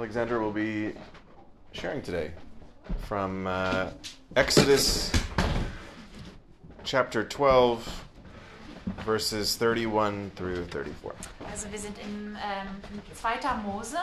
Alexander 0.00 0.40
will 0.40 0.50
be 0.50 0.94
sharing 1.72 2.00
today 2.00 2.30
from 3.00 3.46
uh, 3.46 3.90
Exodus 4.34 5.12
chapter 6.84 7.22
12, 7.22 8.06
verses 9.04 9.60
31 9.60 10.30
through 10.36 10.64
34. 10.68 11.12
Also 11.50 11.70
wir 11.70 11.78
sind 11.78 11.98
im 11.98 12.34
ähm, 12.42 13.02
2. 13.12 13.56
Mose, 13.62 13.98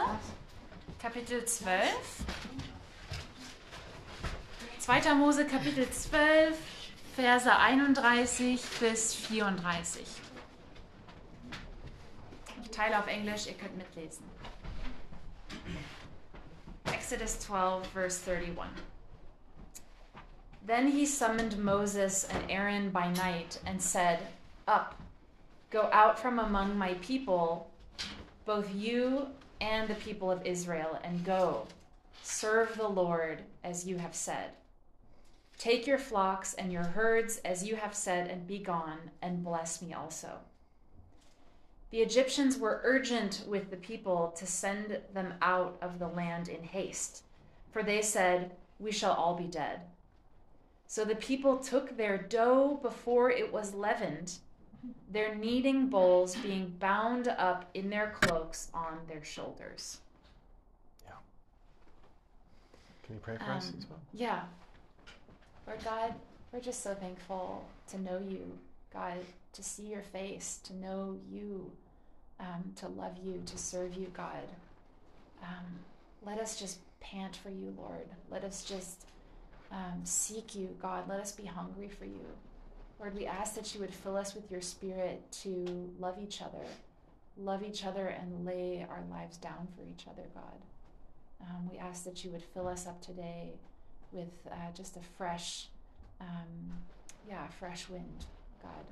Kapitel 1.01 1.43
12. 1.43 1.89
2. 4.77 5.15
Mose, 5.15 5.45
Kapitel 5.45 5.89
12, 5.89 6.55
Verse 7.15 7.57
31 7.57 8.61
bis 8.79 9.15
34. 9.15 10.05
Ich 12.61 12.69
teile 12.69 12.99
auf 12.99 13.07
Englisch, 13.07 13.47
ihr 13.47 13.53
könnt 13.53 13.75
mitlesen. 13.75 14.36
Exodus 17.09 17.41
12, 17.45 17.87
verse 17.91 18.17
31. 18.17 18.67
Then 20.65 20.91
he 20.91 21.05
summoned 21.05 21.57
Moses 21.57 22.27
and 22.29 22.51
Aaron 22.51 22.89
by 22.89 23.13
night 23.13 23.61
and 23.65 23.81
said, 23.81 24.19
Up, 24.67 24.93
go 25.69 25.89
out 25.93 26.19
from 26.19 26.37
among 26.37 26.77
my 26.77 26.95
people, 26.95 27.71
both 28.43 28.75
you 28.75 29.27
and 29.61 29.87
the 29.87 29.95
people 29.95 30.29
of 30.29 30.45
Israel, 30.45 30.99
and 31.01 31.23
go, 31.23 31.65
serve 32.23 32.75
the 32.75 32.89
Lord 32.89 33.41
as 33.63 33.87
you 33.87 33.97
have 33.99 34.13
said. 34.13 34.49
Take 35.57 35.87
your 35.87 35.99
flocks 35.99 36.55
and 36.55 36.73
your 36.73 36.83
herds 36.83 37.37
as 37.45 37.65
you 37.65 37.77
have 37.77 37.95
said, 37.95 38.27
and 38.29 38.45
be 38.45 38.59
gone, 38.59 38.99
and 39.21 39.45
bless 39.45 39.81
me 39.81 39.93
also. 39.93 40.39
The 41.91 42.01
Egyptians 42.01 42.57
were 42.57 42.81
urgent 42.83 43.43
with 43.47 43.69
the 43.69 43.77
people 43.77 44.33
to 44.37 44.45
send 44.45 44.99
them 45.13 45.33
out 45.41 45.77
of 45.81 45.99
the 45.99 46.07
land 46.07 46.49
in 46.49 46.63
haste, 46.63 47.23
for 47.71 47.81
they 47.81 48.01
said, 48.01 48.51
We 48.79 48.91
shall 48.91 49.13
all 49.13 49.35
be 49.35 49.45
dead. 49.47 49.81
So 50.87 51.05
the 51.05 51.15
people 51.15 51.57
took 51.57 51.95
their 51.97 52.17
dough 52.17 52.79
before 52.81 53.29
it 53.29 53.51
was 53.51 53.73
leavened, 53.73 54.33
their 55.11 55.35
kneading 55.35 55.87
bowls 55.87 56.35
being 56.35 56.75
bound 56.79 57.27
up 57.27 57.69
in 57.73 57.89
their 57.89 58.11
cloaks 58.11 58.69
on 58.73 58.99
their 59.07 59.23
shoulders. 59.23 59.99
Yeah. 61.05 61.11
Can 63.03 63.15
you 63.15 63.21
pray 63.21 63.37
for 63.37 63.51
us 63.51 63.69
Um, 63.69 63.75
as 63.77 63.87
well? 63.89 63.99
Yeah. 64.13 64.43
Lord 65.65 65.83
God, 65.83 66.13
we're 66.51 66.61
just 66.61 66.83
so 66.83 66.93
thankful 66.95 67.65
to 67.89 67.99
know 67.99 68.19
you, 68.19 68.57
God, 68.93 69.17
to 69.53 69.63
see 69.63 69.87
your 69.87 70.01
face, 70.01 70.59
to 70.63 70.73
know 70.73 71.17
you, 71.29 71.69
um, 72.39 72.71
to 72.77 72.87
love 72.87 73.17
you, 73.23 73.41
to 73.45 73.57
serve 73.57 73.95
you, 73.95 74.07
God. 74.15 74.47
Um, 75.41 75.65
let 76.25 76.39
us 76.39 76.59
just 76.59 76.79
pant 76.99 77.35
for 77.35 77.49
you, 77.49 77.73
Lord. 77.77 78.07
Let 78.29 78.43
us 78.43 78.63
just 78.63 79.05
um, 79.71 80.01
seek 80.03 80.55
you, 80.55 80.75
God. 80.81 81.07
Let 81.07 81.19
us 81.19 81.31
be 81.31 81.45
hungry 81.45 81.89
for 81.89 82.05
you. 82.05 82.25
Lord, 82.99 83.15
we 83.15 83.27
ask 83.27 83.55
that 83.55 83.73
you 83.73 83.81
would 83.81 83.93
fill 83.93 84.17
us 84.17 84.33
with 84.33 84.49
your 84.51 84.61
spirit 84.61 85.21
to 85.43 85.91
love 85.99 86.17
each 86.21 86.41
other, 86.41 86.65
love 87.37 87.63
each 87.63 87.85
other, 87.85 88.07
and 88.07 88.45
lay 88.45 88.85
our 88.89 89.03
lives 89.11 89.37
down 89.37 89.67
for 89.75 89.83
each 89.83 90.07
other, 90.07 90.23
God. 90.33 90.59
Um, 91.41 91.69
we 91.71 91.77
ask 91.77 92.03
that 92.05 92.23
you 92.23 92.31
would 92.31 92.43
fill 92.43 92.67
us 92.67 92.87
up 92.87 92.99
today 93.01 93.51
with 94.11 94.47
uh, 94.51 94.55
just 94.73 94.97
a 94.97 95.01
fresh, 95.17 95.67
um, 96.19 96.71
yeah, 97.29 97.47
fresh 97.59 97.87
wind, 97.87 98.25
God. 98.63 98.85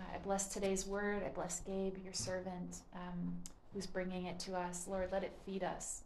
Uh, 0.00 0.14
I 0.14 0.18
bless 0.18 0.46
today's 0.46 0.86
word. 0.86 1.22
I 1.24 1.28
bless 1.28 1.60
Gabe, 1.60 1.96
your 2.02 2.12
servant, 2.12 2.78
um, 2.94 3.34
who's 3.74 3.86
bringing 3.86 4.26
it 4.26 4.38
to 4.40 4.56
us. 4.56 4.86
Lord, 4.88 5.10
let 5.12 5.22
it 5.22 5.32
feed 5.44 5.62
us 5.62 6.02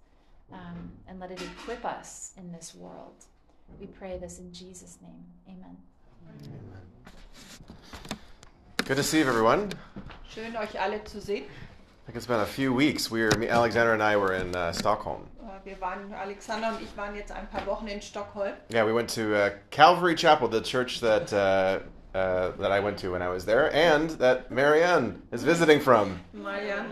um, 0.52 0.90
and 1.08 1.20
let 1.20 1.30
it 1.30 1.40
equip 1.40 1.84
us 1.84 2.32
in 2.36 2.50
this 2.52 2.74
world. 2.74 3.24
We 3.80 3.86
pray 3.86 4.18
this 4.18 4.38
in 4.38 4.52
Jesus' 4.52 4.98
name. 5.02 5.24
Amen. 5.48 5.76
Good 8.84 8.96
to 8.96 9.02
see 9.02 9.20
you, 9.20 9.26
everyone. 9.26 9.70
Schön, 10.28 10.56
euch 10.56 10.74
alle 10.78 11.00
zu 11.04 11.20
sehen. 11.20 11.44
I 11.44 12.06
think 12.06 12.16
it's 12.16 12.26
been 12.26 12.40
a 12.40 12.46
few 12.46 12.72
weeks. 12.74 13.10
We 13.10 13.22
were, 13.22 13.30
Alexander 13.48 13.94
and 13.94 14.02
I 14.02 14.16
were 14.16 14.34
in 14.34 14.54
uh, 14.54 14.72
Stockholm. 14.72 15.26
Äh, 15.42 15.64
Wir 15.64 15.80
waren, 15.80 16.12
Alexander 16.12 16.68
und 16.68 16.82
ich 16.82 16.94
waren 16.96 17.14
jetzt 17.14 17.32
ein 17.32 17.48
paar 17.48 17.64
Wochen 17.66 17.88
in 17.88 18.02
Stockholm. 18.02 18.52
Yeah, 18.70 18.84
we 18.84 18.92
went 18.92 19.08
to 19.14 19.34
uh, 19.34 19.50
Calvary 19.70 20.14
Chapel, 20.14 20.48
the 20.48 20.60
church 20.60 21.00
that 21.00 21.32
uh, 21.32 21.78
uh, 22.14 22.52
that 22.58 22.70
I 22.70 22.78
went 22.80 22.98
to 22.98 23.10
when 23.10 23.22
I 23.22 23.28
was 23.28 23.44
there, 23.44 23.74
and 23.74 24.10
that 24.18 24.50
Marianne 24.50 25.22
is 25.32 25.42
visiting 25.42 25.80
from. 25.80 26.20
Marian 26.32 26.86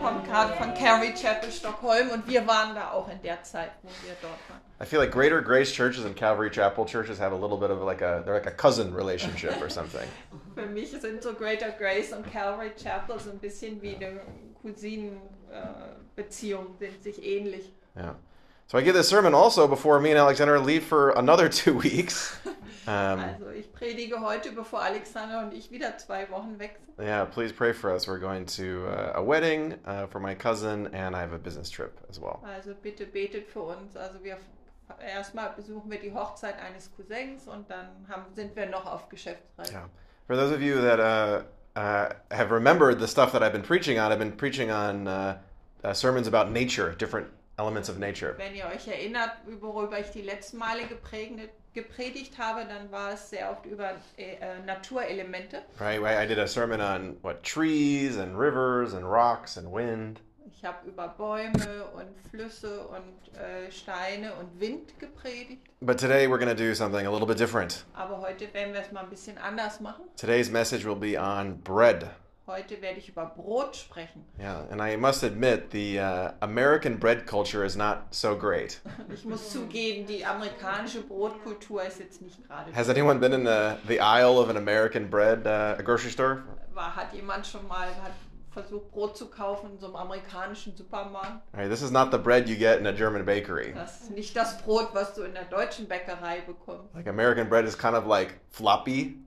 kommt 0.00 0.26
gerade 0.26 0.54
von 0.56 0.74
Chapel, 0.74 1.50
Stockholm 1.50 2.10
und 2.10 2.26
wir 2.26 2.46
waren 2.46 2.74
da 2.74 2.90
auch 2.90 3.08
in 3.08 3.22
der 3.22 3.42
Zeit, 3.44 3.70
wo 3.82 3.88
wir 4.04 4.14
dort 4.20 4.38
waren. 4.48 4.60
I 4.80 4.84
feel 4.84 4.98
like 4.98 5.12
Greater 5.12 5.40
Grace 5.40 5.72
churches 5.72 6.04
and 6.04 6.16
Calvary 6.16 6.50
Chapel 6.50 6.84
churches 6.84 7.16
have 7.18 7.32
a 7.32 7.36
little 7.36 7.56
bit 7.56 7.70
of 7.70 7.80
like 7.82 8.02
a 8.02 8.22
they're 8.24 8.34
like 8.34 8.46
a 8.46 8.50
cousin 8.50 8.92
relationship 8.92 9.62
or 9.62 9.70
something. 9.70 10.08
Für 10.56 10.66
mich 10.66 10.90
sind 10.90 11.22
so 11.22 11.32
Greater 11.32 11.70
Grace 11.70 12.12
und 12.12 12.26
Calvary 12.30 12.72
Chapel 12.76 13.20
so 13.20 13.30
ein 13.30 13.38
bisschen 13.38 13.80
wie 13.80 13.94
eine 13.94 14.20
Cousinenbeziehung, 14.62 16.74
sind 16.78 17.00
sich 17.02 17.24
ähnlich. 17.24 17.72
Yeah. 17.96 18.16
So 18.66 18.78
I 18.78 18.82
give 18.82 18.94
this 18.94 19.08
sermon 19.08 19.34
also 19.34 19.68
before 19.68 20.00
me 20.00 20.10
and 20.10 20.18
Alexander 20.18 20.58
leave 20.58 20.84
for 20.84 21.10
another 21.10 21.48
two 21.62 21.74
weeks. 21.78 22.36
Um, 22.86 23.18
Also 23.18 23.48
ich 23.48 23.72
predige 23.72 24.20
heute, 24.20 24.52
bevor 24.52 24.82
Alexander 24.82 25.38
und 25.38 25.54
ich 25.54 25.70
wieder 25.70 25.96
zwei 25.96 26.28
Wochen 26.30 26.58
weg 26.58 26.78
sind. 26.84 27.06
yeah, 27.06 27.24
please 27.24 27.50
pray 27.50 27.72
for 27.72 27.90
us. 27.90 28.06
We're 28.06 28.18
going 28.18 28.44
to 28.58 28.86
uh, 28.88 29.12
a 29.14 29.22
wedding 29.22 29.76
uh, 29.86 30.06
for 30.06 30.20
my 30.20 30.34
cousin, 30.34 30.88
and 30.92 31.16
I 31.16 31.20
have 31.20 31.32
a 31.32 31.38
business 31.38 31.70
trip 31.70 31.98
as 32.10 32.20
well. 32.20 32.40
Also 32.44 32.74
bitte 32.74 33.06
betet 33.06 33.48
für 33.48 33.62
uns. 33.62 33.96
Also 33.96 34.22
wir 34.22 34.36
erstmal 35.02 35.54
besuchen 35.56 35.90
wir 35.90 35.98
die 35.98 36.12
Hochzeit 36.12 36.56
eines 36.60 36.90
Cousins 36.94 37.48
und 37.48 37.70
dann 37.70 37.88
haben, 38.06 38.24
sind 38.34 38.54
wir 38.54 38.66
noch 38.66 38.84
auf 38.84 39.08
Geschäftsreise. 39.08 39.72
Yeah. 39.72 39.88
For 40.26 40.36
those 40.36 40.52
of 40.54 40.60
you 40.60 40.82
that 40.82 41.00
uh, 41.00 41.44
uh, 41.80 42.10
have 42.32 42.50
remembered 42.50 43.00
the 43.00 43.08
stuff 43.08 43.32
that 43.32 43.42
I've 43.42 43.52
been 43.52 43.62
preaching 43.62 43.98
on, 43.98 44.12
I've 44.12 44.18
been 44.18 44.36
preaching 44.36 44.70
on 44.70 45.08
uh, 45.08 45.38
uh, 45.82 45.94
sermons 45.94 46.26
about 46.28 46.50
nature, 46.52 46.94
different 46.94 47.28
elements 47.58 47.88
of 47.88 47.98
nature. 47.98 48.34
Wenn 48.36 48.54
ihr 48.54 48.66
euch 48.66 48.86
erinnert, 48.88 49.32
worüber 49.60 49.98
ich 49.98 50.10
die 50.10 50.22
letzten 50.22 50.58
Male 50.58 50.86
geprägt, 50.86 51.38
gepredigt 51.72 52.38
habe, 52.38 52.64
dann 52.66 52.90
war 52.90 53.12
es 53.12 53.30
sehr 53.30 53.50
oft 53.50 53.66
über 53.66 53.92
äh, 54.16 54.34
äh, 54.34 54.64
Naturelemente. 54.64 55.62
Right? 55.78 56.00
I 56.00 56.24
I 56.24 56.26
did 56.26 56.38
a 56.38 56.46
sermon 56.46 56.80
on 56.80 57.16
what 57.22 57.42
trees 57.42 58.16
and 58.16 58.38
rivers 58.38 58.94
and 58.94 59.04
rocks 59.04 59.58
and 59.58 59.72
wind. 59.72 60.20
Ich 60.56 60.64
habe 60.64 60.88
über 60.88 61.08
Bäume 61.08 61.84
und 61.94 62.18
Flüsse 62.30 62.86
und 62.86 63.38
äh, 63.38 63.70
Steine 63.70 64.32
und 64.34 64.58
Wind 64.60 64.98
gepredigt. 64.98 65.62
But 65.80 65.98
today 65.98 66.26
we're 66.26 66.38
going 66.38 66.48
to 66.48 66.54
do 66.54 66.74
something 66.74 67.06
a 67.06 67.10
little 67.10 67.26
bit 67.26 67.38
different. 67.38 67.84
Aber 67.94 68.20
heute 68.20 68.52
werden 68.54 68.72
wir 68.72 68.80
es 68.80 68.90
mal 68.90 69.02
ein 69.02 69.10
bisschen 69.10 69.36
anders 69.36 69.80
machen. 69.80 70.04
Today's 70.16 70.50
message 70.50 70.86
will 70.86 70.96
be 70.96 71.20
on 71.20 71.60
bread. 71.62 72.08
Heute 72.46 72.82
werde 72.82 72.98
ich 72.98 73.08
über 73.08 73.24
Brot 73.24 73.74
sprechen. 73.74 74.22
Yeah, 74.38 74.66
and 74.70 74.82
I 74.82 74.98
must 74.98 75.22
admit 75.22 75.70
the 75.72 75.98
uh, 75.98 76.32
American 76.40 76.98
bread 76.98 77.26
culture 77.26 77.64
is 77.64 77.74
not 77.74 78.14
so 78.14 78.36
great. 78.36 78.82
Ich 79.14 79.24
muss 79.24 79.50
zugeben, 79.50 80.06
die 80.06 80.26
amerikanische 80.26 81.00
Brotkultur 81.00 81.84
ist 81.84 82.00
jetzt 82.00 82.20
nicht 82.20 82.46
gerade. 82.46 82.70
Has 82.74 82.90
anyone 82.90 83.18
been 83.18 83.32
in 83.32 83.44
the, 83.44 83.78
the 83.88 83.98
aisle 83.98 84.38
of 84.38 84.50
an 84.50 84.58
American 84.58 85.08
bread 85.08 85.46
uh, 85.46 85.80
grocery 85.82 86.10
store? 86.10 86.42
War, 86.74 86.94
hat 86.94 87.14
jemand 87.14 87.46
schon 87.46 87.66
mal 87.66 87.88
hat 88.02 88.12
versucht, 88.54 88.90
Brot 88.92 89.16
zu 89.16 89.26
kaufen 89.28 89.72
in 89.72 89.78
so 89.78 89.86
einem 89.86 89.96
amerikanischen 89.96 90.74
Supermarkt? 90.74 91.42
Right, 91.52 91.68
this 91.68 91.82
is 91.82 91.90
not 91.90 92.10
the 92.10 92.18
bread 92.18 92.48
you 92.48 92.56
get 92.56 92.78
in 92.80 92.86
a 92.86 92.92
German 92.92 93.24
bakery. 93.26 93.72
Das 93.74 94.00
ist 94.02 94.10
nicht 94.12 94.34
das 94.34 94.56
Brot, 94.62 94.88
was 94.94 95.14
du 95.14 95.22
in 95.22 95.34
der 95.34 95.44
deutschen 95.44 95.86
Bäckerei 95.86 96.40
bekommst. 96.46 96.94
Like 96.94 97.06
American 97.08 97.48
bread 97.48 97.66
is 97.66 97.76
kind 97.76 97.94
of 97.94 98.06
like 98.06 98.34
floppy, 98.50 99.18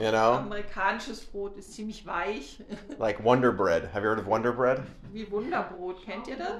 You 0.00 0.10
know? 0.10 0.32
amerikanisches 0.38 1.20
Brot 1.26 1.56
ist 1.58 1.74
ziemlich 1.74 2.06
weich. 2.06 2.62
like 2.98 3.22
Wonder 3.22 3.52
Bread. 3.52 3.90
Have 3.92 4.02
you 4.02 4.08
heard 4.08 4.18
of 4.18 4.26
Wonder 4.26 4.52
Bread? 4.52 4.80
Wie 5.12 5.30
Wunderbrot, 5.30 6.02
kennt 6.04 6.26
ihr 6.28 6.36
das? 6.38 6.52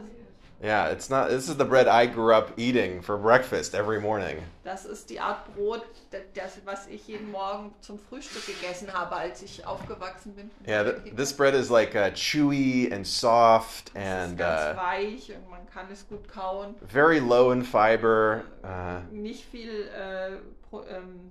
Yeah, 0.61 0.89
it's 0.89 1.09
not. 1.09 1.29
This 1.31 1.49
is 1.49 1.57
the 1.57 1.65
bread 1.65 1.87
I 1.87 2.07
grew 2.07 2.35
up 2.35 2.51
eating 2.57 3.01
for 3.01 3.17
breakfast 3.17 3.77
every 3.77 4.01
morning. 4.01 4.43
Das 4.65 4.85
ist 4.87 5.09
die 5.09 5.21
Art 5.21 5.47
Brot, 5.55 5.83
das, 6.11 6.23
das, 6.35 6.61
was 6.65 6.89
ich 6.89 7.07
jeden 7.07 7.31
Morgen 7.31 7.73
zum 7.81 7.97
Frühstück 7.99 8.45
gegessen 8.45 8.93
habe, 8.93 9.15
als 9.15 9.41
ich 9.43 9.65
aufgewachsen 9.65 10.35
bin. 10.35 10.51
Yeah, 10.67 10.83
th- 10.83 11.15
this 11.15 11.33
bread 11.33 11.55
is 11.55 11.71
like 11.71 11.95
uh, 11.95 12.11
chewy 12.13 12.91
and 12.93 13.07
soft 13.07 13.91
ist 13.91 13.97
and 13.97 14.37
ganz 14.37 14.77
uh, 14.77 14.81
weich 14.81 15.31
und 15.33 15.49
man 15.49 15.61
kann 15.73 15.87
es 15.93 16.05
gut 16.09 16.27
kauen. 16.29 16.75
very 16.89 17.21
low 17.21 17.53
in 17.53 17.63
fiber, 17.63 18.43
uh, 18.65 19.01
Nicht 19.15 19.45
viel 19.45 19.89
äh, 19.97 20.39
Pro, 20.69 20.83
ähm, 20.91 21.31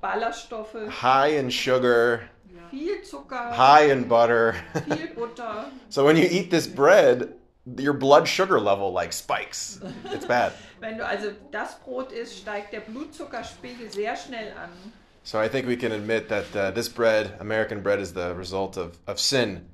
Ballaststoffe, 0.00 0.74
high 1.00 1.36
in 1.38 1.48
sugar, 1.48 2.22
viel 2.70 3.02
Zucker, 3.04 3.56
high 3.56 3.88
in 3.90 4.08
butter. 4.08 4.54
viel 4.88 5.14
Butter. 5.14 5.66
so 5.88 6.04
when 6.04 6.16
you 6.16 6.26
eat 6.28 6.50
this 6.50 6.66
bread, 6.66 7.34
your 7.78 7.92
blood 7.92 8.26
sugar 8.26 8.58
level 8.60 8.92
like 8.92 9.12
spikes. 9.12 9.80
It's 10.06 10.24
bad. 10.24 10.52
Wenn 10.80 10.98
du 10.98 11.06
also 11.06 11.32
das 11.50 11.74
Brot 11.84 12.12
isst, 12.12 12.38
steigt 12.38 12.72
der 12.72 12.80
Blutzuckerspiegel 12.80 13.90
sehr 13.90 14.16
schnell 14.16 14.52
an. 14.56 14.70
So 15.24 15.38
I 15.38 15.48
think 15.48 15.68
we 15.68 15.76
can 15.76 15.92
admit 15.92 16.28
that 16.28 16.56
uh, 16.56 16.70
this 16.72 16.88
bread, 16.88 17.36
American 17.38 17.80
bread, 17.80 18.00
is 18.00 18.12
the 18.12 18.34
result 18.34 18.76
of, 18.76 18.98
of 19.06 19.20
sin 19.20 19.68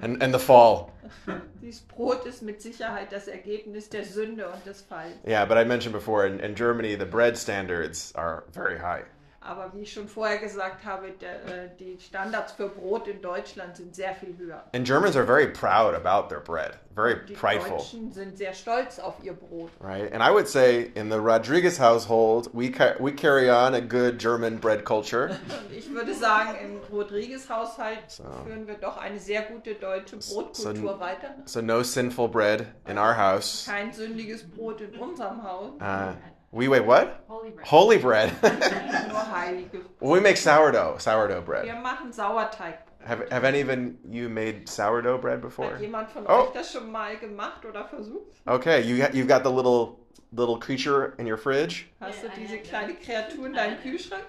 and, 0.00 0.22
and 0.22 0.34
the 0.34 0.38
fall. 0.38 0.92
Dieses 1.62 1.80
Brot 1.80 2.26
ist 2.26 2.42
mit 2.42 2.60
Sicherheit 2.60 3.10
das 3.10 3.26
Ergebnis 3.28 3.88
der 3.88 4.04
Sünde 4.04 4.50
und 4.50 4.64
des 4.66 4.82
Falls. 4.82 5.14
Yeah, 5.26 5.46
but 5.46 5.56
I 5.56 5.64
mentioned 5.64 5.94
before 5.94 6.26
in, 6.26 6.40
in 6.40 6.54
Germany, 6.54 6.94
the 6.96 7.06
bread 7.06 7.38
standards 7.38 8.12
are 8.14 8.44
very 8.52 8.78
high. 8.78 9.04
Aber 9.44 9.72
wie 9.74 9.80
ich 9.82 9.92
schon 9.92 10.06
vorher 10.08 10.38
gesagt 10.38 10.84
habe, 10.84 11.10
der, 11.20 11.44
äh, 11.64 11.68
die 11.78 11.98
Standards 12.00 12.52
für 12.52 12.68
Brot 12.68 13.08
in 13.08 13.20
Deutschland 13.20 13.76
sind 13.76 13.94
sehr 13.94 14.14
viel 14.14 14.36
höher. 14.38 14.64
And 14.74 14.86
Germans 14.86 15.16
are 15.16 15.26
very 15.26 15.48
proud 15.48 15.94
about 15.94 16.28
their 16.28 16.40
bread, 16.40 16.78
very 16.94 17.16
Die 17.26 17.34
prideful, 17.34 17.78
Deutschen 17.78 18.12
sind 18.12 18.38
sehr 18.38 18.54
stolz 18.54 18.98
auf 18.98 19.14
ihr 19.22 19.32
Brot. 19.32 19.70
right? 19.80 20.12
And 20.12 20.22
I 20.22 20.30
would 20.32 20.46
say 20.46 20.90
in 20.94 21.10
the 21.10 21.16
Rodriguez 21.18 21.78
household, 21.80 22.48
we, 22.52 22.70
ca- 22.70 22.94
we 23.00 23.10
carry 23.12 23.50
on 23.50 23.74
a 23.74 23.80
good 23.80 24.18
German 24.20 24.58
bread 24.58 24.84
culture. 24.84 25.36
Ich 25.76 25.90
würde 25.92 26.14
sagen, 26.14 26.56
im 26.62 26.78
Rodriguez-Haushalt 26.94 27.98
So. 28.10 28.22
führen 28.44 28.66
wir 28.66 28.74
doch 28.74 28.96
eine 28.98 29.18
sehr 29.18 29.42
gute 29.42 29.74
deutsche 29.74 30.16
Brotkultur 30.18 30.92
so- 30.94 31.00
weiter. 31.00 31.34
So 31.46 31.60
no 31.60 31.82
sinful 31.82 32.28
bread 32.28 32.66
in 32.86 32.98
our 32.98 33.16
house. 33.16 33.66
Kein 33.66 33.92
sündiges 33.92 34.48
Brot 34.48 34.80
in 34.80 34.94
unserem 34.98 35.42
Haus, 35.42 35.72
Uh, 35.80 36.12
we 36.52 36.68
wait, 36.68 36.84
what? 36.84 37.24
Holy 37.28 37.50
bread. 37.50 37.66
Holy 37.66 37.98
bread. 37.98 38.32
we 40.00 40.20
make 40.20 40.36
sourdough, 40.36 40.98
sourdough 40.98 41.40
bread. 41.40 41.64
Wir 41.64 41.74
machen 41.74 42.12
Sauerteig. 42.12 42.76
Have, 43.04 43.28
have 43.30 43.44
any 43.44 43.62
of 43.62 43.68
you 44.08 44.28
made 44.28 44.68
sourdough 44.68 45.18
bread 45.18 45.40
before? 45.40 45.72
Hat 45.72 45.80
jemand 45.80 46.10
von 46.10 46.24
Oh. 46.28 46.46
euch 46.46 46.52
das 46.52 46.70
schon 46.72 46.92
mal 46.92 47.16
gemacht 47.16 47.64
oder 47.64 47.84
versucht? 47.84 48.40
Okay, 48.46 48.80
you 48.82 49.04
you've 49.12 49.26
got 49.26 49.42
the 49.42 49.50
little 49.50 49.98
little 50.32 50.58
creature 50.58 51.14
in 51.18 51.26
your 51.26 51.36
fridge. 51.36 51.88
Hast 52.00 52.22
du 52.22 52.28
diese 52.36 52.58
kleine. 52.58 52.94
Kreatur 52.94 53.46
in 53.46 53.54
deinem 53.54 53.78
Kühlschrank? 53.78 54.24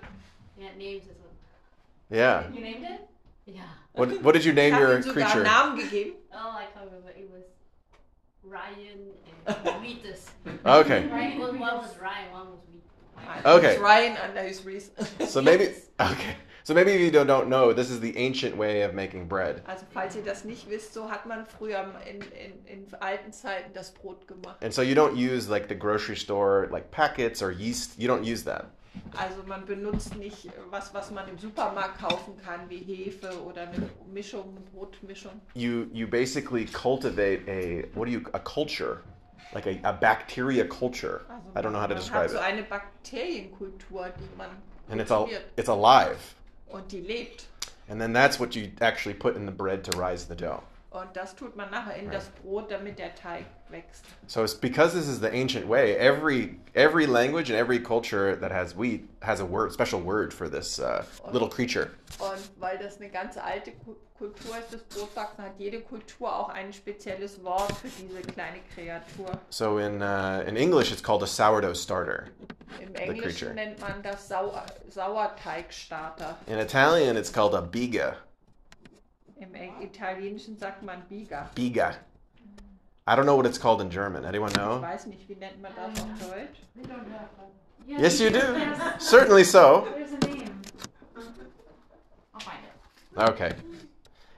Yeah, 0.58 0.70
names 0.78 1.04
as 1.08 1.18
well. 1.20 1.30
Yeah. 2.10 2.50
You 2.52 2.62
named 2.62 2.84
it? 2.84 3.02
Yeah. 3.46 3.62
What 3.94 4.24
what 4.24 4.34
did 4.34 4.44
you 4.44 4.54
name 4.54 4.74
your 4.74 4.96
ihm 4.96 5.04
sogar 5.04 5.14
creature? 5.14 5.44
einen 5.46 5.76
Namen 5.76 5.78
gegeben. 5.78 6.14
Oh, 6.34 6.58
I 6.58 6.66
can't 6.74 6.86
remember. 6.86 7.10
It 7.12 7.30
was 7.32 7.44
Ryan 8.44 9.12
and 9.48 9.56
Wheatus. 9.82 10.30
Okay. 10.66 11.08
Right? 11.08 11.40
One, 11.40 11.60
one 11.60 11.78
was 11.78 11.98
Ryan, 11.98 12.32
one 12.32 12.48
was 12.52 12.60
Wheat. 12.72 13.46
Okay. 13.46 13.74
It's 13.74 13.82
Ryan 13.82 14.18
and 14.18 14.36
there's 14.36 14.66
Reese. 14.66 14.92
So 15.28 15.42
maybe 15.42 15.70
okay. 16.00 16.36
So 16.66 16.74
maybe 16.74 16.92
if 16.92 17.02
you 17.02 17.12
don't, 17.12 17.28
don't 17.28 17.50
know, 17.50 17.74
this 17.74 17.90
is 17.90 18.00
the 18.00 18.16
ancient 18.18 18.56
way 18.56 18.84
of 18.84 18.94
making 18.94 19.28
bread. 19.28 19.64
Also 19.68 19.86
falls 19.94 20.16
ihr 20.16 20.22
das 20.24 20.46
nicht 20.46 20.70
wisst, 20.70 20.94
so 20.94 21.10
hat 21.10 21.26
man 21.26 21.46
früher 21.46 21.86
in, 22.08 22.22
in, 22.22 22.54
in 22.66 22.88
alten 23.02 23.34
Zeiten 23.34 23.74
das 23.74 23.92
Brot 23.92 24.26
gemacht. 24.28 24.58
And 24.62 24.74
so 24.74 24.82
you 24.82 24.96
don't 24.96 25.18
use 25.18 25.50
like 25.50 25.68
the 25.68 25.76
grocery 25.76 26.16
store 26.16 26.70
like 26.72 26.90
packets 26.90 27.42
or 27.42 27.52
yeast. 27.52 28.00
You 28.00 28.08
don't 28.08 28.24
use 28.24 28.44
that. 28.46 28.68
Also 29.18 29.44
man 29.48 29.66
benutzt 29.66 30.16
nicht 30.16 30.50
was, 30.72 30.94
was 30.94 31.12
man 31.12 31.28
im 31.28 31.38
Supermarkt 31.38 32.00
kaufen 32.00 32.34
kann, 32.44 32.70
wie 32.70 32.78
Hefe 32.80 33.44
oder 33.44 33.64
eine 33.64 33.90
Mischung, 34.12 34.50
eine 34.50 34.60
Brotmischung. 34.74 35.32
You 35.54 35.86
you 35.94 36.08
basically 36.08 36.66
cultivate 36.66 37.48
a 37.48 37.86
what 37.96 38.06
do 38.08 38.12
you 38.12 38.22
a 38.34 38.40
culture, 38.40 39.02
like 39.54 39.68
a, 39.68 39.80
a 39.84 39.92
bacteria 39.94 40.66
culture. 40.66 41.22
Also 41.30 41.50
I 41.56 41.62
don't 41.62 41.72
know 41.72 41.80
how 41.80 41.88
to 41.88 41.94
man 41.94 41.98
describe 41.98 42.24
hat 42.24 42.30
so 42.32 42.38
it. 42.38 42.44
eine 42.44 42.64
Bakterienkultur, 42.64 44.10
die 44.10 44.38
man 44.38 44.50
And 44.90 45.00
it's 45.00 45.12
all 45.12 45.30
it's 45.58 45.70
alive. 45.70 46.18
und 46.68 46.92
die 46.92 47.02
lebt. 47.02 47.46
And 47.90 48.00
then 48.02 48.14
that's 48.14 48.40
what 48.40 48.56
you 48.56 48.72
actually 48.82 49.14
put 49.14 49.36
in 49.36 49.46
the 49.46 49.52
bread 49.52 49.84
to 49.86 49.98
rise 49.98 50.26
the 50.28 50.36
dough. 50.36 50.64
Und 50.94 51.10
das 51.16 51.36
tut 51.36 51.56
man 51.56 51.72
nachher 51.72 51.96
in 51.96 52.06
Right. 52.06 52.16
das 52.16 52.30
Brot, 52.30 52.70
damit 52.70 53.00
der 53.00 53.16
Teig 53.16 53.46
wächst. 53.70 54.06
So 54.28 54.44
it's 54.44 54.54
because 54.54 54.94
this 54.94 55.08
is 55.08 55.20
the 55.20 55.30
ancient 55.34 55.68
way. 55.68 55.96
Every 55.96 56.60
every 56.76 57.08
language 57.08 57.50
and 57.50 57.58
every 57.58 57.80
culture 57.80 58.36
that 58.36 58.52
has 58.52 58.76
wheat 58.78 59.10
has 59.24 59.40
a 59.40 59.46
word, 59.46 59.74
special 59.74 60.00
word 60.00 60.32
for 60.32 60.48
this 60.48 60.80
uh, 60.80 61.04
little 61.32 61.50
creature. 61.50 61.90
Und 62.20 62.38
weil 62.60 62.78
das 62.78 62.98
eine 62.98 63.10
ganz 63.10 63.38
alte 63.38 63.72
Kultur 64.20 64.56
ist, 64.60 64.72
das 64.72 64.84
Brotbacken, 64.84 65.44
hat 65.44 65.54
jede 65.58 65.82
Kultur 65.82 66.32
auch 66.34 66.50
ein 66.50 66.72
spezielles 66.72 67.44
Wort 67.44 67.72
für 67.72 67.88
diese 67.88 68.22
kleine 68.22 68.60
Kreatur. 68.76 69.32
So 69.50 69.80
in 69.80 70.02
uh, 70.04 70.44
in 70.46 70.56
English, 70.56 70.92
it's 70.92 71.02
called 71.02 71.24
a 71.24 71.28
sourdough 71.28 71.76
starter. 71.76 72.26
Im. 72.80 72.94
Englischen 72.94 73.56
nennt 73.56 73.80
man 73.82 74.04
das 74.04 74.28
Sau 74.28 74.54
Sauerteigstarter. 74.90 76.38
In 76.46 76.60
Italian, 76.60 77.18
it's 77.18 77.32
called 77.32 77.56
a 77.56 77.62
biga. 77.62 78.16
Im 79.44 79.82
Italienischen 79.82 80.58
sagt 80.58 80.84
man 80.84 81.04
Biga. 81.10 81.50
Biga. 81.56 81.96
I 83.06 83.16
don't 83.16 83.26
know 83.26 83.36
what 83.36 83.46
it's 83.46 83.58
called 83.60 83.82
in 83.82 83.90
German. 83.90 84.24
Anyone 84.26 84.52
Ich 84.52 84.58
know? 84.58 84.82
weiß 84.82 85.08
nicht, 85.08 85.28
wie 85.28 85.36
nennt 85.36 85.62
man 85.62 85.74
das 85.76 86.02
auf 86.02 86.08
Deutsch? 86.20 86.62
We 86.76 86.84
don't 86.84 87.10
have 87.12 87.28
one. 87.38 87.52
Yes, 87.86 88.20
you 88.22 88.30
do. 88.30 88.40
Certainly 89.00 89.44
so. 89.44 89.86
there's 89.94 90.14
a 90.14 90.28
name. 90.28 90.62
I'll 92.34 92.40
find 92.40 92.60
it. 92.64 93.30
Okay. 93.30 93.54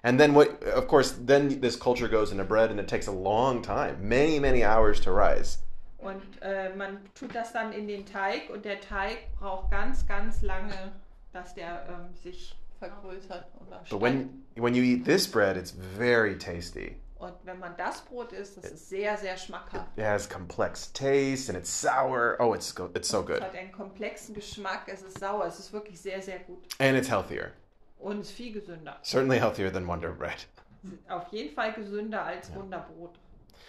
And 0.04 0.19
then 0.19 0.34
what? 0.34 0.63
Of 0.63 0.88
course, 0.88 1.12
then 1.12 1.62
this 1.62 1.75
culture 1.75 2.08
goes 2.08 2.31
into 2.31 2.44
bread, 2.44 2.72
and 2.72 2.80
it 2.80 2.88
takes 2.88 3.06
a 3.08 3.12
long 3.12 3.62
time, 3.62 3.98
many 4.01 4.40
many 4.40 4.63
hours 4.63 5.00
to 5.01 5.12
rise. 5.12 5.60
Und 6.00 6.22
äh, 6.42 6.69
man 6.75 7.00
tut 7.16 7.34
das 7.34 7.51
dann 7.54 7.72
in 7.72 7.88
den 7.88 8.06
Teig 8.06 8.50
und 8.51 8.66
der 8.66 8.80
Teig 8.81 9.18
braucht 9.40 9.72
ganz, 9.72 10.06
ganz 10.08 10.42
lange, 10.44 10.92
dass 11.34 11.54
der 11.56 11.88
ähm, 11.90 12.13
sich 12.16 12.56
vergrößert 12.80 13.45
oder 13.66 13.83
But 13.89 14.01
when 14.01 14.44
when 14.56 14.74
you 14.75 14.83
eat 14.83 15.06
this 15.06 15.27
bread, 15.27 15.57
it's 15.57 15.72
very 15.72 16.38
tasty. 16.38 16.98
Und 17.18 17.33
wenn 17.45 17.60
man 17.60 17.75
das 17.77 18.01
Brot 18.01 18.33
isst, 18.33 18.57
das 18.57 18.66
ist 18.66 18.89
sehr, 18.89 19.18
sehr 19.18 19.38
schmackhaft. 19.38 19.88
It 19.98 20.04
has 20.04 20.27
complex 20.30 20.92
taste, 20.92 21.50
and 21.50 21.57
it's 21.57 21.69
sour. 21.69 22.36
Oh, 22.39 22.54
it's 22.54 22.74
go- 22.75 22.89
it's 22.94 23.07
so 23.07 23.22
Es 23.22 23.25
good, 23.27 23.42
hat 23.42 23.56
einen 23.56 23.72
komplexen 23.72 24.36
Geschmack, 24.36 24.81
es 24.88 25.01
ist 25.01 25.19
sauer, 25.19 25.45
es 25.45 25.57
ist 25.60 25.72
wirklich 25.74 26.00
sehr, 26.00 26.22
sehr 26.22 26.39
gut. 26.39 26.63
and 26.80 26.98
it's 26.98 27.10
healthier. 27.10 27.51
Und 28.00 28.19
es 28.19 28.30
ist 28.30 28.36
viel 28.36 28.51
gesünder. 28.54 28.98
Certainly 29.01 29.39
healthier 29.39 29.72
than 29.72 29.88
Wonder 29.88 30.12
Bread. 30.12 30.45
Auf 31.10 31.27
jeden 31.31 31.56
Fall 31.56 31.74
gesünder 31.74 32.24
als 32.24 32.54
Wunderbrot. 32.54 33.18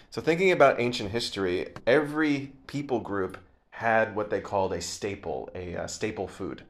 So 0.09 0.21
thinking 0.21 0.51
about 0.51 0.79
ancient 0.79 1.09
history, 1.11 1.73
every 1.85 2.51
people 2.67 2.99
group 3.01 3.37
had 3.71 4.15
what 4.15 4.29
they 4.29 4.41
called 4.41 4.71
a 4.73 4.81
staple, 4.81 5.49
a 5.55 5.75
uh, 5.83 5.87
staple 5.87 6.27
food. 6.27 6.63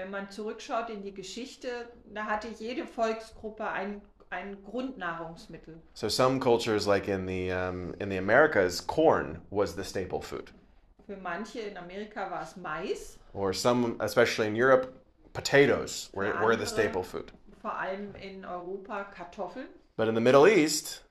Wenn 0.00 0.10
man 0.10 0.30
zurückschaut 0.30 0.88
in 0.88 1.02
die 1.02 1.12
Geschichte, 1.12 1.68
da 2.14 2.24
hatte 2.24 2.48
jede 2.58 2.86
Volksgruppe 2.86 3.68
ein, 3.68 4.00
ein 4.30 4.56
Grundnahrungsmittel. 4.64 5.78
So 5.92 6.08
some 6.08 6.40
cultures, 6.40 6.86
like 6.86 7.06
in 7.06 7.26
the 7.26 7.52
um, 7.52 7.94
in 8.00 8.08
the 8.08 8.16
Americas, 8.16 8.80
corn 8.86 9.42
was 9.50 9.74
the 9.74 9.84
staple 9.84 10.22
food, 10.22 10.52
Für 11.06 11.18
manche 11.18 11.60
in 11.60 11.76
Amerika 11.76 12.30
war 12.30 12.42
es 12.42 12.56
Mais, 12.56 13.18
or 13.34 13.52
some, 13.52 13.96
especially 14.00 14.46
in 14.46 14.56
Europe, 14.56 14.88
potatoes 15.34 16.08
were, 16.14 16.32
were 16.40 16.56
the 16.56 16.66
staple 16.66 17.02
food. 17.02 17.30
vor 17.60 17.74
allem 17.78 18.14
in 18.14 18.44
Europa 18.46 19.04
Kartoffeln. 19.14 19.66
But 19.98 20.08
in 20.08 20.14
the 20.14 20.20
Middle 20.22 20.46
East, 20.48 21.02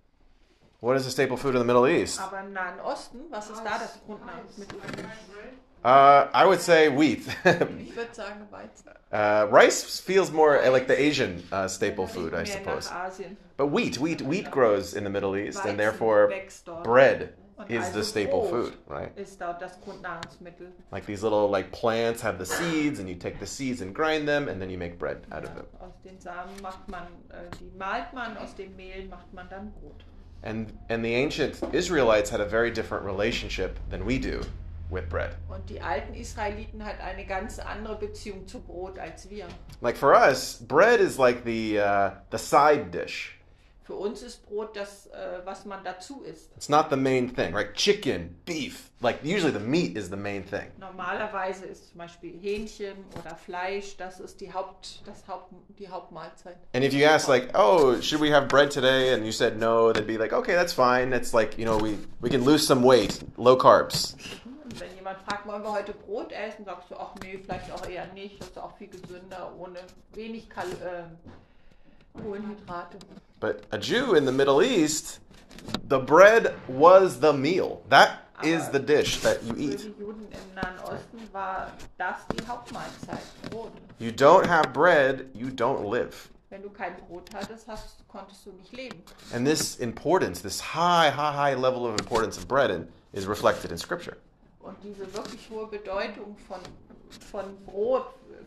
what 0.82 0.96
is 0.98 1.06
the 1.06 1.12
staple 1.12 1.38
food 1.38 1.54
in 1.54 1.60
the 1.60 1.68
Middle 1.68 1.86
East? 1.88 2.20
Aber 2.20 2.40
im 2.40 2.54
Nahen 2.54 2.80
Osten, 2.80 3.20
was 3.30 3.52
ist 3.52 3.64
da 3.64 3.78
das 3.78 4.00
Grundnahrungsmittel? 4.04 4.80
Uh, 5.84 6.28
I 6.34 6.46
would 6.46 6.60
say 6.60 6.90
wheat. 6.90 7.26
Ich 7.46 7.96
würde 7.96 8.14
sagen 8.14 8.48
Weizen. 8.52 8.90
uh, 9.12 9.48
rice 9.50 10.00
feels 10.00 10.32
more 10.32 10.60
like 10.70 10.88
the 10.88 11.00
Asian 11.00 11.44
uh, 11.52 11.68
staple 11.68 12.06
food, 12.06 12.34
I 12.34 12.44
suppose. 12.44 12.90
But 13.58 13.68
wheat, 13.68 13.98
wheat, 13.98 14.22
wheat 14.22 14.52
grows 14.52 14.94
in 14.94 15.04
the 15.04 15.10
Middle 15.10 15.36
East, 15.36 15.66
and 15.66 15.80
therefore 15.80 16.32
bread 16.84 17.34
is 17.68 17.90
the 17.92 18.04
staple 18.04 18.48
food, 18.48 18.74
right? 18.88 19.12
Ist 19.18 19.40
dort 19.40 19.60
das 19.60 19.78
Grundnahrungsmittel. 19.78 20.68
Like 20.92 21.06
these 21.06 21.24
little 21.24 21.50
like 21.50 21.72
plants 21.72 22.22
have 22.22 22.38
the 22.38 22.46
seeds, 22.46 23.00
and 23.00 23.10
you 23.10 23.16
take 23.16 23.40
the 23.40 23.48
seeds 23.48 23.82
and 23.82 23.94
grind 23.94 24.28
them, 24.28 24.48
and 24.48 24.62
then 24.62 24.70
you 24.70 24.78
make 24.78 25.00
bread 25.00 25.26
out 25.32 25.44
of 25.44 25.56
them. 25.56 25.66
Aus 25.82 25.94
den 26.04 26.20
Samen 26.20 26.62
macht 26.62 26.88
man, 26.88 27.08
äh, 27.30 27.50
die 27.60 27.72
malt 27.78 28.14
man, 28.14 28.38
aus 28.38 28.54
dem 28.54 28.76
Mehl 28.76 29.08
macht 29.10 29.34
man 29.34 29.48
dann 29.50 29.72
Brot. 29.72 30.04
And 30.44 30.72
and 30.90 31.04
the 31.04 31.16
ancient 31.16 31.62
Israelites 31.74 32.30
had 32.30 32.40
a 32.42 32.46
very 32.46 32.72
different 32.72 33.06
relationship 33.06 33.78
than 33.90 34.06
we 34.06 34.18
do 34.20 34.42
with 34.90 35.08
bread. 35.10 35.36
Und 35.48 35.70
die 35.70 35.82
alten 35.82 36.14
Israeliten 36.14 36.84
hatten 36.84 37.02
eine 37.02 37.26
ganz 37.26 37.60
andere 37.60 37.96
Beziehung 37.96 38.48
zu 38.48 38.60
Brot 38.60 38.98
als 39.00 39.30
wir. 39.30 39.48
Like 39.82 39.98
for 39.98 40.14
us, 40.14 40.64
bread 40.68 41.00
is 41.00 41.18
like 41.18 41.44
the 41.46 41.80
uh, 41.80 42.12
the 42.32 42.38
side 42.38 42.92
dish. 42.92 43.36
Für 43.90 43.96
uns 43.96 44.22
ist 44.22 44.46
Brot 44.48 44.76
das, 44.76 45.08
äh, 45.08 45.40
was 45.46 45.66
man 45.66 45.84
dazu 45.84 46.22
isst. 46.22 46.52
It's 46.56 46.70
not 46.70 46.92
the 46.92 46.96
main 46.96 47.28
thing, 47.28 47.56
right? 47.56 47.74
Chicken, 47.74 48.36
beef, 48.46 48.92
like 49.02 49.24
usually 49.24 49.52
the 49.52 49.60
meat 49.60 49.98
is 49.98 50.12
the 50.12 50.16
main 50.16 50.44
thing. 50.44 50.72
Normalerweise 50.78 51.66
ist 51.66 51.90
zum 51.90 51.98
Beispiel 51.98 52.40
Hähnchen 52.40 52.98
oder 53.20 53.36
Fleisch, 53.36 53.98
das 53.98 54.20
ist 54.20 54.42
die, 54.42 54.54
Haupt, 54.54 55.02
das 55.08 55.28
Haupt, 55.28 55.52
die 55.80 55.90
Hauptmahlzeit. 55.90 56.58
And 56.76 56.84
if 56.84 56.94
you 56.94 57.04
ask 57.08 57.28
like, 57.28 57.50
"Oh, 57.56 58.00
should 58.00 58.22
we 58.22 58.32
have 58.32 58.48
bread 58.48 58.72
today?" 58.72 59.12
and 59.12 59.26
you 59.26 59.32
said 59.32 59.58
no, 59.58 59.92
they'd 59.92 60.06
be 60.06 60.20
like, 60.20 60.34
"Okay, 60.34 60.54
that's 60.54 60.72
fine. 60.72 61.12
It's 61.12 61.34
like, 61.34 61.58
you 61.58 61.66
know, 61.66 61.80
we 61.80 61.98
we 62.22 62.30
can 62.30 62.46
lose 62.46 62.64
some 62.68 62.84
weight, 62.84 63.24
low 63.38 63.58
carbs." 63.58 64.16
Und 64.70 64.80
wenn 64.82 64.96
jemand 64.96 65.18
fragt, 65.22 65.48
wollen 65.48 65.64
wir 65.64 65.72
heute 65.72 65.94
Brot 65.94 66.32
essen, 66.32 66.64
sagst 66.64 66.92
du, 66.92 66.96
ach 66.96 67.16
nee, 67.24 67.40
vielleicht 67.42 67.72
auch 67.72 67.88
eher 67.88 68.06
nicht, 68.14 68.40
das 68.40 68.50
ist 68.50 68.60
auch 68.60 68.78
viel 68.78 68.90
gesünder, 68.90 69.52
ohne 69.58 69.80
wenig 70.14 70.48
Kal 70.48 70.68
äh, 70.68 72.20
Kohlenhydrate. 72.22 73.00
But 73.40 73.64
a 73.72 73.78
Jew 73.78 74.14
in 74.14 74.28
the 74.28 74.32
Middle 74.32 74.62
East, 74.62 75.22
the 75.90 75.98
bread 75.98 76.54
was 76.68 77.20
the 77.20 77.34
meal. 77.34 77.82
That 77.90 78.20
is 78.44 78.70
the 78.70 78.80
dish 78.80 79.20
that 79.22 79.42
you 79.44 79.56
eat. 79.58 79.90
You 83.98 84.12
don't 84.12 84.46
have 84.46 84.72
bread, 84.72 85.30
you 85.34 85.50
don't 85.50 85.84
live. 85.84 86.30
Wenn 86.52 86.62
du 86.62 86.70
kein 86.70 86.96
Brot 87.08 87.30
hattest, 87.34 87.68
hast, 87.68 88.08
konntest 88.08 88.46
du 88.46 88.52
nicht 88.52 88.72
leben. 88.74 89.02
And 89.34 89.48
this 89.48 89.78
importance, 89.80 90.42
this 90.44 90.60
high, 90.60 91.10
high, 91.10 91.34
high 91.34 91.56
level 91.56 91.88
of 91.88 92.00
importance 92.00 92.38
of 92.38 92.48
bread 92.48 92.70
in, 92.70 92.88
is 93.14 93.26
reflected 93.26 93.72
in 93.72 93.78
Scripture. 93.80 94.18
Und 94.70 94.78
diese 94.84 95.14
wirklich 95.14 95.50
hohe 95.50 95.68
Bedeutung 95.68 96.36
von, 96.48 96.60
von 97.32 97.66
Brot 97.66 98.06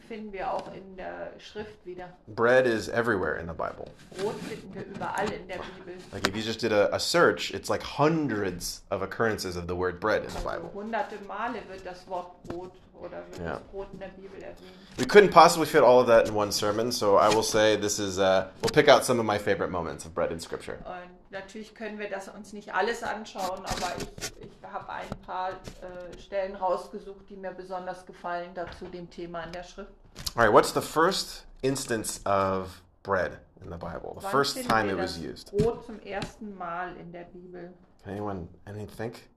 finden 0.09 0.33
wir 0.33 0.53
auch 0.53 0.73
in 0.75 0.97
der 0.97 1.33
Schrift 1.39 1.85
wieder. 1.85 2.09
Bread 2.29 2.67
is 2.67 2.89
everywhere 2.89 3.37
in 3.41 3.47
the 3.47 3.55
Bible. 3.55 3.87
Brot 4.19 4.35
finden 4.49 4.75
wir 4.75 4.85
überall 4.87 5.31
in 5.33 5.47
der 5.49 5.57
Bibel. 5.57 5.95
Like 6.13 6.27
if 6.29 6.35
you 6.37 6.43
just 6.43 6.61
did 6.61 6.73
a, 6.73 6.89
a 6.95 6.99
search, 6.99 7.53
it's 7.53 7.69
like 7.69 7.83
hundreds 7.83 8.83
of 8.91 9.03
occurrences 9.03 9.57
of 9.57 9.67
the 9.69 9.75
word 9.75 10.01
bread 10.01 10.23
in 10.25 10.31
the 10.31 10.37
Also 10.39 10.49
Bible. 10.51 10.71
hunderte 10.75 11.17
Male 11.27 11.63
wird 11.69 11.85
das 11.85 12.07
Wort 12.09 12.43
Brot 12.45 12.73
oder 13.01 13.23
wird 13.31 13.39
Ja. 13.41 13.55
das 13.55 13.63
Brot 13.71 13.89
in 13.93 13.99
der 14.01 14.09
Bibel 14.09 14.41
erwähnt. 14.43 14.59
We 14.99 15.05
couldn't 15.07 15.31
possibly 15.33 15.67
fit 15.67 15.83
all 15.83 16.01
of 16.01 16.07
that 16.09 16.29
in 16.29 16.35
one 16.35 16.53
sermon, 16.53 16.93
so 16.93 17.17
I 17.17 17.29
will 17.35 17.43
say 17.43 17.77
this 17.77 17.99
is, 17.99 18.19
uh, 18.19 18.49
we'll 18.63 18.71
pick 18.73 18.89
out 18.89 19.05
some 19.05 19.19
of 19.19 19.25
my 19.27 19.39
favorite 19.39 19.71
moments 19.71 20.05
of 20.05 20.15
bread 20.15 20.31
in 20.31 20.39
Scripture. 20.41 20.79
Und 20.85 21.11
natürlich 21.33 21.75
können 21.75 21.99
wir 21.99 22.09
das 22.09 22.29
uns 22.29 22.53
nicht 22.53 22.73
alles 22.75 23.03
anschauen, 23.03 23.65
aber 23.65 23.93
ich, 23.99 24.33
ich 24.47 24.53
habe 24.63 24.89
ein 24.91 25.09
paar 25.27 25.51
äh, 25.51 26.19
Stellen 26.19 26.55
rausgesucht, 26.55 27.29
die 27.29 27.37
mir 27.37 27.51
besonders 27.53 28.07
gefallen 28.07 28.51
dazu 28.55 28.85
dem 28.87 29.11
Thema 29.11 29.43
in 29.43 29.53
der 29.53 29.65
Schrift. 29.65 29.93
All 30.37 30.45
right, 30.45 30.53
what's 30.53 30.73
the 30.73 30.81
first 30.81 31.47
instance 31.63 32.21
of 32.27 32.83
bread 33.03 33.39
in 33.63 33.71
the 33.71 33.77
Bible? 33.77 34.15
The 34.19 34.25
Wann 34.25 34.31
first 34.31 34.63
time 34.69 34.91
it 34.91 34.97
was 34.97 35.19
used? 35.19 35.51
Brot 35.57 35.85
zum 35.85 35.99
ersten 36.01 36.55
Mal 36.57 36.97
in 36.97 37.11
der 37.13 37.25
Bibel. 37.25 37.73
Anyone, 38.07 38.49
anyone 38.67 38.89
think? 38.89 39.29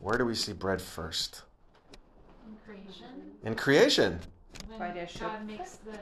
Where 0.00 0.18
do 0.18 0.24
we 0.24 0.34
see 0.34 0.52
bread 0.52 0.80
first? 0.80 1.42
In 2.46 2.56
creation, 2.64 3.38
In 3.42 3.54
creation. 3.54 4.20
when 4.68 4.78
Bei 4.78 4.92
der 4.92 5.06
God 5.06 5.46
makes 5.46 5.78
the 5.84 5.98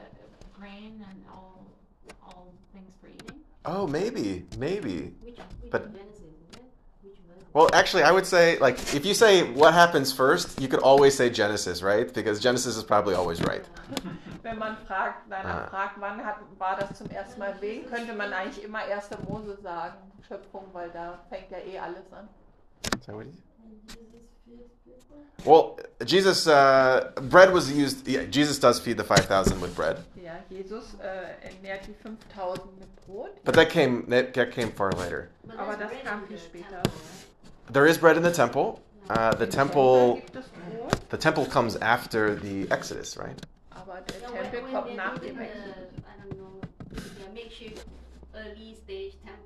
grain 0.59 1.03
and 1.09 1.23
all 1.31 1.65
all 2.21 2.53
things 2.73 2.93
for 3.01 3.07
eating. 3.07 3.41
Oh, 3.67 3.85
maybe, 3.85 4.45
maybe. 4.57 5.13
Which, 5.21 5.37
which 5.61 5.71
But- 5.71 5.91
Genesis 5.93 6.19
is 6.21 6.55
it? 6.55 6.61
Which 7.03 7.17
verse? 7.27 7.43
Well, 7.53 7.69
actually, 7.73 8.03
I 8.03 8.11
would 8.11 8.25
say, 8.25 8.57
like, 8.59 8.77
if 8.95 9.05
you 9.05 9.13
say 9.13 9.43
what 9.43 9.73
happens 9.73 10.13
first, 10.13 10.59
you 10.61 10.67
could 10.69 10.79
always 10.79 11.15
say 11.15 11.29
Genesis, 11.29 11.81
right? 11.83 12.11
Because 12.13 12.39
Genesis 12.39 12.77
is 12.77 12.83
probably 12.83 13.13
always 13.15 13.41
right. 13.43 13.65
Wenn 14.43 14.57
man 14.59 14.77
fragt, 14.87 15.29
danach 15.29 15.65
Ah. 15.65 15.69
fragt, 15.69 15.99
wann 15.99 16.23
hat, 16.23 16.37
war 16.57 16.77
das 16.79 16.97
zum 16.97 17.09
ersten 17.09 17.39
Mal 17.39 17.49
erwähnt, 17.51 17.89
könnte 17.91 18.13
man 18.13 18.31
eigentlich 18.31 18.63
immer 18.63 18.79
1. 18.79 19.09
Mose 19.27 19.57
sagen, 19.61 19.95
Schöpfung, 20.27 20.63
weil 20.73 20.89
da 20.91 21.19
fängt 21.29 21.51
ja 21.51 21.57
eh 21.57 21.77
alles 21.79 22.05
an. 22.13 22.29
Is 22.97 23.05
that 23.05 23.15
what 23.15 23.25
you- 24.47 24.53
And 24.53 24.59
Jesus 24.59 24.71
feeds 24.85 25.03
people? 25.05 25.23
Well, 25.45 25.79
Jesus, 26.05 26.47
uh, 26.47 27.11
bread 27.29 27.51
was 27.53 27.71
used. 27.71 28.07
Yeah, 28.07 28.23
Jesus 28.29 28.59
does 28.59 28.79
feed 28.79 28.97
the 28.97 29.03
five 29.03 29.25
thousand 29.25 29.61
with 29.61 29.75
bread, 29.75 29.97
Ja, 30.15 30.33
Jesus 30.49 30.95
äh, 31.01 31.47
ernährt 31.47 31.85
die 31.87 31.93
5000 31.93 32.79
mit 32.79 32.87
Brot. 33.05 33.29
but 33.43 33.55
that 33.55 33.69
came 33.69 34.05
that 34.09 34.33
that 34.33 34.51
came 34.51 34.71
far 34.71 34.91
later. 34.93 35.29
Aber 35.57 35.75
there's 35.75 35.79
das 35.79 35.89
bread 35.91 36.03
kam 36.05 36.21
in 36.23 36.27
viel 36.27 36.37
the 36.37 36.43
später. 36.43 36.69
temple. 36.83 36.91
There 37.71 37.85
is 37.87 37.97
bread 37.97 38.17
in 38.17 38.23
the 38.23 38.31
temple. 38.31 38.79
Uh, 39.09 39.33
the 39.35 39.45
Im 39.45 39.49
temple, 39.49 40.15
gibt 40.15 40.35
es 40.35 40.45
Brot, 40.49 41.09
the 41.09 41.17
temple 41.17 41.45
comes 41.45 41.77
after 41.77 42.35
the 42.35 42.67
Exodus, 42.71 43.17
right? 43.17 43.37
aber 43.71 44.01
der 44.01 44.19
Tempel 44.19 44.63
when, 44.63 44.63
when 44.63 44.73
kommt 44.73 44.95
nach 44.97 45.17
dem 45.19 45.39
Exodus. 45.39 45.93
I 46.03 46.27
don't 46.27 46.35
know, 46.37 46.59
the 46.91 47.29
makeshift 47.33 47.85
early 48.35 48.75
stage 48.83 49.13
temple 49.23 49.36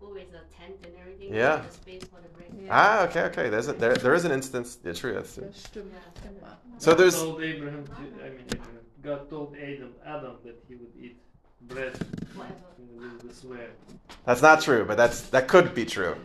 with 0.72 0.82
tent 0.82 0.94
and 0.94 1.01
everything. 1.01 1.36
Yeah. 1.36 1.56
with 1.58 1.68
The 1.68 1.74
space 1.74 2.04
for 2.10 2.22
the 2.22 2.30
bread. 2.30 2.66
Ja, 2.66 2.72
Ah, 2.72 3.04
okay, 3.08 3.22
okay. 3.24 3.50
There's 3.50 3.68
a, 3.68 3.74
there 3.74 3.96
there 3.96 4.13
is 4.13 4.25
an 4.25 4.32
instance. 4.32 4.78
Yeah, 4.84 4.94
true. 4.94 5.13
That's 5.13 5.36
true. 5.36 5.46
das 5.46 5.63
stimmt 5.63 5.94
Ja. 5.94 6.58
So 6.78 6.92
God 6.92 7.00
there's 7.00 7.16
told 7.16 7.42
Abraham 7.44 7.86
to, 7.86 8.01
I 8.25 8.30
mean 8.30 8.46
Abraham, 8.54 8.80
God 9.04 9.30
told 9.30 9.56
Adam, 9.56 9.94
Adam 10.06 10.36
that 10.46 10.58
he 10.68 10.75
would 10.75 10.94
eat 11.00 11.18
bread 11.62 11.94
with 12.36 13.28
the 13.28 13.34
swear. 13.34 13.70
that's 14.25 14.42
not 14.42 14.62
true, 14.62 14.86
but 14.86 14.98
that's 14.98 15.30
that 15.30 15.48
could 15.48 15.74
be 15.75 15.86
true. 15.86 16.16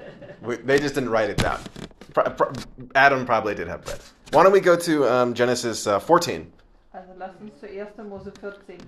We, 0.42 0.56
they 0.56 0.78
just 0.78 0.94
didn't 0.94 1.10
write 1.10 1.30
it 1.30 1.38
down. 1.38 1.60
Pro, 2.14 2.24
pro, 2.24 2.52
Adam 2.94 3.26
probably 3.26 3.54
did 3.54 3.68
have 3.68 3.84
bread. 3.84 4.00
Why 4.32 4.42
don't 4.42 4.52
we 4.52 4.60
go 4.60 4.76
to 4.76 5.04
um, 5.12 5.34
Genesis 5.34 5.86
uh, 5.86 6.00
14? 6.00 6.52
Also 6.94 7.12
lasst 7.18 7.40
uns 7.40 7.52
zu 7.60 7.66
1. 7.66 8.08
Mose 8.08 8.32
14. 8.40 8.78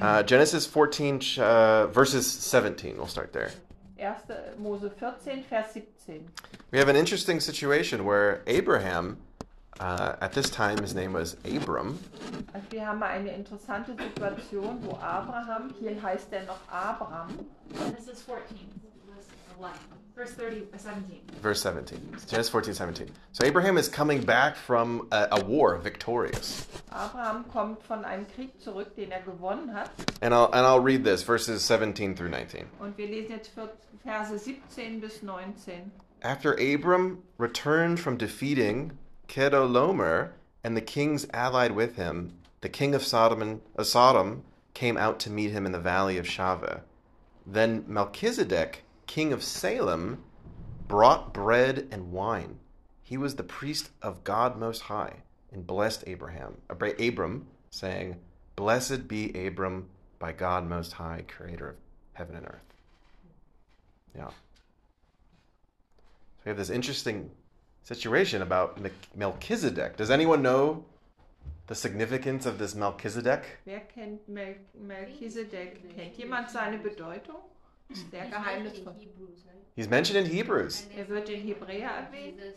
Uh, 0.00 0.22
Genesis 0.24 0.66
14, 0.66 1.20
uh, 1.38 1.86
verses 1.86 2.26
17. 2.26 2.96
We'll 2.96 3.06
start 3.06 3.32
there. 3.32 3.52
1. 4.04 4.58
Mose 4.58 4.90
14, 4.98 5.44
Vers 5.44 5.72
17. 5.72 6.28
We 6.70 6.78
have 6.78 6.88
an 6.88 6.96
interesting 6.96 7.40
situation 7.40 8.04
where 8.04 8.42
Abraham, 8.46 9.16
uh, 9.80 10.16
at 10.20 10.32
this 10.32 10.50
time, 10.50 10.78
his 10.78 10.94
name 10.94 11.12
was 11.12 11.36
Abram, 11.44 11.98
Also 12.52 12.66
wir 12.70 12.86
haben 12.86 13.02
eine 13.02 13.30
interessante 13.30 13.96
Situation, 13.96 14.78
wo 14.82 14.96
Abraham, 15.00 15.74
hier 15.80 16.00
heißt 16.00 16.32
er 16.32 16.44
noch 16.44 16.60
Abraham, 16.70 17.28
Genesis 17.72 18.22
14, 18.22 18.58
verse 20.14 20.36
1, 20.36 20.36
verse 20.36 20.36
30, 20.36 20.62
uh, 20.72 20.78
17. 20.78 21.20
verse 21.42 21.60
17. 21.62 22.16
Genesis 22.28 22.48
14, 22.48 22.74
17. 22.74 23.10
So 23.32 23.44
Abraham 23.44 23.76
is 23.78 23.88
coming 23.88 24.22
back 24.22 24.56
from 24.56 25.08
a, 25.10 25.28
a 25.32 25.44
war, 25.44 25.76
victorious. 25.78 26.66
Abraham 26.92 27.44
kommt 27.44 27.82
von 27.82 28.04
einem 28.04 28.26
Krieg 28.26 28.58
zurück, 28.60 28.94
den 28.96 29.12
er 29.12 29.22
gewonnen 29.22 29.72
hat. 29.72 29.90
And 30.22 30.32
I'll, 30.32 30.50
and 30.52 30.66
I'll 30.66 30.80
read 30.80 31.04
this, 31.04 31.22
verses 31.22 31.62
17 31.62 32.14
through 32.14 32.30
19. 32.30 32.66
Und 32.80 32.96
wir 32.96 33.08
lesen 33.08 33.30
jetzt 33.30 33.50
Verse 34.04 34.38
17 34.38 35.00
bis 35.00 35.22
19. 35.22 35.90
After 36.22 36.58
Abram 36.60 37.22
returned 37.38 37.98
from 37.98 38.18
defeating 38.18 38.98
Kedorlaomer 39.28 40.32
and 40.62 40.76
the 40.76 40.82
kings 40.82 41.26
allied 41.32 41.72
with 41.72 41.96
him, 41.96 42.34
the 42.60 42.68
king 42.68 42.94
of 42.94 43.02
Sodom, 43.02 43.40
and, 43.42 43.60
of 43.76 43.86
Sodom 43.86 44.44
came 44.74 44.96
out 44.96 45.18
to 45.20 45.30
meet 45.30 45.52
him 45.52 45.64
in 45.64 45.72
the 45.72 45.78
valley 45.78 46.18
of 46.18 46.26
Shaveh. 46.26 46.80
Then 47.46 47.84
Melchizedek, 47.86 48.83
king 49.06 49.32
of 49.32 49.42
Salem, 49.42 50.22
brought 50.88 51.32
bread 51.32 51.88
and 51.90 52.12
wine. 52.12 52.58
He 53.02 53.16
was 53.16 53.36
the 53.36 53.42
priest 53.42 53.90
of 54.02 54.24
God 54.24 54.58
Most 54.58 54.82
High 54.82 55.22
and 55.52 55.66
blessed 55.66 56.04
Abraham, 56.06 56.56
uh, 56.68 56.74
Abram, 56.98 57.46
saying, 57.70 58.16
Blessed 58.56 59.08
be 59.08 59.46
Abram 59.46 59.88
by 60.18 60.32
God 60.32 60.66
Most 60.68 60.92
High, 60.92 61.24
creator 61.26 61.70
of 61.70 61.76
heaven 62.14 62.36
and 62.36 62.46
earth. 62.46 62.74
Yeah. 64.16 64.28
So 64.28 64.32
we 66.46 66.48
have 66.50 66.56
this 66.56 66.70
interesting 66.70 67.30
situation 67.82 68.42
about 68.42 68.78
Melchizedek. 69.14 69.96
Does 69.96 70.10
anyone 70.10 70.42
know 70.42 70.84
the 71.66 71.74
significance 71.74 72.46
of 72.46 72.58
this 72.58 72.74
Melchizedek? 72.74 73.44
Wer 73.66 73.82
kennt 73.94 74.20
Melchizedek? 74.28 75.96
Kennt 75.96 76.16
jemand 76.16 76.50
seine 76.50 76.78
Bedeutung? 76.78 77.42
Ist 77.88 78.10
sehr 78.10 78.22
He's 78.24 78.30
mentioned 78.30 78.44
geheimnisvoll. 78.44 78.94
in 78.94 79.00
Hebrews, 79.00 79.44
right? 79.46 79.64
He's 79.76 79.88
mentioned 79.88 80.18
in 80.18 80.26
Hebrews. 80.26 80.86
Er 80.96 81.08
wird 81.08 81.28
in 81.28 81.42
Hebräer 81.42 81.90
erwähnt. 81.90 82.40
Jesus. 82.40 82.54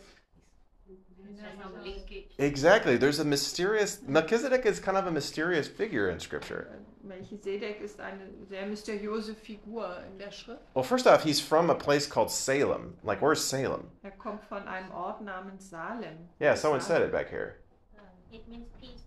There's 1.36 1.62
some 1.62 1.84
linkage. 1.84 2.30
Exactly. 2.38 2.96
There's 2.96 3.18
a 3.18 3.24
mysterious 3.24 4.00
Melchizedek 4.06 4.64
is 4.66 4.80
kind 4.80 4.96
of 4.96 5.06
a 5.06 5.10
mysterious 5.10 5.68
figure 5.68 6.08
in 6.10 6.18
scripture. 6.18 6.68
Melchizedek 7.02 7.80
ist 7.80 8.00
eine 8.00 8.28
sehr 8.48 8.66
mysteriöse 8.66 9.34
Figur 9.34 10.02
in 10.06 10.18
der 10.18 10.30
Schrift. 10.30 10.62
Well, 10.74 10.84
first 10.84 11.06
off, 11.06 11.22
he's 11.22 11.40
from 11.40 11.70
a 11.70 11.74
place 11.74 12.06
called 12.06 12.30
Salem. 12.30 12.96
Like 13.04 13.20
where's 13.20 13.42
Salem? 13.42 13.90
Er 14.02 14.12
kommt 14.12 14.44
von 14.48 14.66
einem 14.66 14.90
Ort 14.92 15.20
namens 15.22 15.68
Salem. 15.68 16.28
Yeah, 16.40 16.54
someone 16.54 16.80
said 16.80 17.02
it 17.02 17.12
back 17.12 17.28
here. 17.28 17.56
Uh, 17.96 18.00
it 18.32 18.48
means 18.48 18.68
peace. 18.80 19.02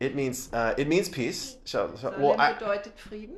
It 0.00 0.14
means 0.16 0.50
uh, 0.52 0.74
it 0.76 0.88
means 0.88 1.08
peace. 1.08 1.58
So, 1.64 1.94
so 1.96 2.12
well, 2.18 2.40
I, 2.40 2.56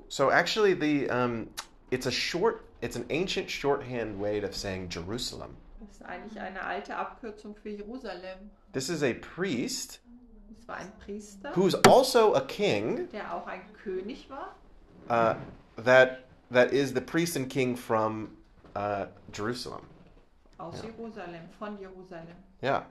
so 0.08 0.30
actually 0.30 0.72
the 0.72 1.10
um, 1.10 1.50
it's 1.94 2.06
a 2.06 2.10
short 2.10 2.64
it's 2.82 2.96
an 2.96 3.06
ancient 3.10 3.48
shorthand 3.48 4.18
way 4.20 4.42
of 4.42 4.54
saying 4.54 4.88
Jerusalem. 4.90 5.56
Das 5.80 5.90
ist 5.96 6.02
eigentlich 6.04 6.40
eine 6.40 6.62
alte 6.62 6.94
Abkürzung 6.96 7.54
für 7.62 7.70
Jerusalem. 7.70 8.50
This 8.72 8.88
is 8.88 9.02
a 9.02 9.14
priest 9.14 10.00
Es 10.60 10.66
war 10.68 10.76
ein 10.78 10.92
Priester, 11.04 11.52
who's 11.54 11.74
also 11.86 12.34
a 12.34 12.40
king 12.40 13.08
der 13.12 13.32
auch 13.32 13.46
ein 13.46 13.60
König 13.84 14.28
war. 14.28 14.54
uh, 15.10 15.34
that 15.82 16.24
that 16.50 16.72
is 16.72 16.92
the 16.94 17.00
priest 17.00 17.36
and 17.36 17.48
king 17.50 17.76
from 17.76 18.30
uh, 18.74 19.06
Jerusalem. 19.32 19.82
Aus 20.58 20.82
Ja. 20.82 20.90
Jerusalem, 20.90 21.48
von 21.58 21.78
Jerusalem. 21.78 22.36
Yeah, 22.62 22.84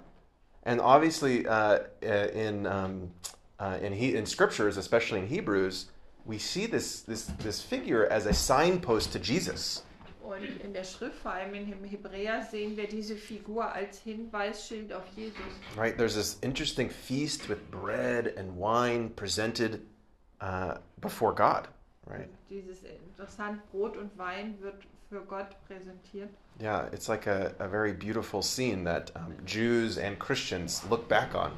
and 0.64 0.80
obviously 0.82 1.48
uh, 1.48 1.80
uh, 2.04 2.28
in 2.34 2.66
um, 2.68 3.12
uh, 3.60 3.78
in 3.82 3.94
he- 3.94 4.16
in 4.16 4.26
scriptures, 4.26 4.78
especially 4.78 5.20
in 5.20 5.28
Hebrews, 5.28 5.88
we 6.26 6.38
see 6.38 6.66
this 6.66 7.02
this 7.02 7.26
this 7.40 7.62
figure 7.62 8.06
as 8.08 8.26
a 8.26 8.34
signpost 8.34 9.12
to 9.14 9.20
Jesus. 9.20 9.84
Und 10.24 10.44
in 10.64 10.74
der 10.74 10.86
Schrift, 10.86 11.20
vor 11.22 11.34
allem 11.34 11.54
im 11.54 11.84
Hebräer, 11.84 12.44
sehen 12.50 12.78
wir 12.78 12.88
diese 12.88 13.16
Figur 13.16 13.72
als 13.72 14.00
Hinweisschild 14.00 14.94
auf 14.94 15.04
Jesus. 15.16 15.42
Right? 15.76 15.98
There's 15.98 16.16
this 16.16 16.38
interesting 16.42 16.90
feast 16.90 17.50
with 17.50 17.60
bread 17.70 18.38
and 18.38 18.58
wine 18.58 19.10
presented 19.10 19.82
uh, 20.40 20.76
before 21.02 21.34
God. 21.34 21.68
Right? 22.08 22.30
Dieses 22.50 22.84
interessant 22.84 23.62
Brot 23.72 23.98
und 23.98 24.18
Wein 24.18 24.56
wird 24.62 24.84
für 25.10 25.22
Gott 25.26 25.56
präsentiert. 25.68 26.30
Yeah, 26.62 26.88
it's 26.94 27.10
like 27.10 27.28
a, 27.28 27.54
a 27.60 27.68
very 27.68 27.94
beautiful 27.94 28.42
scene 28.42 28.84
that 28.86 29.12
um, 29.16 29.36
Jews 29.46 29.98
and 29.98 30.18
Christians 30.20 30.84
look 30.90 31.08
back 31.10 31.36
on. 31.36 31.52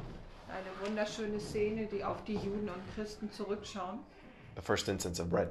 Eine 0.48 0.88
wunderschöne 0.88 1.38
Szene, 1.38 1.86
die 1.86 2.02
auf 2.02 2.24
die 2.24 2.34
Juden 2.34 2.68
und 2.68 2.94
Christen 2.94 3.30
zurückschauen. 3.30 4.00
The 4.56 4.62
first 4.62 4.88
instance 4.88 5.20
of 5.20 5.30
bread. 5.30 5.48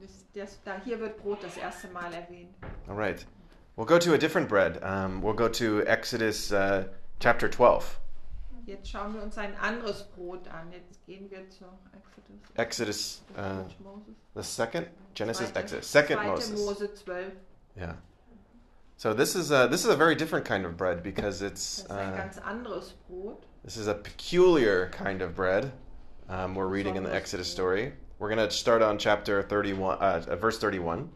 Das, 0.00 0.24
das, 0.34 0.58
da 0.64 0.80
hier 0.84 0.98
wird 1.00 1.22
Brot 1.22 1.42
das 1.42 1.56
erste 1.56 1.88
Mal 1.88 2.12
erwähnt. 2.12 2.54
All 2.88 2.96
right. 2.96 3.24
We'll 3.76 3.86
go 3.86 3.98
to 3.98 4.14
a 4.14 4.18
different 4.18 4.48
bread. 4.48 4.82
Um, 4.82 5.20
we'll 5.20 5.34
go 5.34 5.48
to 5.48 5.84
Exodus 5.86 6.52
uh, 6.52 6.84
chapter 7.20 7.48
12. 7.48 7.98
Jetzt 8.66 8.88
schauen 8.88 9.12
wir 9.14 9.22
uns 9.22 9.36
ein 9.36 9.54
anderes 9.60 10.04
Brot 10.16 10.48
an. 10.48 10.72
Jetzt 10.72 11.04
gehen 11.06 11.28
wir 11.30 11.48
zu 11.50 11.64
Exodus. 12.56 12.56
Exodus, 12.56 13.20
uh, 13.36 13.64
the 14.34 14.42
second? 14.42 14.88
Genesis, 15.14 15.50
Zweite- 15.50 15.56
Exodus. 15.56 15.86
Second 15.86 16.22
Moses. 16.24 16.60
Mose 16.64 16.88
12. 17.04 17.32
Yeah. 17.76 17.94
So 18.96 19.12
this 19.12 19.34
is 19.34 19.50
a, 19.50 19.66
this 19.68 19.84
is 19.84 19.90
a 19.90 19.96
very 19.96 20.14
different 20.14 20.44
kind 20.46 20.64
of 20.64 20.76
bread 20.76 21.02
because 21.02 21.42
it's 21.42 21.82
Das 21.82 21.84
ist 21.86 21.90
ein 21.90 22.14
uh, 22.14 22.16
ganz 22.16 22.38
anderes 22.38 22.94
Brot. 23.08 23.42
this 23.64 23.76
is 23.76 23.86
a 23.88 23.94
peculiar 23.94 24.88
kind 24.90 25.20
of 25.20 25.34
bread. 25.34 25.72
Um, 26.28 26.54
we're 26.54 26.68
reading 26.68 26.96
in 26.96 27.02
the 27.02 27.14
Exodus 27.14 27.50
story. 27.50 27.92
We're 28.18 28.30
gonna 28.30 28.50
start 28.50 28.80
on 28.80 28.98
chapter 28.98 29.42
31, 29.42 29.98
uh, 30.00 30.24
uh, 30.26 30.36
verse 30.36 30.58
31. 30.58 31.10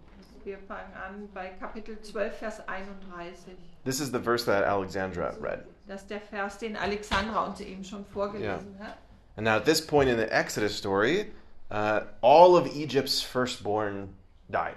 Wir 0.44 0.58
fangen 0.68 0.92
an 0.94 1.28
bei 1.34 1.52
Kapitel 1.58 1.96
12, 2.02 2.36
Vers 2.36 2.60
31. 2.68 3.56
This 3.84 4.00
is 4.00 4.10
the 4.10 4.18
verse 4.18 4.44
that 4.44 4.64
Alexandra 4.64 5.34
read. 5.40 5.64
Das 5.86 6.06
der 6.06 6.20
Vers, 6.20 6.58
den 6.58 6.76
Alexandra 6.76 7.46
uns 7.46 7.60
eben 7.60 7.84
schon 7.84 8.04
vorgelesen 8.04 8.78
hat. 8.78 8.98
And 9.36 9.44
now 9.44 9.56
at 9.56 9.64
this 9.64 9.80
point 9.80 10.10
in 10.10 10.18
the 10.18 10.30
Exodus 10.30 10.74
story, 10.74 11.32
uh, 11.70 12.00
all 12.20 12.56
of 12.56 12.66
Egypt's 12.66 13.22
firstborn 13.22 14.14
died. 14.50 14.76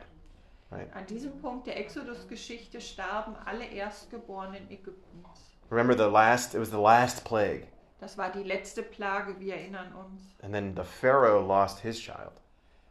An 0.71 1.05
diesem 1.05 1.37
Punkt 1.41 1.67
der 1.67 1.77
Exodus-Geschichte 1.77 2.79
starben 2.79 3.35
alle 3.45 3.65
Erstgeborenen 3.65 4.69
Ägyptens. 4.69 5.51
Remember 5.69 5.93
the 5.93 6.09
last? 6.09 6.55
It 6.55 6.59
was 6.59 6.69
the 6.69 6.79
last 6.79 7.25
plague, 7.25 7.67
Das 8.01 8.17
war 8.17 8.31
die 8.31 8.43
letzte 8.43 8.83
Plage, 8.83 9.39
wir 9.39 9.53
erinnern 9.55 9.93
uns. 9.93 10.21
and 10.43 10.53
then 10.53 10.73
the 10.75 10.83
Pharaoh 10.83 11.39
lost 11.39 11.79
his 11.79 11.97
child, 11.99 12.33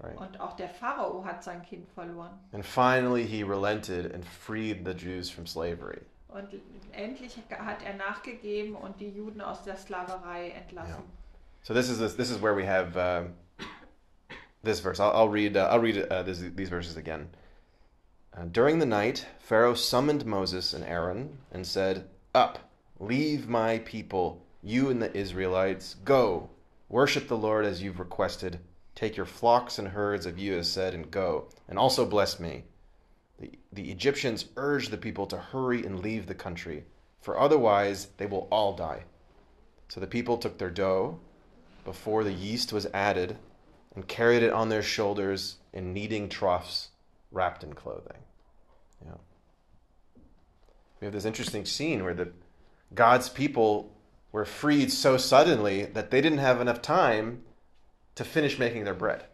right? 0.02 0.16
Und 0.16 0.40
auch 0.40 0.54
der 0.56 0.68
Pharao 0.68 1.22
hat 1.24 1.42
sein 1.44 1.60
Kind 1.62 1.86
verloren. 1.94 2.30
And 2.52 2.64
finally, 2.64 3.26
he 3.26 3.42
relented 3.42 4.14
and 4.14 4.24
freed 4.24 4.86
the 4.86 4.94
Jews 4.94 5.28
from 5.28 5.46
slavery. 5.46 6.00
Und 6.28 6.48
endlich 6.92 7.36
hat 7.50 7.82
er 7.84 7.94
nachgegeben 7.94 8.76
und 8.76 9.00
die 9.00 9.08
Juden 9.10 9.40
aus 9.40 9.64
der 9.64 9.76
Sklaverei 9.76 10.50
entlassen. 10.50 11.02
So 11.62 11.74
this 11.74 11.90
is 11.90 11.98
this, 11.98 12.14
this 12.16 12.30
is 12.30 12.40
where 12.40 12.54
we 12.54 12.64
have 12.64 12.96
um, 12.96 13.34
this 14.62 14.78
verse. 14.80 15.00
I'll, 15.00 15.10
I'll 15.12 15.28
read. 15.28 15.56
Uh, 15.56 15.68
I'll 15.72 15.80
read 15.80 16.06
uh, 16.08 16.22
this, 16.22 16.38
these 16.54 16.68
verses 16.70 16.96
again. 16.96 17.28
Uh, 18.32 18.44
During 18.44 18.78
the 18.78 18.86
night, 18.86 19.26
Pharaoh 19.40 19.74
summoned 19.74 20.24
Moses 20.24 20.72
and 20.72 20.84
Aaron 20.84 21.36
and 21.52 21.66
said, 21.66 22.08
"Up, 22.32 22.60
leave 23.00 23.48
my 23.48 23.78
people, 23.80 24.40
you 24.62 24.90
and 24.90 25.00
the 25.00 25.16
Israelites. 25.16 25.94
Go, 26.04 26.50
worship 26.88 27.28
the 27.28 27.36
Lord 27.36 27.64
as 27.64 27.82
you've 27.82 28.00
requested. 28.00 28.60
Take 28.94 29.16
your 29.16 29.26
flocks 29.26 29.78
and 29.78 29.88
herds 29.88 30.26
of 30.26 30.38
you 30.38 30.58
as 30.58 30.70
said, 30.70 30.94
and 30.94 31.10
go, 31.10 31.48
and 31.68 31.78
also 31.78 32.04
bless 32.04 32.38
me." 32.38 32.64
The, 33.38 33.52
the 33.72 33.90
Egyptians 33.90 34.46
urged 34.56 34.90
the 34.90 34.98
people 34.98 35.26
to 35.28 35.38
hurry 35.38 35.84
and 35.86 36.00
leave 36.00 36.26
the 36.26 36.34
country, 36.34 36.84
for 37.22 37.38
otherwise 37.38 38.08
they 38.18 38.26
will 38.26 38.48
all 38.50 38.74
die. 38.74 39.04
So 39.88 40.00
the 40.00 40.06
people 40.06 40.36
took 40.36 40.58
their 40.58 40.70
dough 40.70 41.18
before 41.84 42.22
the 42.22 42.32
yeast 42.32 42.72
was 42.72 42.86
added 42.92 43.38
and 43.94 44.06
carried 44.06 44.42
it 44.42 44.52
on 44.52 44.68
their 44.68 44.82
shoulders 44.82 45.56
in 45.72 45.94
kneading 45.94 46.28
troughs 46.28 46.90
wrapped 47.32 47.64
in 47.64 47.72
clothing. 47.72 48.18
Yeah. 49.04 49.16
We 51.00 51.06
have 51.06 51.14
this 51.14 51.24
interesting 51.24 51.64
scene 51.64 52.04
where 52.04 52.14
the 52.14 52.30
God's 52.94 53.28
people 53.30 53.90
were 54.32 54.44
freed 54.44 54.90
so 54.90 55.16
suddenly 55.16 55.84
that 55.84 56.10
they 56.10 56.20
didn't 56.20 56.38
have 56.38 56.60
enough 56.60 56.80
time 56.80 57.42
to 58.14 58.24
finish 58.24 58.58
making 58.58 58.84
their 58.84 58.94
bread. 58.94 59.24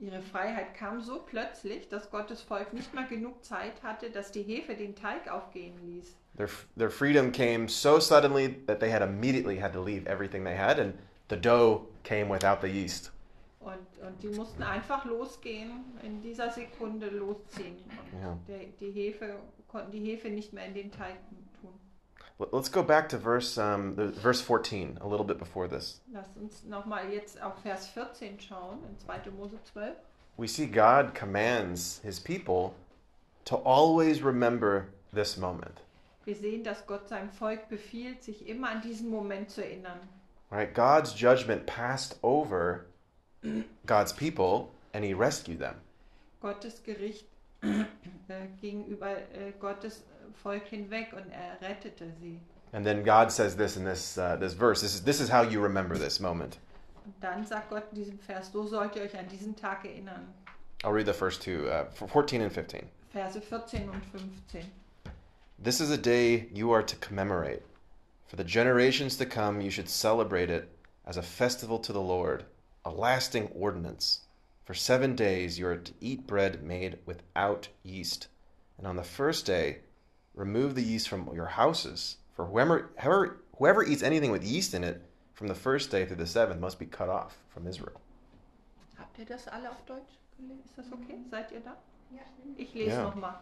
Ihre 0.00 0.22
Freiheit 0.22 0.74
kam 0.74 1.02
so 1.02 1.18
plötzlich, 1.18 1.88
dass 1.90 2.10
Gottes 2.10 2.40
Volk 2.40 2.72
nicht 2.72 2.94
mal 2.94 3.06
genug 3.06 3.44
Zeit 3.44 3.82
hatte, 3.82 4.10
dass 4.10 4.32
die 4.32 4.42
Hefe 4.42 4.74
den 4.74 4.94
Teig 4.94 5.30
aufgehen 5.30 5.74
ließ. 5.84 6.16
Their, 6.38 6.48
their 6.76 6.90
freedom 6.90 7.30
came 7.32 7.68
so 7.68 7.98
suddenly 8.00 8.64
that 8.66 8.80
they 8.80 8.90
had 8.90 9.02
immediately 9.02 9.58
had 9.58 9.74
to 9.74 9.82
leave 9.82 10.06
everything 10.06 10.42
they 10.42 10.56
had, 10.56 10.78
and 10.78 10.94
the 11.28 11.36
dough 11.36 11.86
came 12.02 12.30
without 12.30 12.62
the 12.62 12.68
yeast. 12.68 13.12
Und, 13.60 13.76
und 14.02 14.22
die 14.22 14.28
mussten 14.28 14.62
einfach 14.62 15.04
losgehen, 15.04 15.84
in 16.02 16.22
dieser 16.22 16.50
Sekunde 16.50 17.08
losziehen. 17.10 17.76
Und 18.12 18.22
Ja. 18.22 18.38
der, 18.48 18.60
die 18.80 18.90
Hefe, 18.92 19.34
konnten 19.68 19.90
die 19.92 20.00
Hefe 20.00 20.30
nicht 20.30 20.54
mehr 20.54 20.64
in 20.64 20.72
den 20.72 20.90
Teig 20.90 21.16
Let's 22.52 22.70
go 22.70 22.82
back 22.82 23.08
to 23.10 23.18
verse 23.18 23.58
um, 23.58 23.94
the, 23.96 24.06
verse 24.06 24.40
14, 24.40 24.98
a 25.02 25.06
little 25.06 25.26
bit 25.26 25.38
before 25.38 25.68
this. 25.68 26.00
Lasst 26.12 26.36
uns 26.36 26.62
nochmal 26.68 27.10
jetzt 27.12 27.40
auf 27.42 27.62
Vers 27.62 27.86
14 27.88 28.38
schauen, 28.38 28.78
in 28.88 28.96
2. 28.98 29.30
Mose 29.36 29.58
12. 29.72 29.94
We 30.38 30.46
see 30.46 30.64
God 30.66 31.14
commands 31.14 32.00
his 32.02 32.18
people 32.18 32.74
to 33.44 33.56
always 33.56 34.22
remember 34.22 34.86
this 35.12 35.36
moment. 35.36 35.82
Wir 36.24 36.34
sehen, 36.34 36.62
dass 36.64 36.86
Gott 36.86 37.08
seinem 37.08 37.30
Volk 37.30 37.68
befiehlt, 37.68 38.22
sich 38.22 38.48
immer 38.48 38.70
an 38.70 38.80
diesen 38.80 39.10
Moment 39.10 39.50
zu 39.50 39.62
erinnern. 39.62 39.98
Right? 40.50 40.72
God's 40.72 41.12
judgment 41.12 41.66
passed 41.66 42.18
over 42.22 42.86
God's 43.86 44.12
people 44.12 44.70
and 44.94 45.04
he 45.04 45.12
rescued 45.12 45.58
them. 45.58 45.74
Gottes 46.40 46.82
Gericht 46.82 47.26
äh, 47.62 48.46
gegenüber 48.60 49.10
äh, 49.10 49.52
Gottes 49.58 50.02
Volk 50.34 50.66
hinweg 50.66 51.12
und 51.12 51.30
er 51.30 51.58
rettete 51.60 52.12
sie. 52.20 52.40
And 52.72 52.84
then 52.84 53.02
God 53.02 53.32
says 53.32 53.56
this 53.56 53.76
in 53.76 53.84
this 53.84 54.16
uh, 54.16 54.36
this 54.36 54.52
verse. 54.52 54.80
This 54.80 54.94
is 54.94 55.02
this 55.02 55.20
is 55.20 55.28
how 55.28 55.42
you 55.42 55.60
remember 55.60 55.98
this 55.98 56.20
moment. 56.20 56.58
Und 57.04 57.14
dann 57.20 57.44
sagt 57.44 57.70
Gott 57.70 57.84
in 57.92 57.96
diesem 57.96 58.18
Vers, 58.18 58.50
so 58.52 58.66
sollt 58.66 58.94
ihr 58.96 59.02
euch 59.02 59.16
an 59.16 59.28
diesen 59.28 59.56
Tag 59.56 59.84
erinnern. 59.84 60.32
I'll 60.84 60.92
read 60.92 61.06
the 61.06 61.12
first 61.12 61.42
two, 61.42 61.68
uh, 61.68 61.84
14 61.90 62.42
and 62.42 62.52
15. 62.52 62.88
Verse 63.12 63.38
14 63.40 63.88
und 63.90 64.04
15. 64.04 64.70
This 65.58 65.80
is 65.80 65.90
a 65.90 65.98
day 65.98 66.48
you 66.52 66.70
are 66.70 66.82
to 66.82 66.96
commemorate. 66.96 67.62
For 68.26 68.36
the 68.36 68.44
generations 68.44 69.16
to 69.16 69.26
come, 69.26 69.60
you 69.60 69.70
should 69.70 69.88
celebrate 69.88 70.48
it 70.48 70.68
as 71.04 71.16
a 71.16 71.22
festival 71.22 71.78
to 71.80 71.92
the 71.92 72.00
Lord, 72.00 72.44
a 72.84 72.90
lasting 72.90 73.48
ordinance. 73.48 74.20
For 74.64 74.74
seven 74.74 75.16
days 75.16 75.58
you 75.58 75.66
are 75.66 75.76
to 75.76 75.92
eat 76.00 76.28
bread 76.28 76.62
made 76.62 76.98
without 77.04 77.68
yeast. 77.82 78.28
And 78.78 78.86
on 78.86 78.94
the 78.96 79.02
first 79.02 79.44
day, 79.44 79.80
remove 80.40 80.74
the 80.74 80.82
yeast 80.82 81.08
from 81.08 81.28
your 81.34 81.46
houses. 81.46 82.16
For 82.34 82.46
whoever, 82.46 82.90
whoever, 83.02 83.36
whoever 83.58 83.84
eats 83.84 84.02
anything 84.02 84.30
with 84.32 84.42
yeast 84.42 84.74
in 84.74 84.82
it 84.82 85.02
from 85.34 85.48
the 85.48 85.54
first 85.54 85.90
day 85.90 86.06
through 86.06 86.16
the 86.16 86.26
seventh 86.26 86.60
must 86.60 86.78
be 86.78 86.86
cut 86.86 87.08
off 87.08 87.36
from 87.50 87.66
Israel. 87.66 88.00
Habt 88.98 89.18
ihr 89.18 89.26
das 89.26 89.46
alle 89.48 89.70
auf 89.70 89.84
Deutsch 89.86 90.14
gelesen? 90.38 90.62
Ist 90.64 90.78
das 90.78 90.92
okay? 90.92 91.18
Seid 91.30 91.52
ihr 91.52 91.60
da? 91.60 91.76
Ja. 92.10 92.22
Ich 92.56 92.74
lese 92.74 92.96
Ja. 92.96 93.02
nochmal. 93.04 93.38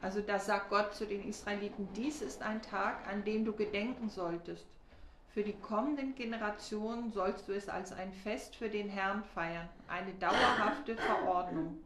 Also 0.00 0.20
da 0.20 0.38
sagt 0.38 0.70
Gott 0.70 0.94
zu 0.94 1.06
den 1.06 1.26
Israeliten, 1.28 1.88
dies 1.94 2.20
ist 2.22 2.42
ein 2.42 2.60
Tag, 2.60 3.06
an 3.06 3.24
dem 3.24 3.44
du 3.44 3.52
gedenken 3.52 4.08
solltest. 4.10 4.66
Für 5.32 5.42
die 5.42 5.54
kommenden 5.54 6.14
Generationen 6.14 7.12
sollst 7.12 7.48
du 7.48 7.52
es 7.52 7.68
als 7.68 7.92
ein 7.92 8.12
Fest 8.12 8.54
für 8.56 8.68
den 8.68 8.88
Herrn 8.88 9.24
feiern, 9.34 9.68
eine 9.88 10.12
dauerhafte 10.14 10.94
Verordnung. 10.96 11.78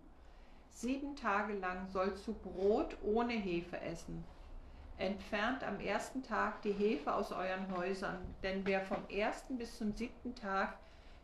Sieben 0.81 1.17
Tage 1.17 1.55
lang 1.55 1.89
sollst 1.93 2.25
du 2.29 2.33
Brot 2.33 2.97
ohne 3.03 3.33
Hefe 3.33 3.81
essen. 3.81 4.23
Entfernt 4.97 5.65
am 5.65 5.81
ersten 5.81 6.23
Tag 6.23 6.63
die 6.63 6.71
Hefe 6.71 7.13
aus 7.13 7.33
euren 7.33 7.77
Häusern, 7.77 8.19
denn 8.45 8.65
wer 8.65 8.83
vom 8.83 9.05
ersten 9.09 9.59
bis 9.59 9.77
zum 9.77 9.93
siebten 9.93 10.37
Tag 10.37 10.79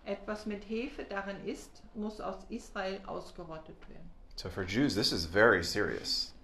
etwas 0.04 0.46
mit 0.46 0.68
Hefe 0.68 1.04
darin 1.04 1.36
isst, 1.46 1.84
muss 1.94 2.20
aus 2.20 2.38
Israel 2.48 3.00
ausgerottet 3.06 3.76
werden. 3.88 4.10
So 4.34 4.48
for 4.48 4.64
Jews, 4.64 4.96
this 4.96 5.12
is 5.12 5.24
very 5.24 5.62
serious. 5.62 6.34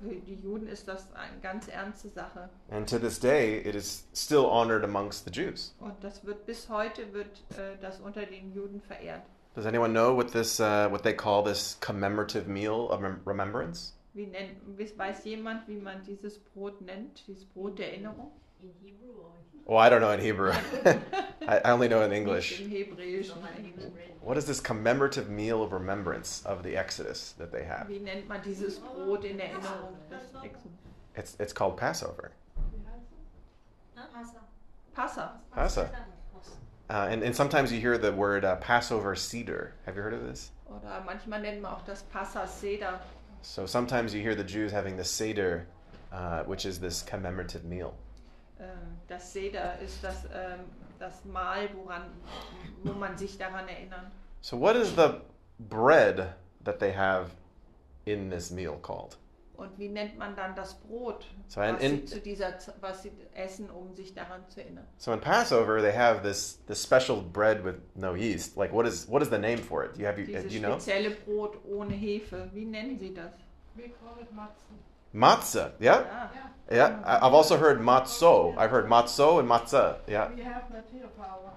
Für 0.00 0.16
die 0.16 0.34
Juden 0.34 0.66
ist 0.66 0.88
das 0.88 1.12
eine 1.12 1.38
ganz 1.40 1.68
ernste 1.68 2.08
Sache. 2.08 2.50
And 2.68 2.88
to 2.88 2.98
this 2.98 3.20
day, 3.20 3.60
it 3.60 3.76
is 3.76 4.08
still 4.12 4.46
honored 4.46 4.82
amongst 4.82 5.24
the 5.24 5.30
Jews. 5.30 5.72
Und 5.78 6.02
das 6.02 6.24
wird 6.24 6.46
bis 6.46 6.68
heute 6.68 7.12
wird 7.12 7.44
äh, 7.56 7.78
das 7.80 8.00
unter 8.00 8.26
den 8.26 8.52
Juden 8.52 8.80
verehrt. 8.80 9.22
Does 9.54 9.66
anyone 9.66 9.92
know 9.92 10.14
what 10.14 10.32
this, 10.32 10.58
uh, 10.58 10.88
what 10.88 11.02
they 11.04 11.12
call 11.12 11.42
this 11.42 11.76
commemorative 11.80 12.48
meal 12.48 12.90
of 12.90 13.02
rem- 13.02 13.20
remembrance? 13.24 13.92
Wie 14.14 14.26
nennt, 14.26 14.58
weiß 14.76 15.24
jemand, 15.24 15.66
wie 15.66 15.76
man 15.76 16.02
dieses 16.04 16.38
Brot 16.38 16.80
nennt, 16.80 17.22
dieses 17.26 17.44
Brot 17.44 17.78
der 17.78 17.92
Erinnerung? 17.92 18.30
In 18.62 18.70
Hebrew 18.82 19.12
or 19.20 19.30
Well, 19.66 19.78
I 19.78 19.88
don't 19.88 20.00
know 20.00 20.10
in 20.10 20.20
Hebrew. 20.20 20.52
I, 21.48 21.58
I 21.58 21.70
only 21.72 21.88
know 21.88 22.02
in 22.02 22.12
English. 22.12 22.60
Im 22.60 22.70
Hebräischen. 22.70 23.32
somebody 23.32 23.72
who 23.76 23.88
read. 23.94 24.12
What 24.20 24.36
is 24.36 24.44
this 24.44 24.60
commemorative 24.60 25.28
meal 25.30 25.62
of 25.62 25.72
remembrance 25.72 26.42
of 26.44 26.62
the 26.62 26.76
Exodus 26.76 27.32
that 27.38 27.50
they 27.50 27.64
have? 27.64 27.88
Wie 27.88 27.98
nennt 27.98 28.28
man 28.28 28.40
dieses 28.42 28.78
Brot 28.78 29.24
in 29.24 29.38
Erinnerung 29.38 29.96
des 30.10 30.32
It's, 31.16 31.36
it's 31.38 31.52
called 31.52 31.76
Passover. 31.76 32.32
Passa. 34.94 35.40
Passa. 35.52 35.90
Uh, 36.90 37.08
and, 37.10 37.22
and 37.22 37.34
sometimes 37.34 37.72
you 37.72 37.80
hear 37.80 37.96
the 37.96 38.12
word 38.12 38.44
uh, 38.44 38.56
Passover 38.56 39.14
seder. 39.14 39.72
Have 39.86 39.96
you 39.96 40.02
heard 40.02 40.14
of 40.14 40.22
this? 40.22 40.50
Oder 40.68 41.02
manchmal 41.06 41.40
nennt 41.40 41.62
man 41.62 41.72
auch 41.72 41.84
das 41.86 42.02
Passa 42.02 42.46
Seder. 42.46 43.00
So 43.42 43.66
sometimes 43.66 44.14
you 44.14 44.22
hear 44.22 44.34
the 44.34 44.44
Jews 44.44 44.72
having 44.72 44.96
the 44.96 45.04
seder, 45.04 45.66
uh, 46.12 46.42
which 46.44 46.64
is 46.66 46.78
this 46.78 47.02
commemorative 47.02 47.64
meal. 47.64 47.94
Ähm, 48.60 48.96
Das 49.08 49.32
Seder 49.32 49.78
ist 49.80 50.02
das, 50.02 50.24
ähm, 50.34 50.60
das 50.98 51.24
Mahl, 51.24 51.68
woran, 51.74 52.02
wo 52.82 52.92
man 52.92 53.16
sich 53.18 53.36
daran 53.36 53.68
erinnert. 53.68 54.10
So 54.40 54.56
what 54.56 54.76
is 54.76 54.94
the 54.94 55.20
bread 55.58 56.34
that 56.64 56.78
they 56.78 56.92
have 56.92 57.30
in 58.06 58.30
this 58.30 58.50
meal 58.50 58.76
called? 58.82 59.16
Und 59.56 59.78
wie 59.78 59.88
nennt 59.88 60.18
man 60.18 60.34
dann 60.34 60.54
das 60.56 60.74
Brot, 60.80 61.24
So 61.46 61.60
in, 61.62 61.74
was, 61.74 61.80
sie 61.80 61.86
in 61.86 62.06
zu 62.08 62.20
dieser, 62.20 62.54
was 62.80 63.02
sie 63.04 63.12
essen, 63.34 63.70
um 63.70 63.94
sich 63.94 64.12
daran 64.12 64.40
zu 64.48 64.60
erinnern? 64.60 64.84
so 64.98 65.12
in 65.12 65.20
Passover 65.20 65.80
they 65.80 65.92
have 65.92 66.22
this 66.22 66.58
this 66.66 66.82
special 66.82 67.22
bread 67.22 67.64
with 67.64 67.76
no 67.94 68.14
yeast. 68.14 68.56
Like 68.56 68.72
what 68.72 68.84
is 68.86 69.06
what 69.08 69.22
is 69.22 69.28
the 69.30 69.38
name 69.38 69.58
for 69.58 69.84
it? 69.84 69.94
Do 69.94 70.00
you 70.00 70.06
have 70.06 70.18
you 70.18 70.26
Dieses 70.26 70.48
do 70.48 70.54
you 70.54 70.60
know? 70.60 70.74
spezielle 70.78 71.10
Brot 71.24 71.58
ohne 71.70 71.94
Hefe. 71.94 72.50
Wie 72.52 72.64
nennen 72.64 72.98
sie 72.98 73.14
das? 73.14 73.32
We 73.76 73.84
call 73.90 74.20
it 74.20 74.32
matzah. 74.34 74.74
Matzah. 75.12 75.72
Yeah. 75.80 76.02
Ja. 76.02 76.30
Yeah. 76.70 77.00
I- 77.04 77.24
I've 77.26 77.34
also 77.34 77.56
heard 77.56 77.80
matzo. 77.80 78.56
I've 78.58 78.70
heard 78.72 78.86
matzo 78.88 79.38
and 79.38 79.48
matzah. 79.48 79.98
Yeah. 80.08 80.30
We 80.34 80.42
have 80.42 80.64
that 80.72 80.86
here 80.92 81.08
for 81.16 81.22
our, 81.24 81.52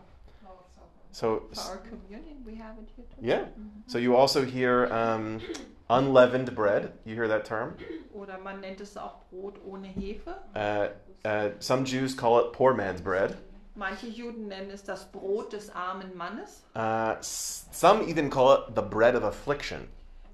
our 0.45 0.63
supper. 0.75 0.87
So 1.11 1.43
For 1.51 1.71
our 1.71 1.77
communion, 1.77 2.43
we 2.45 2.53
have 2.55 2.77
it 2.77 2.89
here 2.95 3.05
too. 3.05 3.25
yeah. 3.25 3.45
So 3.87 3.97
you 3.97 4.15
also 4.15 4.45
hear 4.45 4.85
um, 4.93 5.39
unleavened 5.89 6.53
bread. 6.55 6.93
You 7.05 7.15
hear 7.15 7.27
that 7.27 7.45
term? 7.45 7.75
Oder 8.13 8.37
man 8.39 8.61
nennt 8.61 8.81
es 8.81 8.97
auch 8.97 9.21
Brot 9.29 9.55
ohne 9.65 9.87
Hefe. 9.87 10.35
Uh, 10.55 10.89
uh, 11.27 11.51
some 11.59 11.85
Jews 11.85 12.15
call 12.15 12.39
it 12.39 12.53
poor 12.53 12.73
man's 12.73 13.01
bread. 13.01 13.37
Manche 13.75 14.07
Juden 14.07 14.47
nennen 14.47 14.71
es 14.71 14.81
das 14.83 15.05
Brot 15.05 15.51
des 15.51 15.69
armen 15.69 16.15
Mannes. 16.17 16.63
Uh, 16.75 17.15
some 17.21 18.07
even 18.09 18.29
call 18.29 18.53
it 18.53 18.75
the 18.75 18.81
bread 18.81 19.15
of 19.15 19.23
affliction. 19.23 19.87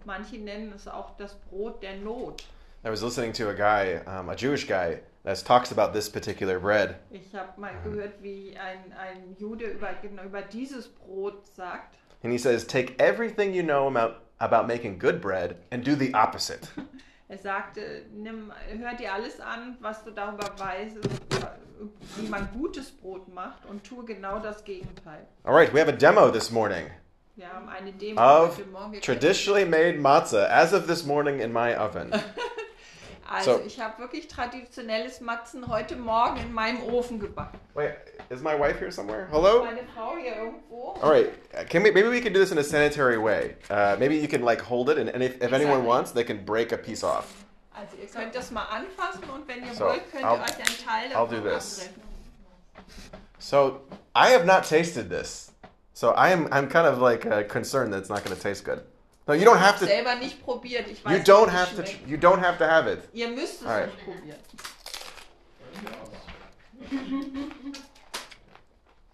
Manche 0.06 0.38
nennen 0.38 0.72
es 0.74 0.88
auch 0.88 1.18
das 1.18 1.34
Brot 1.50 1.82
der 1.82 1.98
Not. 1.98 2.44
I 2.86 2.90
was 2.90 3.02
listening 3.02 3.34
to 3.34 3.50
a 3.50 3.54
guy, 3.54 4.02
um, 4.06 4.30
a 4.30 4.36
Jewish 4.36 4.66
guy, 4.66 5.00
that 5.24 5.38
talks 5.46 5.72
about 5.72 5.94
this 5.94 6.10
particular 6.10 6.60
bread. 6.60 6.96
Ich 7.12 7.34
habe 7.34 7.60
mal 7.60 7.74
gehört, 7.84 8.22
wie 8.22 8.58
ein, 8.58 8.94
ein 8.94 9.36
Jude 9.38 9.66
über, 9.66 9.94
genau 10.02 10.24
über 10.24 10.42
dieses 10.42 10.88
Brot 10.88 11.46
sagt. 11.56 11.98
And 12.24 12.32
he 12.32 12.38
says, 12.38 12.66
Take 12.66 13.00
everything 13.00 13.54
you 13.54 13.64
know 13.64 13.88
about, 13.88 14.16
about 14.40 14.68
making 14.68 15.00
good 15.00 15.22
bread 15.22 15.56
and 15.72 15.84
do 15.84 15.96
the 15.96 16.14
opposite. 16.14 16.68
Er 17.30 17.38
sagte, 17.40 18.06
nimm, 18.14 18.52
hör 18.80 18.94
dir 18.96 19.12
alles 19.12 19.40
an, 19.40 19.76
was 19.80 20.04
du 20.04 20.12
darüber 20.12 20.52
weißt, 20.56 20.98
wie 22.18 22.28
man 22.28 22.48
gutes 22.54 22.92
Brot 22.92 23.28
macht 23.34 23.66
und 23.66 23.84
tue 23.84 24.06
genau 24.06 24.38
das 24.38 24.64
Gegenteil. 24.64 25.26
All 25.44 25.56
right, 25.56 25.74
we 25.74 25.80
have 25.80 25.90
a 25.90 25.96
demo 25.96 26.30
this 26.30 26.52
morning 26.52 26.92
Wir 27.36 27.52
haben 27.52 27.68
eine 27.68 27.92
Demo 27.92 28.22
of 28.22 28.58
heute 28.58 28.70
Morgen 28.70 29.02
traditionally 29.02 29.66
made 29.66 29.98
matzah 30.00 30.48
as 30.48 30.74
of 30.74 30.86
this 30.86 31.04
morning 31.04 31.40
in 31.40 31.52
my 31.52 31.76
oven. 31.76 32.12
Also 33.34 33.58
So- 33.58 33.64
ich 33.66 33.80
habe 33.80 33.98
wirklich 34.00 34.28
traditionelles 34.28 35.20
Matzen 35.20 35.68
heute 35.68 35.96
Morgen 35.96 36.38
in 36.38 36.54
meinem 36.54 36.84
Ofen 36.84 37.20
gebacken. 37.20 37.60
Wait, 37.74 37.96
is 38.30 38.42
my 38.42 38.54
wife 38.58 38.78
here 38.80 38.92
somewhere? 38.92 39.28
Hello? 39.32 39.64
Meine 39.64 39.82
Frau 39.96 40.16
hier 40.18 40.36
irgendwo. 40.36 40.94
All 41.02 41.10
right, 41.12 41.30
can 41.70 41.84
we, 41.84 41.92
maybe 41.92 42.10
we 42.10 42.22
can 42.22 42.32
do 42.34 42.40
this 42.40 42.52
in 42.52 42.58
a 42.60 42.64
sanitary 42.64 43.18
way. 43.18 43.56
Uh, 43.72 43.96
maybe 43.98 44.16
you 44.16 44.28
can 44.28 44.44
like 44.44 44.62
hold 44.62 44.90
it, 44.90 44.98
and, 45.00 45.10
and 45.10 45.24
if, 45.24 45.42
if 45.42 45.52
anyone 45.52 45.84
wants, 45.86 46.12
they 46.12 46.24
can 46.24 46.46
break 46.46 46.72
a 46.72 46.78
piece 46.78 47.04
off. 47.04 47.26
Also 47.76 47.98
ihr 48.00 48.08
könnt 48.08 48.36
das 48.36 48.52
mal 48.52 48.66
anfassen 48.70 49.24
und 49.34 49.48
wenn 49.48 49.64
ihr 49.66 49.74
So, 49.74 49.86
wollt, 49.86 50.12
könnt 50.12 50.24
I'll- 50.24 50.38
ihr 50.38 50.44
euch 50.44 50.58
einen 50.58 50.78
Teil 50.86 51.08
I'll 51.12 51.28
davon 51.28 51.44
do 51.44 51.50
this. 51.50 51.80
abbrechen. 51.88 52.02
So 53.40 53.82
I 54.16 54.30
have 54.30 54.46
not 54.46 54.64
tasted 54.64 55.10
this, 55.10 55.52
so 55.94 56.12
I 56.16 56.30
am 56.32 56.48
I'm 56.52 56.70
kind 56.70 56.88
of 56.88 57.00
like 57.00 57.26
uh, 57.26 57.44
concerned 57.48 57.92
that 57.94 58.00
it's 58.00 58.10
not 58.10 58.24
going 58.24 58.36
to 58.36 58.42
taste 58.42 58.64
good. 58.64 58.84
No, 59.28 59.34
you 59.34 59.46
don't 59.46 59.58
have 59.60 59.80
to. 59.80 59.86
Selber 59.86 60.16
nicht 60.16 60.44
probiert. 60.44 60.88
Ich 60.88 61.04
weiß 61.06 61.12
You 61.18 61.24
don't 61.24 61.50
have 61.50 61.70
to. 61.76 61.86
schmeckt. 61.86 62.08
You 62.08 62.18
don't 62.18 62.40
have 62.42 62.58
to 62.58 62.66
have 62.66 62.88
it. 62.92 63.00
Ihr 63.14 63.30
müsst 63.30 63.62
es 63.62 63.68
Alright. 63.68 63.88
nicht 63.88 64.04
probieren. 64.06 64.40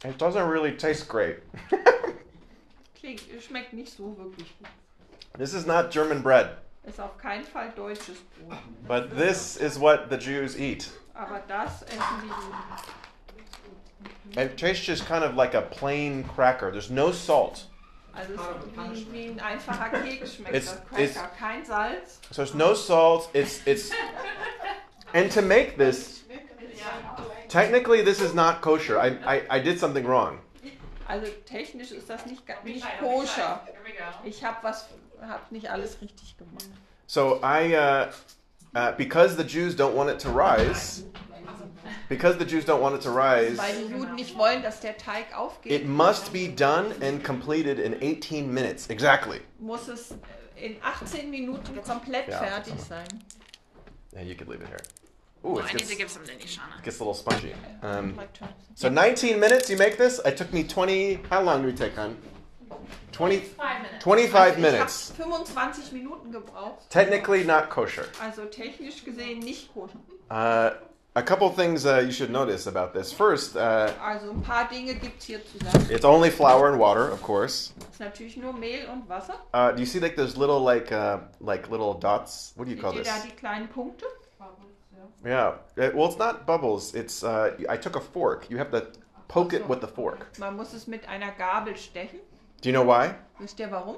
It 0.03 0.17
doesn't 0.17 0.49
really 0.49 0.71
taste 0.71 1.07
great. 1.07 1.37
Klingt, 2.99 3.21
schmeckt 3.41 3.73
nicht 3.73 3.95
so 3.95 4.15
wirklich 4.17 4.53
gut. 4.57 4.67
this 5.37 5.53
is 5.53 5.65
not 5.65 5.91
German 5.91 6.21
bread, 6.21 6.57
Ist 6.85 6.99
auf 6.99 7.17
keinen 7.17 7.43
Fall 7.45 7.71
deutsches 7.75 8.17
Brot. 8.19 8.57
but 8.87 9.15
this 9.17 9.57
is 9.57 9.77
what 9.79 10.09
the 10.09 10.17
Jews 10.17 10.57
eat. 10.57 10.89
Aber 11.13 11.41
das 11.47 11.83
essen 11.83 11.99
die 12.23 12.27
Juden. 12.27 12.55
It 14.37 14.57
tastes 14.57 14.85
just 14.85 15.05
kind 15.05 15.23
of 15.23 15.35
like 15.35 15.53
a 15.55 15.61
plain 15.61 16.23
cracker. 16.23 16.71
There's 16.71 16.89
no 16.89 17.11
salt, 17.11 17.65
Also 18.13 18.33
es 18.33 18.97
ist 18.99 19.11
wie, 19.11 19.13
wie 19.13 19.27
ein 19.29 19.39
einfacher 19.39 19.89
Keks 20.01 20.35
schmeckt 20.35 20.55
It's- 20.55 20.65
das 20.91 21.13
Cracker. 21.13 21.31
Kein 21.37 21.65
Salz. 21.65 22.19
so 22.31 22.35
there's 22.43 22.53
no 22.53 22.73
salt. 22.73 23.29
It's 23.33 23.61
it's. 23.65 23.91
And 25.13 25.31
to 25.31 25.41
make 25.41 25.75
this, 25.77 26.23
technically, 27.47 28.03
this 28.03 28.21
is 28.21 28.33
not 28.35 28.61
kosher. 28.61 28.99
I 28.99 29.17
I, 29.25 29.57
I 29.57 29.59
did 29.59 29.79
something 29.79 30.05
wrong. 30.05 30.39
Also 31.07 31.25
technisch 31.45 31.91
ist 31.91 32.07
das 32.09 32.25
nicht, 32.27 32.43
nicht 32.63 32.85
koscher. 32.99 33.61
Ich 34.23 34.43
habe 34.43 34.57
was, 34.61 34.87
hab 35.21 35.51
nicht 35.51 35.67
alles 35.71 35.99
richtig 36.01 36.37
gemacht. 36.37 36.69
So 37.07 37.39
I, 37.41 37.73
uh, 37.75 38.11
uh, 38.77 38.91
because 38.95 39.35
the 39.35 39.43
Jews 39.43 39.75
don't 39.75 39.95
want 39.95 40.11
it 40.11 40.19
to 40.19 40.29
rise, 40.29 41.05
because 42.07 42.37
the 42.37 42.45
Jews 42.45 42.65
don't 42.65 42.81
want 42.81 42.95
it 42.95 43.01
to 43.03 43.11
rise, 43.11 43.57
Weil 43.57 43.75
die 43.75 43.91
Juden 43.93 44.15
nicht 44.15 44.37
wollen, 44.37 44.61
dass 44.63 44.79
der 44.79 44.97
Teig 44.97 45.27
it 45.65 45.87
must 45.87 46.31
be 46.33 46.47
done 46.47 46.93
and 47.01 47.23
completed 47.23 47.79
in 47.79 47.95
18 48.01 48.51
minutes 48.51 48.87
exactly. 48.89 49.41
muss 49.59 49.87
es 49.87 50.13
in 50.55 50.77
18 50.81 51.29
Minuten 51.29 51.81
komplett 51.81 52.27
Ja. 52.27 52.39
fertig 52.39 52.73
sein. 52.79 53.07
Yeah, 54.13 54.23
you 54.23 54.35
could 54.35 54.49
leave 54.49 54.61
it 54.61 54.67
here. 54.67 54.79
Ooh, 55.45 55.59
it 55.59 55.65
I 55.65 55.67
need 55.73 55.77
gets, 55.77 55.89
to 55.89 55.95
give 55.95 56.09
some 56.09 56.25
to 56.25 56.33
Nishana. 56.33 56.81
gets 56.83 56.99
a 56.99 57.03
little 57.03 57.13
spongy. 57.13 57.53
Um, 57.81 58.15
My 58.15 58.27
so 58.75 58.89
19 58.89 59.39
minutes 59.39 59.69
you 59.69 59.77
make 59.77 59.97
this. 59.97 60.19
It 60.25 60.35
took 60.35 60.51
me 60.51 60.63
20. 60.63 61.21
How 61.29 61.41
long 61.41 61.61
did 61.61 61.71
we 61.71 61.77
take, 61.77 61.95
hon? 61.95 62.17
20, 63.11 63.39
Five 63.39 63.81
minutes. 63.81 64.03
25 64.03 64.47
Also 64.49 64.61
minutes. 64.61 65.11
25 65.17 65.91
Minuten 65.91 66.31
gebraucht. 66.31 66.89
Technically 66.89 67.43
not 67.43 67.69
kosher. 67.69 68.05
Also 68.21 68.45
technisch 68.45 69.03
gesehen 69.03 69.39
nicht 69.39 69.73
koscher. 69.73 69.99
Uh, 70.29 70.71
a 71.19 71.23
couple 71.23 71.49
things 71.51 71.85
uh, 71.85 71.99
you 71.99 72.11
should 72.11 72.31
notice 72.31 72.65
about 72.67 72.93
this. 72.93 73.11
First, 73.11 73.55
uh, 73.57 73.91
Also 74.01 74.31
ein 74.31 74.41
paar 74.41 74.67
Dinge 74.69 74.93
gibt 74.95 75.19
es 75.19 75.25
hier 75.25 75.39
zu 75.45 75.57
sagen. 75.59 75.89
it's 75.91 76.05
only 76.05 76.29
flour 76.29 76.69
and 76.69 76.79
water, 76.79 77.11
of 77.11 77.21
course. 77.21 77.73
Es 77.79 77.93
ist 77.93 77.99
natürlich 77.99 78.37
nur 78.37 78.53
Mehl 78.53 78.87
und 78.91 79.07
Wasser. 79.09 79.35
Uh, 79.53 79.71
do 79.71 79.79
you 79.81 79.85
see 79.85 79.99
like 79.99 80.15
those 80.15 80.37
little 80.37 80.59
like 80.61 80.91
uh, 80.91 81.19
like 81.41 81.69
little 81.69 81.93
dots? 81.93 82.53
What 82.55 82.65
do 82.65 82.71
you 82.71 82.77
Seht 82.77 82.81
call 82.83 82.93
ihr 82.93 83.03
this? 83.03 83.07
da 83.07 83.19
die 83.27 83.35
kleinen 83.35 83.67
Punkte? 83.67 84.05
Yeah. 85.25 85.55
Uh, 85.77 85.89
well, 85.93 86.05
it's 86.07 86.17
not 86.17 86.45
bubbles. 86.45 86.95
It's 86.95 87.23
uh, 87.23 87.51
I 87.67 87.75
took 87.75 87.97
a 87.97 87.99
fork. 87.99 88.49
You 88.49 88.57
have 88.57 88.71
to 88.71 88.87
poke 89.27 89.51
it 89.53 89.67
with 89.67 89.81
the 89.81 89.87
fork. 89.87 90.37
Man 90.39 90.55
muss 90.55 90.73
es 90.73 90.87
mit 90.87 91.05
einer 91.09 91.31
Gabel 91.37 91.73
stechen. 91.75 92.19
Do 92.61 92.69
you 92.69 92.73
know 92.73 92.83
why? 92.83 93.15
Wisst 93.39 93.59
ihr 93.59 93.69
warum? 93.69 93.97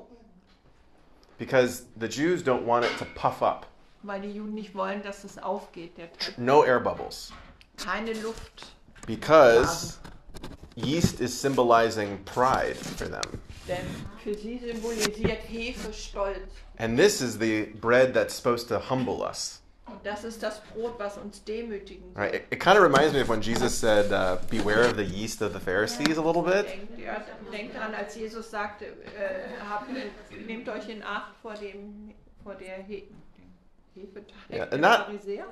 Because 1.38 1.86
the 1.98 2.08
Jews 2.08 2.42
don't 2.44 2.66
want 2.66 2.86
it 2.86 2.98
to 2.98 3.06
puff 3.16 3.42
up. 3.44 3.66
Weil 4.04 4.22
die 4.22 4.32
Juden 4.32 4.54
nicht 4.54 4.74
wollen, 4.74 5.02
dass 5.04 5.24
es 5.24 5.38
aufgeht, 5.38 5.92
No 6.38 6.64
air 6.64 6.80
bubbles. 6.80 7.32
Keine 7.78 8.14
Luft. 8.14 8.68
Because 9.06 10.00
yeast 10.76 11.20
is 11.20 11.40
symbolizing 11.40 12.20
pride 12.26 12.76
for 12.76 13.08
them. 13.08 13.40
Denn 13.68 13.86
für 14.24 14.34
sie 14.34 14.58
symbolisiert 14.58 15.44
Hefe 15.48 15.94
Stolz. 15.94 16.40
And 16.78 16.98
this 16.98 17.22
is 17.22 17.38
the 17.38 17.68
bread 17.80 18.14
that's 18.14 18.36
supposed 18.36 18.68
to 18.70 18.80
humble 18.80 19.22
us. 19.22 19.62
Und 19.86 20.06
das 20.06 20.24
ist 20.24 20.42
das 20.42 20.62
Brot, 20.74 20.98
was 20.98 21.18
uns 21.18 21.44
demütigen 21.44 22.14
soll. 22.14 22.24
Right? 22.24 22.36
It, 22.36 22.44
it 22.52 22.60
kind 22.60 22.78
of 22.78 22.84
reminds 22.84 23.14
me 23.14 23.22
of 23.22 23.30
when 23.30 23.42
Jesus 23.42 23.78
said, 23.78 24.12
uh, 24.12 24.38
"Beware 24.50 24.86
of 24.86 24.96
the 24.96 25.04
yeast 25.04 25.42
of 25.42 25.54
the 25.54 25.60
Pharisees," 25.60 26.18
a 26.18 26.22
little 26.22 26.42
bit. 26.44 26.66
Denkt, 26.66 27.00
ja, 27.00 27.24
denkt 27.52 27.76
daran, 27.76 27.94
als 27.94 28.16
Jesus 28.16 28.50
sagte, 28.50 28.86
äh, 28.86 29.60
habt, 29.70 29.90
nehmt 30.48 30.70
euch 30.70 30.88
in 30.88 31.04
Acht 31.04 31.36
vor, 31.42 31.54
dem, 31.56 32.14
vor 32.44 32.56
der 32.56 32.84
He 32.84 33.10
Yeah, 34.49 34.65
der 34.65 34.77
not- 34.80 35.10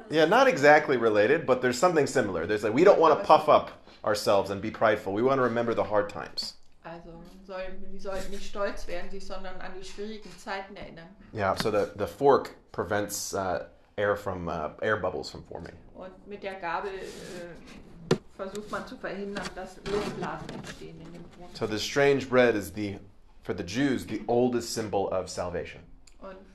Yeah, 0.10 0.26
not 0.26 0.48
exactly 0.48 0.98
related, 0.98 1.46
but 1.46 1.62
there's 1.62 1.78
something 1.78 2.08
similar. 2.08 2.46
There's 2.48 2.64
like 2.64 2.74
we 2.74 2.84
don't 2.84 3.00
want 3.00 3.20
to 3.20 3.26
puff 3.26 3.50
up 3.50 3.72
ourselves 4.04 4.50
and 4.50 4.62
be 4.62 4.72
prideful. 4.72 5.14
We 5.14 5.22
want 5.22 5.40
to 5.40 5.44
remember 5.44 5.74
the 5.74 5.84
hard 5.84 6.10
times. 6.10 6.56
Also 6.86 7.22
soll, 7.46 7.62
die 7.92 8.00
sollten 8.00 8.32
nicht 8.32 8.46
stolz 8.46 8.88
werden, 8.88 9.12
sich 9.12 9.26
sondern 9.26 9.60
an 9.62 9.72
die 9.78 9.84
schwierigen 9.86 10.32
Zeiten 10.38 10.76
erinnern. 10.78 11.08
Yeah. 11.34 11.56
So 11.56 11.70
the 11.70 11.92
the 11.98 12.08
fork 12.08 12.56
prevents 12.72 13.34
uh, 13.34 13.66
air 13.98 14.16
from 14.16 14.48
uh, 14.48 14.70
air 14.82 14.98
bubbles 14.98 15.30
from 15.30 15.44
forming. 15.44 15.76
Und 15.96 16.12
mit 16.28 16.42
der 16.42 16.56
Gabel 16.56 16.92
äh, 16.92 18.16
versucht 18.38 18.72
man 18.72 18.88
zu 18.88 18.96
verhindern, 18.98 19.44
dass 19.54 19.76
Luftblasen 19.86 20.50
entstehen 20.54 21.02
in 21.02 21.12
dem 21.12 21.24
Brot. 21.38 21.56
So 21.58 21.68
the 21.68 21.78
strange 21.78 22.26
bread 22.26 22.56
is 22.56 22.72
the 22.74 22.98
for 23.44 23.54
the 23.54 23.64
Jews 23.64 24.06
the 24.08 24.22
oldest 24.28 24.74
symbol 24.74 25.08
of 25.12 25.30
salvation. 25.30 25.82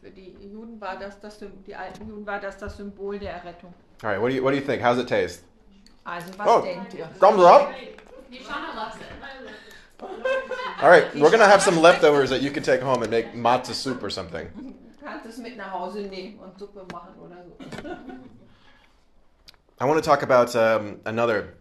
Für 0.04 0.10
die 0.10 0.36
Juden 0.52 0.78
war 0.82 0.98
das, 0.98 1.18
das 1.18 1.38
die 1.66 1.74
alten 1.74 2.06
Juden 2.06 2.26
war 2.26 2.38
das 2.38 2.58
das 2.58 2.76
Symbol 2.76 3.18
der 3.18 3.32
Errettung. 3.36 3.72
All 4.02 4.10
right. 4.10 4.20
What 4.20 4.28
do 4.28 4.36
you 4.36 4.44
what 4.44 4.50
do 4.50 4.58
you 4.58 4.62
think? 4.62 4.82
How's 4.82 4.98
it 4.98 5.08
taste? 5.08 5.44
Also 6.04 6.26
was 6.36 6.46
Oh. 6.46 6.60
denkt 6.60 6.92
ihr? 6.92 7.08
Thumbs 7.18 7.42
up. 7.42 7.72
Nishana 8.30 8.74
loves 8.76 8.96
it. 8.96 9.06
All 10.82 10.90
right. 10.90 11.06
We're 11.14 11.30
gonna 11.30 11.46
have 11.48 11.62
some 11.62 11.80
leftovers 11.80 12.28
that 12.28 12.42
you 12.42 12.50
can 12.50 12.62
take 12.62 12.82
home 12.82 13.00
and 13.02 13.10
make 13.10 13.32
matzo 13.34 13.72
soup 13.72 14.02
or 14.02 14.10
something. 14.10 14.46
Kannst 15.02 15.24
es 15.24 15.38
mit 15.38 15.56
nach 15.56 15.72
Hause 15.72 16.02
nehmen 16.02 16.38
und 16.38 16.58
Suppe 16.58 16.84
machen 16.92 17.14
oder 17.18 17.36
so. 17.46 17.88
I 19.80 19.86
want 19.86 19.96
to 19.96 20.02
talk 20.02 20.22
about 20.22 20.54
um, 20.54 21.00
another 21.06 21.54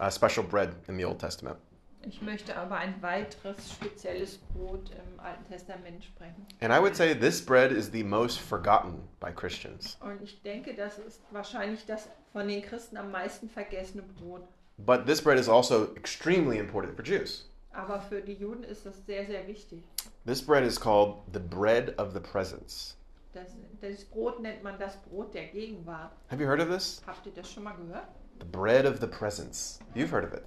uh, 0.00 0.08
special 0.08 0.42
bread 0.42 0.70
in 0.88 0.96
the 0.96 1.04
Old 1.04 1.18
Testament. 1.18 1.58
Ich 2.04 2.20
möchte 2.20 2.56
aber 2.56 2.76
ein 2.76 3.00
weiteres 3.00 3.72
spezielles 3.72 4.38
Brot 4.38 4.90
im 4.90 5.20
Alten 5.20 5.44
Testament 5.46 6.04
sprechen. 6.04 6.46
And 6.60 6.72
I 6.72 6.80
would 6.80 6.96
say 6.96 7.14
this 7.14 7.44
bread 7.44 7.70
is 7.70 7.90
the 7.92 8.02
most 8.02 8.40
forgotten 8.40 9.08
by 9.20 9.32
Christians. 9.32 9.96
Und 10.00 10.20
ich 10.22 10.42
denke, 10.42 10.74
das 10.74 10.98
ist 10.98 11.22
wahrscheinlich 11.30 11.86
das 11.86 12.08
von 12.32 12.48
den 12.48 12.62
Christen 12.62 12.96
am 12.96 13.10
meisten 13.10 13.48
vergessene 13.48 14.02
Brot. 14.02 14.42
But 14.78 15.06
this 15.06 15.22
bread 15.22 15.38
is 15.38 15.48
also 15.48 15.94
extremely 15.94 16.58
important 16.58 16.96
for 16.96 17.04
Jews. 17.04 17.48
Aber 17.72 18.00
für 18.00 18.20
die 18.20 18.34
Juden 18.34 18.64
ist 18.64 18.84
das 18.84 19.06
sehr, 19.06 19.26
sehr 19.26 19.46
wichtig. 19.46 19.82
This 20.26 20.44
bread 20.44 20.64
is 20.64 20.78
called 20.78 21.18
the 21.32 21.40
bread 21.40 21.98
of 21.98 22.12
the 22.12 22.20
presence. 22.20 22.96
Das, 23.32 23.46
das 23.80 24.04
Brot 24.04 24.40
nennt 24.40 24.62
man 24.62 24.78
das 24.78 24.96
Brot 25.02 25.32
der 25.34 25.46
Gegenwart. 25.46 26.12
Have 26.30 26.42
you 26.42 26.48
heard 26.48 26.60
of 26.60 26.68
this? 26.68 27.00
Habt 27.06 27.24
ihr 27.26 27.32
das 27.32 27.50
schon 27.50 27.62
mal 27.62 27.74
gehört? 27.74 28.08
The 28.40 28.46
bread 28.46 28.86
of 28.86 29.00
the 29.00 29.06
presence. 29.06 29.78
You've 29.94 30.10
heard 30.10 30.24
of 30.24 30.34
it. 30.34 30.42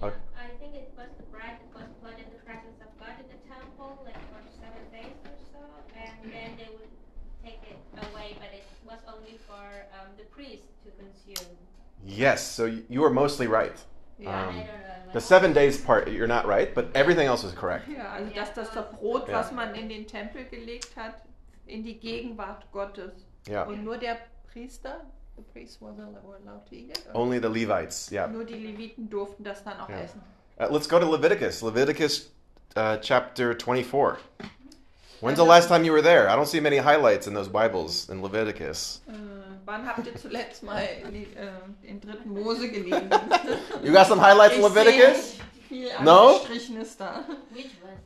Yeah, 0.00 0.06
Okay. 0.06 0.16
I 0.38 0.48
think 0.58 0.74
it 0.74 0.92
was 0.96 1.08
the 1.16 1.24
bread 1.34 1.58
that 1.58 1.70
was 1.74 1.88
put 2.02 2.14
in 2.18 2.26
the 2.30 2.40
presence 2.44 2.78
of 2.80 2.88
God 2.98 3.14
in 3.18 3.26
the 3.28 3.40
temple, 3.48 3.98
like 4.04 4.18
for 4.30 4.40
seven 4.60 4.82
days 4.92 5.14
or 5.24 5.36
so, 5.52 5.62
and 5.96 6.32
then 6.32 6.50
they 6.56 6.68
would 6.72 6.92
take 7.44 7.60
it 7.70 7.78
away, 8.12 8.36
but 8.38 8.50
it 8.54 8.64
was 8.86 8.98
only 9.08 9.38
for 9.46 9.64
um, 9.98 10.08
the 10.16 10.24
priest 10.24 10.64
to 10.84 10.90
consume. 10.92 11.56
Yes, 12.06 12.46
so 12.46 12.64
you 12.88 13.04
are 13.04 13.10
mostly 13.10 13.46
right. 13.46 13.76
Ja. 14.18 14.30
Um, 14.48 14.54
I 14.54 14.58
don't 14.58 14.66
know. 14.66 15.12
The 15.12 15.20
seven 15.20 15.52
days 15.52 15.78
part, 15.80 16.08
you're 16.10 16.26
not 16.28 16.46
right, 16.46 16.74
but 16.74 16.90
everything 16.94 17.26
else 17.26 17.44
is 17.44 17.52
correct. 17.52 17.88
Ja, 17.88 18.14
also 18.14 18.34
dass 18.34 18.52
das 18.54 18.70
das 18.74 18.86
Brot, 18.98 19.28
Ja. 19.28 19.38
was 19.40 19.52
man 19.52 19.74
in 19.74 19.88
den 19.88 20.06
Tempel 20.06 20.44
gelegt 20.44 20.94
hat, 20.96 21.22
in 21.66 21.82
die 21.82 21.98
Gegenwart 21.98 22.70
Gottes. 22.72 23.12
Yeah. 23.48 23.64
Und 23.66 23.84
nur 23.84 23.96
der 23.98 24.18
Priester, 24.52 25.00
the 25.38 25.52
priest 25.52 25.80
was 25.80 25.98
al- 25.98 26.12
were 26.22 26.36
allowed 26.44 26.66
to 26.68 26.74
eat 26.74 26.90
it, 26.90 27.04
or 27.14 27.20
Only 27.22 27.38
the 27.40 27.48
Levites. 27.48 28.10
Yeah. 28.10 28.26
nur 28.28 28.44
die 28.44 28.54
Leviten 28.54 29.08
durften 29.08 29.44
das 29.44 29.62
dann 29.64 29.80
auch 29.80 29.88
Ja. 29.88 30.00
essen. 30.00 30.20
Uh, 30.60 30.66
let's 30.70 30.88
go 30.88 30.98
to 30.98 31.06
Leviticus. 31.10 31.62
Leviticus 31.62 32.30
uh, 32.76 32.96
chapter 33.00 33.54
24. 33.54 34.18
When's 35.20 35.36
the 35.38 35.44
last 35.44 35.68
time 35.68 35.84
you 35.84 35.92
were 35.92 36.02
there? 36.02 36.28
I 36.28 36.36
don't 36.36 36.46
see 36.46 36.60
many 36.60 36.78
highlights 36.78 37.26
in 37.26 37.34
those 37.34 37.48
Bibles 37.48 38.08
in 38.08 38.22
Leviticus. 38.22 39.00
Äh, 39.08 39.12
wann 39.64 39.84
habt 39.86 40.06
ihr 40.06 40.14
zuletzt 40.16 40.62
mal 40.62 40.80
li- 41.10 41.26
äh, 41.34 41.94
dritten 42.00 42.30
Mose 42.30 42.68
gelesen? 42.70 43.10
You 43.82 43.92
got 43.92 44.06
some 44.06 44.20
highlights 44.20 44.54
in 44.56 44.62
Leviticus? 44.62 45.36
No? 46.02 46.40
Which 46.48 46.70
was 47.82 47.98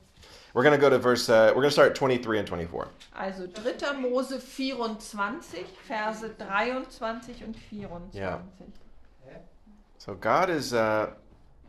We're 0.55 0.63
going 0.63 0.79
to 0.79 0.81
go 0.81 0.91
to 0.91 0.99
verse, 0.99 1.29
uh, 1.29 1.49
we're 1.49 1.63
going 1.63 1.69
to 1.69 1.73
start 1.73 1.95
23 1.95 2.39
and 2.39 2.47
24. 2.47 2.89
Also 3.19 3.47
3. 3.47 4.01
Mose 4.01 4.39
24, 4.39 4.97
Verse 5.89 6.25
23 6.99 7.45
und 7.45 7.57
24. 7.57 8.01
Ja. 8.13 8.39
So 9.99 10.15
God 10.15 10.51
is, 10.51 10.75
uh, 10.75 11.11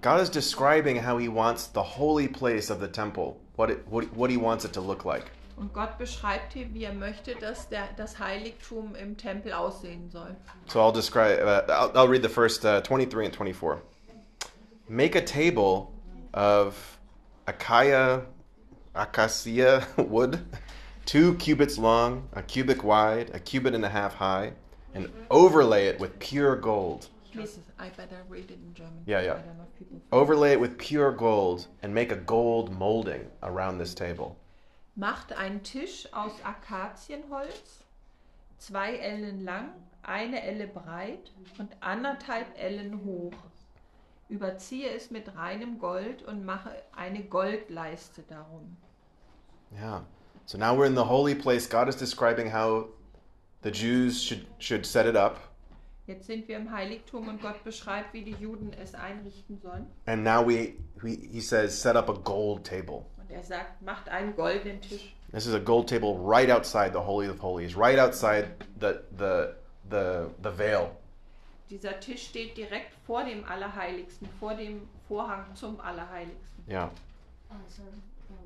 God 0.01 0.19
is 0.19 0.29
describing 0.29 0.97
how 0.97 1.17
he 1.17 1.29
wants 1.29 1.67
the 1.67 1.83
holy 1.83 2.27
place 2.27 2.71
of 2.71 2.79
the 2.79 2.87
temple, 2.87 3.39
what, 3.55 3.69
it, 3.69 3.87
what, 3.87 4.11
what 4.15 4.31
he 4.31 4.37
wants 4.37 4.65
it 4.65 4.73
to 4.73 4.81
look 4.81 5.05
like. 5.05 5.29
Und 5.55 5.71
Gott 5.71 5.99
beschreibt 5.99 6.53
hier, 6.53 6.65
wie 6.73 6.85
er 6.85 6.93
möchte, 6.93 7.35
dass 7.35 7.69
der, 7.69 7.89
das 7.95 8.17
Heiligtum 8.17 8.95
im 8.95 9.15
Tempel 9.15 9.53
aussehen 9.53 10.09
soll. 10.09 10.35
So 10.65 10.79
I'll 10.81 10.91
describe, 10.91 11.39
uh, 11.43 11.61
I'll, 11.69 11.91
I'll 11.95 12.07
read 12.07 12.23
the 12.23 12.27
first 12.27 12.65
uh, 12.65 12.81
23 12.81 13.25
and 13.25 13.33
24. 13.33 13.81
Make 14.89 15.15
a 15.15 15.21
table 15.21 15.93
of 16.33 16.97
acacia, 17.47 18.25
acacia 18.95 19.87
wood, 19.97 20.39
two 21.05 21.35
cubits 21.35 21.77
long, 21.77 22.27
a 22.33 22.41
cubit 22.41 22.83
wide, 22.83 23.31
a 23.33 23.39
cubit 23.39 23.73
and 23.73 23.85
a 23.85 23.89
half 23.89 24.15
high, 24.15 24.53
and 24.93 25.11
overlay 25.29 25.87
it 25.87 25.99
with 25.99 26.19
pure 26.19 26.55
gold. 26.55 27.07
Es. 27.39 27.57
I 27.79 27.89
better 27.89 28.23
read 28.29 28.51
it 28.51 28.59
in 28.65 28.73
German. 28.73 29.03
Yeah, 29.05 29.21
yeah. 29.21 29.33
I 29.33 29.37
don't 29.37 29.57
know 29.57 29.65
if 29.79 29.87
Overlay 30.11 30.51
it 30.51 30.59
with 30.59 30.77
pure 30.77 31.11
gold, 31.11 31.67
and 31.81 31.93
make 31.93 32.11
a 32.11 32.15
gold 32.15 32.71
molding 32.71 33.25
around 33.41 33.79
this 33.79 33.95
table. 33.95 34.37
Macht 34.95 35.33
einen 35.33 35.63
Tisch 35.63 36.07
aus 36.13 36.33
Akazienholz, 36.43 37.83
zwei 38.59 38.97
Ellen 38.97 39.43
lang, 39.43 39.69
eine 40.03 40.43
Elle 40.43 40.67
breit 40.67 41.31
und 41.57 41.75
anderthalb 41.79 42.47
Ellen 42.57 43.03
hoch. 43.03 43.33
Überziehe 44.29 44.89
es 44.89 45.11
mit 45.11 45.35
reinem 45.35 45.79
Gold 45.79 46.23
und 46.23 46.45
mache 46.45 46.71
eine 46.95 47.23
Goldleiste 47.23 48.23
darum. 48.23 48.77
Yeah. 49.75 50.01
So 50.45 50.57
now 50.57 50.75
we're 50.75 50.85
in 50.85 50.95
the 50.95 51.05
holy 51.05 51.35
place. 51.35 51.67
God 51.67 51.87
is 51.87 51.95
describing 51.95 52.49
how 52.49 52.87
the 53.61 53.71
Jews 53.71 54.21
should, 54.21 54.45
should 54.59 54.85
set 54.85 55.05
it 55.05 55.15
up. 55.15 55.39
Jetzt 56.05 56.27
sind 56.27 56.47
wir 56.49 56.57
im 56.57 56.69
Heiligtum 56.69 57.29
und 57.29 57.41
Gott 57.41 57.63
beschreibt, 57.63 58.13
wie 58.13 58.23
die 58.23 58.35
Juden 58.37 58.73
es 58.73 58.93
einrichten 58.93 59.57
sollen. 59.61 59.87
And 60.05 60.21
now 60.23 60.41
we, 60.45 60.73
we 61.01 61.15
he 61.31 61.39
says, 61.39 61.73
set 61.73 61.95
up 61.95 62.09
a 62.09 62.13
gold 62.13 62.65
table. 62.65 63.05
Und 63.17 63.31
er 63.31 63.41
sagt, 63.41 63.81
macht 63.81 64.09
einen 64.09 64.35
goldenen 64.35 64.81
Tisch. 64.81 65.15
This 65.31 65.47
is 65.47 65.53
a 65.53 65.59
gold 65.59 65.87
table 65.87 66.17
right 66.19 66.49
outside 66.49 66.91
the 66.91 66.99
Holy 66.99 67.29
of 67.29 67.39
Holies, 67.41 67.77
right 67.77 67.97
outside 67.97 68.49
the 68.79 69.01
the 69.17 69.55
the 69.89 70.29
the 70.43 70.51
veil. 70.51 70.91
Dieser 71.69 71.97
Tisch 72.01 72.27
steht 72.27 72.57
direkt 72.57 72.93
vor 73.07 73.23
dem 73.23 73.45
Allerheiligsten, 73.45 74.27
vor 74.39 74.55
dem 74.55 74.81
Vorhang 75.07 75.45
zum 75.55 75.79
Allerheiligsten. 75.79 76.69
Yeah. 76.69 76.91
Oh, 77.49 77.55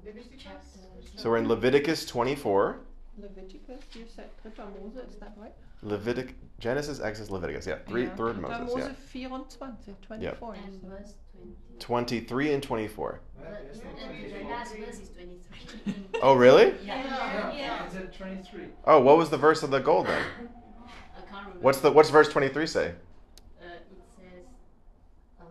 so 0.05 0.11
chapter. 0.37 0.79
So 1.15 1.29
we're 1.29 1.37
in 1.37 1.47
Leviticus 1.47 2.05
24. 2.05 2.79
Leviticus, 3.19 3.81
you 3.93 4.05
said 4.15 4.29
3. 4.43 4.51
Mose, 4.81 5.03
is 5.09 5.15
that 5.19 5.33
right? 5.37 5.53
Levitic 5.83 6.33
Genesis, 6.59 6.99
Exodus, 6.99 7.29
Leviticus. 7.31 7.65
Yeah, 7.67 7.77
three 7.87 8.05
Ja, 8.05 8.15
third 8.15 8.35
3. 8.35 8.41
Moses. 8.43 8.75
Mose 8.75 8.89
Yeah. 9.13 9.27
24, 9.27 9.77
24. 10.07 10.17
Yeah. 10.19 10.31
you 10.41 10.51
And 10.65 10.81
said. 10.81 10.89
verse 10.89 11.13
20. 11.33 11.55
23 11.79 12.53
and 12.53 12.63
24. 12.63 13.21
The 13.37 14.43
last 14.49 14.75
verse 14.75 14.99
is 14.99 15.09
23. 15.09 15.93
Oh, 16.21 16.33
really? 16.35 16.73
yeah. 16.83 17.53
Yeah. 17.53 17.85
It's 17.85 17.95
at 17.95 18.13
23. 18.15 18.65
Oh, 18.85 18.99
what 19.01 19.17
was 19.17 19.29
the 19.29 19.37
verse 19.37 19.63
of 19.63 19.69
the 19.71 19.79
gold 19.79 20.07
then? 20.07 20.21
I 20.21 21.21
can't 21.21 21.31
remember. 21.31 21.59
What's 21.61 21.79
the 21.79 21.91
what's 21.91 22.09
verse 22.09 22.29
23 22.29 22.65
say? 22.67 22.87
Uh, 22.87 23.65
it 23.65 23.85
says, 24.15 24.45
uh, 25.39 25.43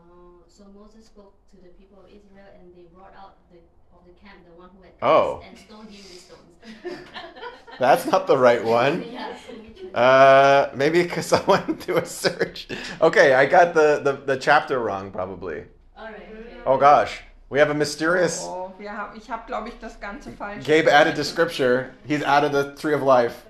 so 0.49 0.65
Moses 0.75 1.07
spoke 1.07 1.35
to 1.51 1.57
the 1.63 1.69
people 1.79 2.01
of 2.01 2.07
Israel, 2.07 2.47
and 2.61 2.75
they 2.77 2.83
brought 2.95 3.15
out 3.17 3.37
the, 3.51 3.59
of 3.95 4.05
the 4.07 4.13
camp 4.21 4.39
the 4.45 4.53
one 4.59 4.71
who 4.77 4.83
had 4.83 4.86
Oh. 5.03 5.43
pierced 5.43 5.49
and 5.49 5.59
stoned 5.59 5.91
him 5.91 6.05
with 6.05 6.85
stones. 6.85 6.99
That's 7.79 8.07
not 8.07 8.27
the 8.27 8.37
right 8.39 8.65
one. 8.65 9.03
yeah, 9.11 9.37
so 9.37 9.53
which 9.53 9.83
one? 9.83 9.95
Uh, 9.95 10.71
maybe 10.75 11.03
because 11.03 11.33
I 11.33 11.41
went 11.47 11.81
to 11.83 11.97
a 11.99 12.07
search. 12.07 12.69
Okay, 13.01 13.35
I 13.35 13.47
got 13.47 13.75
the, 13.75 14.01
the, 14.03 14.13
the 14.13 14.37
chapter 14.39 14.79
wrong 14.79 15.11
probably. 15.11 15.65
All 15.97 16.07
right. 16.07 16.23
Oh 16.65 16.79
gosh, 16.79 17.21
we 17.51 17.59
have 17.59 17.71
a 17.71 17.75
mysterious. 17.75 18.41
Oh, 18.43 18.73
wir 18.79 18.91
haben, 18.91 19.17
ich 19.17 19.29
habe, 19.29 19.47
glaube 19.47 19.69
ich, 19.69 19.79
das 19.81 19.97
Ganze 20.01 20.31
falsch. 20.37 20.65
Gabe 20.65 20.89
added 20.89 21.15
to 21.17 21.25
scripture. 21.25 21.95
He's 22.07 22.23
added 22.23 22.53
the 22.53 22.75
tree 22.75 22.95
of 22.95 23.03
life. 23.03 23.45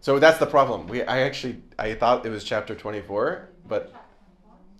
So 0.00 0.20
that's 0.20 0.38
the 0.38 0.46
problem. 0.46 0.86
We 0.86 1.02
I 1.02 1.20
actually 1.22 1.62
I 1.78 1.94
thought 1.94 2.24
it 2.24 2.30
was 2.30 2.44
chapter 2.44 2.76
24, 2.76 3.48
but 3.66 3.92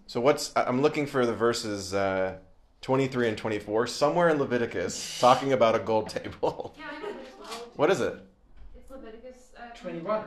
so 0.06 0.20
what's 0.20 0.52
I- 0.54 0.64
I'm 0.64 0.82
looking 0.82 1.04
for 1.06 1.26
the 1.26 1.32
verses 1.34 1.92
uh, 1.94 2.36
23 2.90 3.30
and 3.30 3.36
24 3.36 3.88
somewhere 3.88 4.28
in 4.28 4.38
Leviticus 4.38 5.18
talking 5.18 5.52
about 5.52 5.74
a 5.74 5.80
gold 5.80 6.08
table. 6.08 6.72
Yeah, 6.78 6.84
I 6.88 7.02
know, 7.02 7.08
but 7.14 7.20
it's 7.20 7.36
not- 7.52 7.76
What 7.76 7.90
is 7.90 8.00
it? 8.00 8.14
It's 8.76 8.88
Leviticus 8.88 9.50
uh, 9.58 9.74
21. 9.76 10.22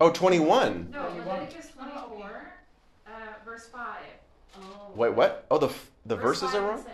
Oh, 0.00 0.10
21. 0.10 0.88
No, 0.90 1.00
21. 1.10 1.28
Leviticus 1.28 1.68
24, 1.70 2.52
uh, 3.06 3.10
verse 3.44 3.68
5. 3.68 3.86
Oh. 4.56 4.90
Wait, 4.96 5.14
what? 5.14 5.46
Oh, 5.48 5.58
the 5.58 5.68
the 6.04 6.16
Verse 6.16 6.40
verses 6.40 6.56
are 6.56 6.66
wrong. 6.70 6.82
6. 6.82 6.88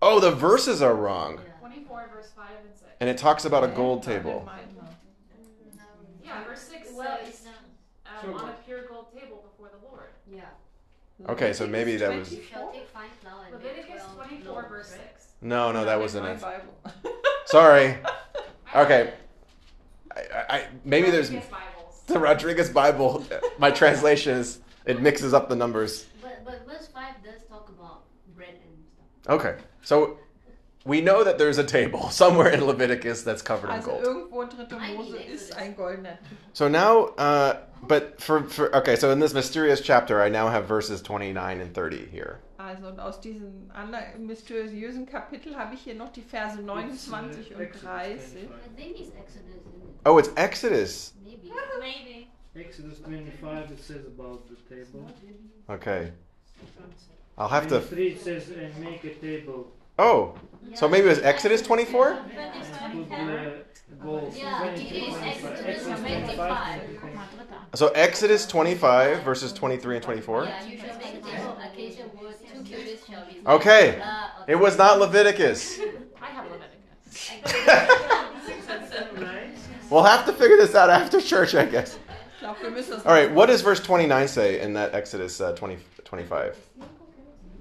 Oh, 0.00 0.20
the 0.20 0.30
verses 0.30 0.82
are 0.82 0.94
wrong. 0.94 1.40
Yeah. 1.44 1.52
24, 1.58 2.10
verse 2.14 2.30
5 2.36 2.46
and 2.64 2.76
6. 2.78 2.84
And 3.00 3.10
it 3.10 3.18
talks 3.18 3.44
about 3.46 3.64
a 3.64 3.68
gold 3.68 4.04
table. 4.04 4.48
yeah, 6.22 6.44
verse 6.44 6.60
6 6.60 6.90
says, 6.90 6.96
it's 7.26 7.44
not. 7.44 7.54
um, 8.06 8.38
So- 8.38 8.44
on 8.44 8.50
a 8.50 8.52
pure 8.64 8.84
gold 8.86 9.06
table 9.12 9.44
before 9.50 9.72
the 9.76 9.84
Lord. 9.88 10.10
Yeah. 10.32 10.42
Okay, 11.28 11.52
so 11.52 11.66
maybe 11.66 11.96
that 11.96 12.14
was- 12.16 12.32
You 12.32 12.38
24? 12.42 12.58
shall 12.58 12.72
take 12.72 12.88
fine 12.88 13.08
flour 13.22 13.44
and 13.50 13.54
make 13.62 13.62
Leviticus 13.76 14.02
24, 14.16 14.68
verse 14.68 14.88
6. 14.88 15.00
No, 15.40 15.72
no, 15.72 15.84
that 15.84 15.98
wasn't 16.00 16.26
it. 16.26 16.44
Sorry. 17.46 17.96
Okay. 18.74 19.12
I, 20.14 20.20
I, 20.20 20.56
I- 20.56 20.68
maybe 20.84 21.10
there's 21.10 21.30
the 22.06 22.18
Rodriguez 22.18 22.68
Bible. 22.70 23.24
My 23.58 23.70
translation 23.70 24.36
is 24.38 24.58
it 24.86 25.00
mixes 25.00 25.32
up 25.32 25.48
the 25.48 25.56
numbers. 25.56 26.06
But, 26.20 26.44
but 26.44 26.66
verse 26.66 26.88
5 26.88 27.14
does 27.24 27.42
talk 27.48 27.68
about 27.70 28.02
bread 28.36 28.50
and 28.50 28.84
stuff. 29.22 29.34
Okay, 29.40 29.56
so 29.82 30.18
we 30.84 31.00
know 31.00 31.24
that 31.24 31.38
there's 31.38 31.56
a 31.58 31.64
table 31.64 32.10
somewhere 32.10 32.48
in 32.50 32.64
Leviticus 32.66 33.22
that's 33.22 33.40
covered 33.40 33.70
in 33.74 33.80
gold. 33.82 34.04
irgendwo 34.04 34.42
in 34.42 34.66
3. 34.66 34.78
I 34.78 34.94
Mose 34.94 35.10
mean, 35.12 35.22
ist 35.22 35.50
Exodus. 35.52 35.56
ein 35.56 35.74
goldener 35.76 36.18
Tisch. 36.18 36.38
So 36.52 36.68
now, 36.68 37.04
uh, 37.16 37.60
but 37.88 38.20
for, 38.20 38.42
for 38.44 38.74
okay, 38.76 38.96
so 38.96 39.10
in 39.10 39.20
this 39.20 39.34
mysterious 39.34 39.80
chapter, 39.80 40.22
I 40.22 40.28
now 40.28 40.48
have 40.48 40.66
verses 40.66 41.02
29 41.02 41.60
and 41.60 41.74
30 41.74 42.08
here. 42.10 42.40
Also 42.58 42.88
und 42.88 42.98
aus 42.98 43.20
diesem 43.20 43.70
anderen 43.74 44.26
mysteriösen 44.26 45.06
Kapitel 45.06 45.56
habe 45.56 45.74
ich 45.74 45.82
hier 45.82 45.94
noch 45.94 46.12
die 46.12 46.22
Verse 46.22 46.60
29 46.60 47.54
und 47.54 47.60
Exodus 47.60 47.82
30. 47.82 48.16
25. 48.22 48.50
I 48.50 48.76
think 48.76 49.00
it's 49.00 49.10
Exodus, 49.16 49.56
isn't 49.56 49.82
it? 49.82 50.00
Oh, 50.06 50.18
it's 50.18 50.30
Exodus. 50.36 51.12
Maybe. 51.22 51.52
Maybe. 51.80 52.28
Exodus 52.56 52.98
25, 53.00 53.72
it 53.72 53.80
says 53.80 54.06
about 54.06 54.48
the 54.48 54.56
table. 54.74 55.10
Okay. 55.68 56.12
I'll 57.36 57.48
have 57.48 57.66
to. 57.68 57.80
23 57.80 58.18
says, 58.18 58.48
and 58.50 58.78
make 58.78 59.04
a 59.04 59.14
table. 59.14 59.72
Oh, 59.98 60.34
so 60.74 60.88
maybe 60.88 61.06
it 61.06 61.10
was 61.10 61.20
Exodus 61.20 61.62
24? 61.62 62.10
And 62.10 62.22
put 62.92 63.74
the 63.88 63.94
goals. 64.02 64.36
Yeah, 64.36 64.58
22, 64.58 64.94
it 64.94 65.02
is 65.02 65.14
25. 65.14 65.66
Exodus 65.66 66.00
25. 66.00 66.36
25. 66.36 67.14
Ma 67.14 67.20
dritter. 67.22 67.76
So 67.76 67.88
Exodus 67.88 68.46
25 68.46 69.22
verses 69.22 69.52
23 69.52 69.96
and 69.96 70.04
24. 70.04 70.44
Yeah, 70.44 70.64
you 70.64 70.78
shall 70.78 70.98
make 70.98 71.14
a 71.14 71.20
table, 71.20 71.58
acacia 71.62 72.06
wood, 72.20 72.34
two 72.52 72.62
cubits 72.64 73.06
shall 73.06 73.24
be. 73.26 73.40
Okay. 73.46 74.02
It 74.48 74.56
was 74.56 74.76
not 74.76 74.98
Leviticus. 74.98 75.78
I 76.20 76.26
have 76.26 76.46
Leviticus. 76.50 76.74
Six 78.46 78.68
and 78.68 78.88
seven, 78.88 79.24
right? 79.24 79.50
We'll 79.90 80.02
have 80.02 80.26
to 80.26 80.32
figure 80.32 80.56
this 80.56 80.74
out 80.74 80.90
after 80.90 81.20
church, 81.20 81.54
I 81.54 81.66
guess. 81.66 81.98
Ich 82.34 82.40
glaube, 82.40 82.60
wir 82.62 82.70
müssen 82.70 82.90
das 82.96 83.06
All 83.06 83.12
right, 83.12 83.30
what 83.32 83.46
does 83.46 83.62
verse 83.62 83.80
29 83.80 84.26
say 84.26 84.60
in 84.60 84.74
that 84.74 84.92
Exodus 84.92 85.40
uh, 85.40 85.52
20, 85.52 85.78
25? 86.04 86.56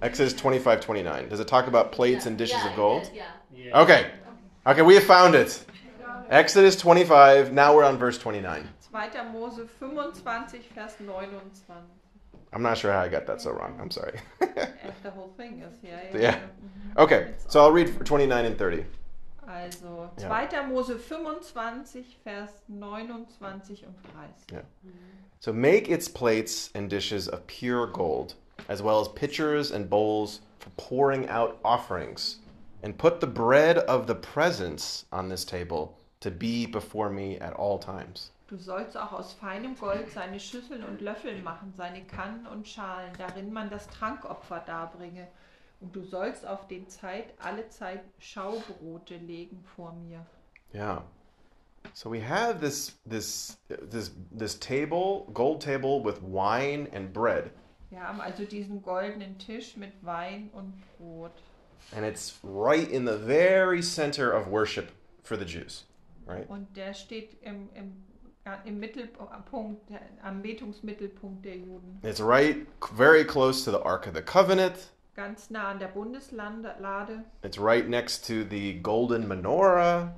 Exodus 0.04 0.34
25, 0.34 0.82
29. 0.82 1.30
Does 1.30 1.40
it 1.40 1.48
talk 1.48 1.68
about 1.68 1.94
plates 1.94 2.26
and 2.26 2.38
dishes 2.38 2.58
yeah, 2.62 2.70
of 2.70 2.76
gold? 2.76 3.10
Yeah. 3.14 3.24
Yeah. 3.56 3.80
Okay. 3.82 4.12
Okay, 4.68 4.82
we 4.82 4.96
have 4.96 5.06
found 5.06 5.34
it. 5.34 5.66
Exodus 6.30 6.76
25. 6.76 7.54
Now 7.54 7.74
we're 7.74 7.86
on 7.86 7.98
verse 7.98 8.18
29. 8.18 8.68
2. 8.92 9.24
Mose 9.32 9.62
25, 9.80 10.68
Vers 10.76 10.96
29. 10.96 11.38
I'm 12.52 12.62
not 12.62 12.78
sure 12.78 12.92
how 12.92 13.00
I 13.00 13.08
got 13.08 13.26
that 13.28 13.42
so 13.42 13.52
wrong. 13.52 13.80
I'm 13.82 13.90
sorry. 13.90 14.20
The 14.40 15.12
whole 15.12 15.34
thing 15.38 15.64
is, 15.64 15.74
ja, 15.82 15.98
ja. 16.14 16.20
Yeah. 16.20 16.40
okay, 16.98 17.34
so 17.48 17.62
I'll 17.62 17.72
read 17.72 17.90
for 17.90 18.04
29 18.04 18.46
and 18.46 18.58
30. 18.58 18.86
Also, 19.48 20.10
Ja. 20.20 20.48
2. 20.48 20.68
Mose 20.68 20.98
25, 21.00 22.18
Vers 22.24 22.50
29 22.68 23.12
und 23.12 23.28
30. 23.40 23.86
So 25.40 25.52
make 25.52 25.90
its 25.90 26.08
plates 26.08 26.70
and 26.76 26.90
dishes 26.90 27.28
of 27.28 27.48
pure 27.48 27.88
gold, 27.88 28.36
as 28.68 28.82
well 28.82 29.00
as 29.00 29.08
pitchers 29.10 29.72
and 29.72 29.90
bowls 29.90 30.42
for 30.60 30.70
pouring 30.72 31.28
out 31.30 31.60
offerings, 31.64 32.40
and 32.82 32.98
put 32.98 33.20
the 33.20 33.28
bread 33.28 33.78
of 33.78 34.08
the 34.08 34.16
presence 34.16 35.06
on 35.12 35.30
this 35.30 35.46
table 35.46 35.98
to 36.20 36.32
be 36.32 36.66
before 36.66 37.10
me 37.10 37.38
at 37.40 37.54
all 37.54 37.78
times. 37.78 38.32
Du 38.48 38.58
sollst 38.58 38.96
auch 38.96 39.14
aus 39.14 39.34
feinem 39.34 39.76
Gold 39.76 40.12
seine 40.12 40.40
Schüsseln 40.40 40.84
und 40.84 41.02
Löffel 41.02 41.42
machen, 41.42 41.74
seine 41.76 42.04
Kannen 42.04 42.46
und 42.46 42.68
Schalen, 42.68 43.12
darin 43.18 43.52
man 43.52 43.70
das 43.70 43.88
Trankopfer 43.88 44.60
darbringe. 44.60 45.28
Und 45.82 45.96
du 45.96 46.04
sollst 46.04 46.46
auf 46.46 46.68
den 46.68 46.88
Zeit 46.88 47.34
alle 47.42 47.68
Zeit 47.70 48.04
Schaubrote 48.20 49.18
legen 49.18 49.64
vor 49.76 49.94
mir. 49.94 50.26
Yeah. 50.74 51.04
So 51.94 52.10
we 52.10 52.22
have 52.22 52.60
this 52.60 52.98
this 53.06 53.58
this 53.68 54.12
this 54.32 54.58
table, 54.58 55.28
gold 55.34 55.60
table 55.60 56.04
with 56.04 56.22
wine 56.22 56.88
and 56.94 57.12
bread, 57.12 57.52
Wir 57.94 58.02
haben 58.08 58.20
also 58.22 58.44
diesen 58.44 58.82
goldenen 58.82 59.38
Tisch 59.38 59.78
mit 59.78 59.92
Wein 60.02 60.50
und 60.54 60.74
Brot. 60.98 61.32
and 61.96 62.04
it's 62.04 62.40
right 62.44 62.90
in 62.90 63.06
the 63.06 63.18
very 63.18 63.84
center 63.84 64.32
of 64.32 64.48
worship 64.48 64.90
for 65.22 65.38
the 65.38 65.46
Jews, 65.46 65.86
right? 66.26 66.50
Und 66.50 66.76
der 66.76 66.96
steht 66.96 67.38
im, 67.44 67.70
im, 67.76 67.94
im 68.66 68.80
Mittelpunkt, 68.80 69.92
am 70.24 70.42
Betungsmittelpunkt 70.42 71.46
der 71.46 71.58
Juden. 71.58 72.00
It's 72.02 72.20
right 72.20 72.66
very 72.96 73.24
close 73.24 73.64
to 73.64 73.70
the 73.70 73.84
Ark 73.84 74.08
of 74.08 74.16
the 74.16 74.24
Covenant. 74.24 74.90
Ganz 75.16 75.52
nah 75.52 75.70
an 75.70 75.78
der 75.78 75.90
Bundeslade, 75.90 77.24
It's 77.44 77.60
right 77.60 77.88
next 77.88 78.26
to 78.26 78.44
the 78.44 78.74
golden 78.82 79.28
menorah. 79.28 80.14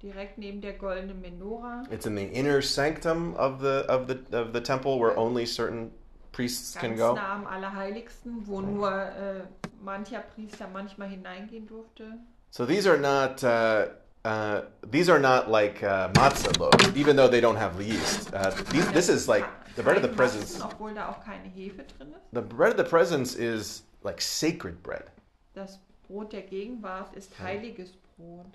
direkt 0.00 0.38
neben 0.38 0.60
der 0.60 0.74
goldenen 0.74 1.20
Menora. 1.20 1.84
It's 1.90 2.06
in 2.06 2.14
the 2.14 2.26
inner 2.26 2.62
sanctum 2.62 3.34
of 3.34 3.60
the 3.60 3.84
of 3.88 4.06
the 4.06 4.20
of 4.32 4.52
the 4.52 4.60
temple 4.60 5.00
where 5.00 5.16
only 5.16 5.44
certain 5.44 5.90
priests 6.36 6.74
can 6.74 6.96
go. 6.96 7.14
nah 7.14 7.34
am 7.34 7.46
Allerheiligsten, 7.46 8.46
wo 8.46 8.60
nur 8.60 8.92
äh, 8.92 9.46
mancher 9.82 10.22
Priester 10.34 10.68
manchmal 10.72 11.08
hineingehen 11.08 11.66
durfte. 11.66 12.18
So 12.50 12.66
these 12.66 12.86
are 12.86 12.98
not 12.98 13.42
uh, 13.42 13.86
uh, 14.24 14.62
these 14.82 15.08
are 15.08 15.18
not 15.18 15.50
like 15.50 15.82
uh, 15.82 16.10
matzah 16.12 16.58
loaves, 16.58 16.94
even 16.94 17.16
though 17.16 17.28
they 17.28 17.40
don't 17.40 17.56
have 17.56 17.80
yeast. 17.80 18.32
Uh, 18.34 18.50
these, 18.70 18.86
this 18.92 19.08
is 19.08 19.28
like 19.28 19.46
the 19.76 19.82
bread 19.82 19.96
of 19.96 20.02
the 20.02 20.14
presence. 20.14 20.60
Obwohl 20.60 20.94
da 20.94 21.08
auch 21.08 21.24
keine 21.24 21.48
Hefe 21.48 21.84
drin 21.96 22.12
ist. 22.12 22.32
The 22.32 22.42
bread 22.42 22.70
of 22.72 22.76
the 22.76 22.84
presence 22.84 23.34
is 23.34 23.82
like 24.02 24.20
sacred 24.20 24.82
bread. 24.82 25.10
Das 25.54 25.78
Brot 26.06 26.32
der 26.32 26.42
Gegenwart 26.42 27.14
ist 27.16 27.30
heiliges 27.38 27.92
Brot. 28.18 28.46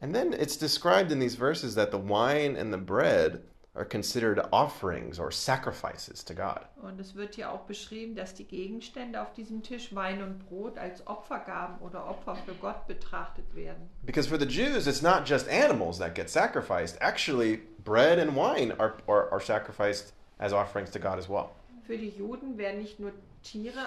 And 0.00 0.12
then 0.12 0.32
it's 0.32 0.56
described 0.56 1.12
in 1.12 1.20
these 1.20 1.36
verses 1.36 1.76
that 1.76 1.92
the 1.92 1.98
wine 1.98 2.56
and 2.56 2.72
the 2.72 2.78
bread 2.78 3.42
are 3.74 3.86
considered 3.86 4.38
offerings 4.52 5.18
or 5.18 5.30
sacrifices 5.30 6.22
to 6.24 6.34
God. 6.34 6.66
Und 6.82 7.00
es 7.00 7.14
wird 7.14 7.36
hier 7.36 7.50
auch 7.50 7.62
beschrieben, 7.62 8.14
dass 8.14 8.34
die 8.34 8.44
Gegenstände 8.44 9.20
auf 9.22 9.32
diesem 9.32 9.62
Tisch 9.62 9.94
Wein 9.94 10.22
und 10.22 10.46
Brot 10.46 10.76
als 10.76 11.06
Opfergaben 11.06 11.78
oder 11.80 12.06
Opfer 12.06 12.36
für 12.36 12.54
Gott 12.54 12.86
betrachtet 12.86 13.54
werden. 13.54 13.88
Because 14.04 14.28
for 14.28 14.38
the 14.38 14.46
Jews, 14.46 14.86
it's 14.86 15.00
not 15.00 15.26
just 15.26 15.48
animals 15.48 15.98
that 15.98 16.14
get 16.14 16.28
sacrificed. 16.28 16.98
Actually, 17.00 17.60
bread 17.82 18.18
and 18.18 18.36
wine 18.36 18.72
are, 18.78 18.94
are, 19.08 19.32
are 19.32 19.40
sacrificed 19.40 20.12
as 20.38 20.52
offerings 20.52 20.90
to 20.90 20.98
God 20.98 21.18
as 21.18 21.28
well. 21.28 21.50
Für 21.86 21.96
die 21.96 22.10
Juden 22.10 22.58
werden 22.58 22.82
nicht 22.82 23.00
nur 23.00 23.12
Tiere 23.42 23.86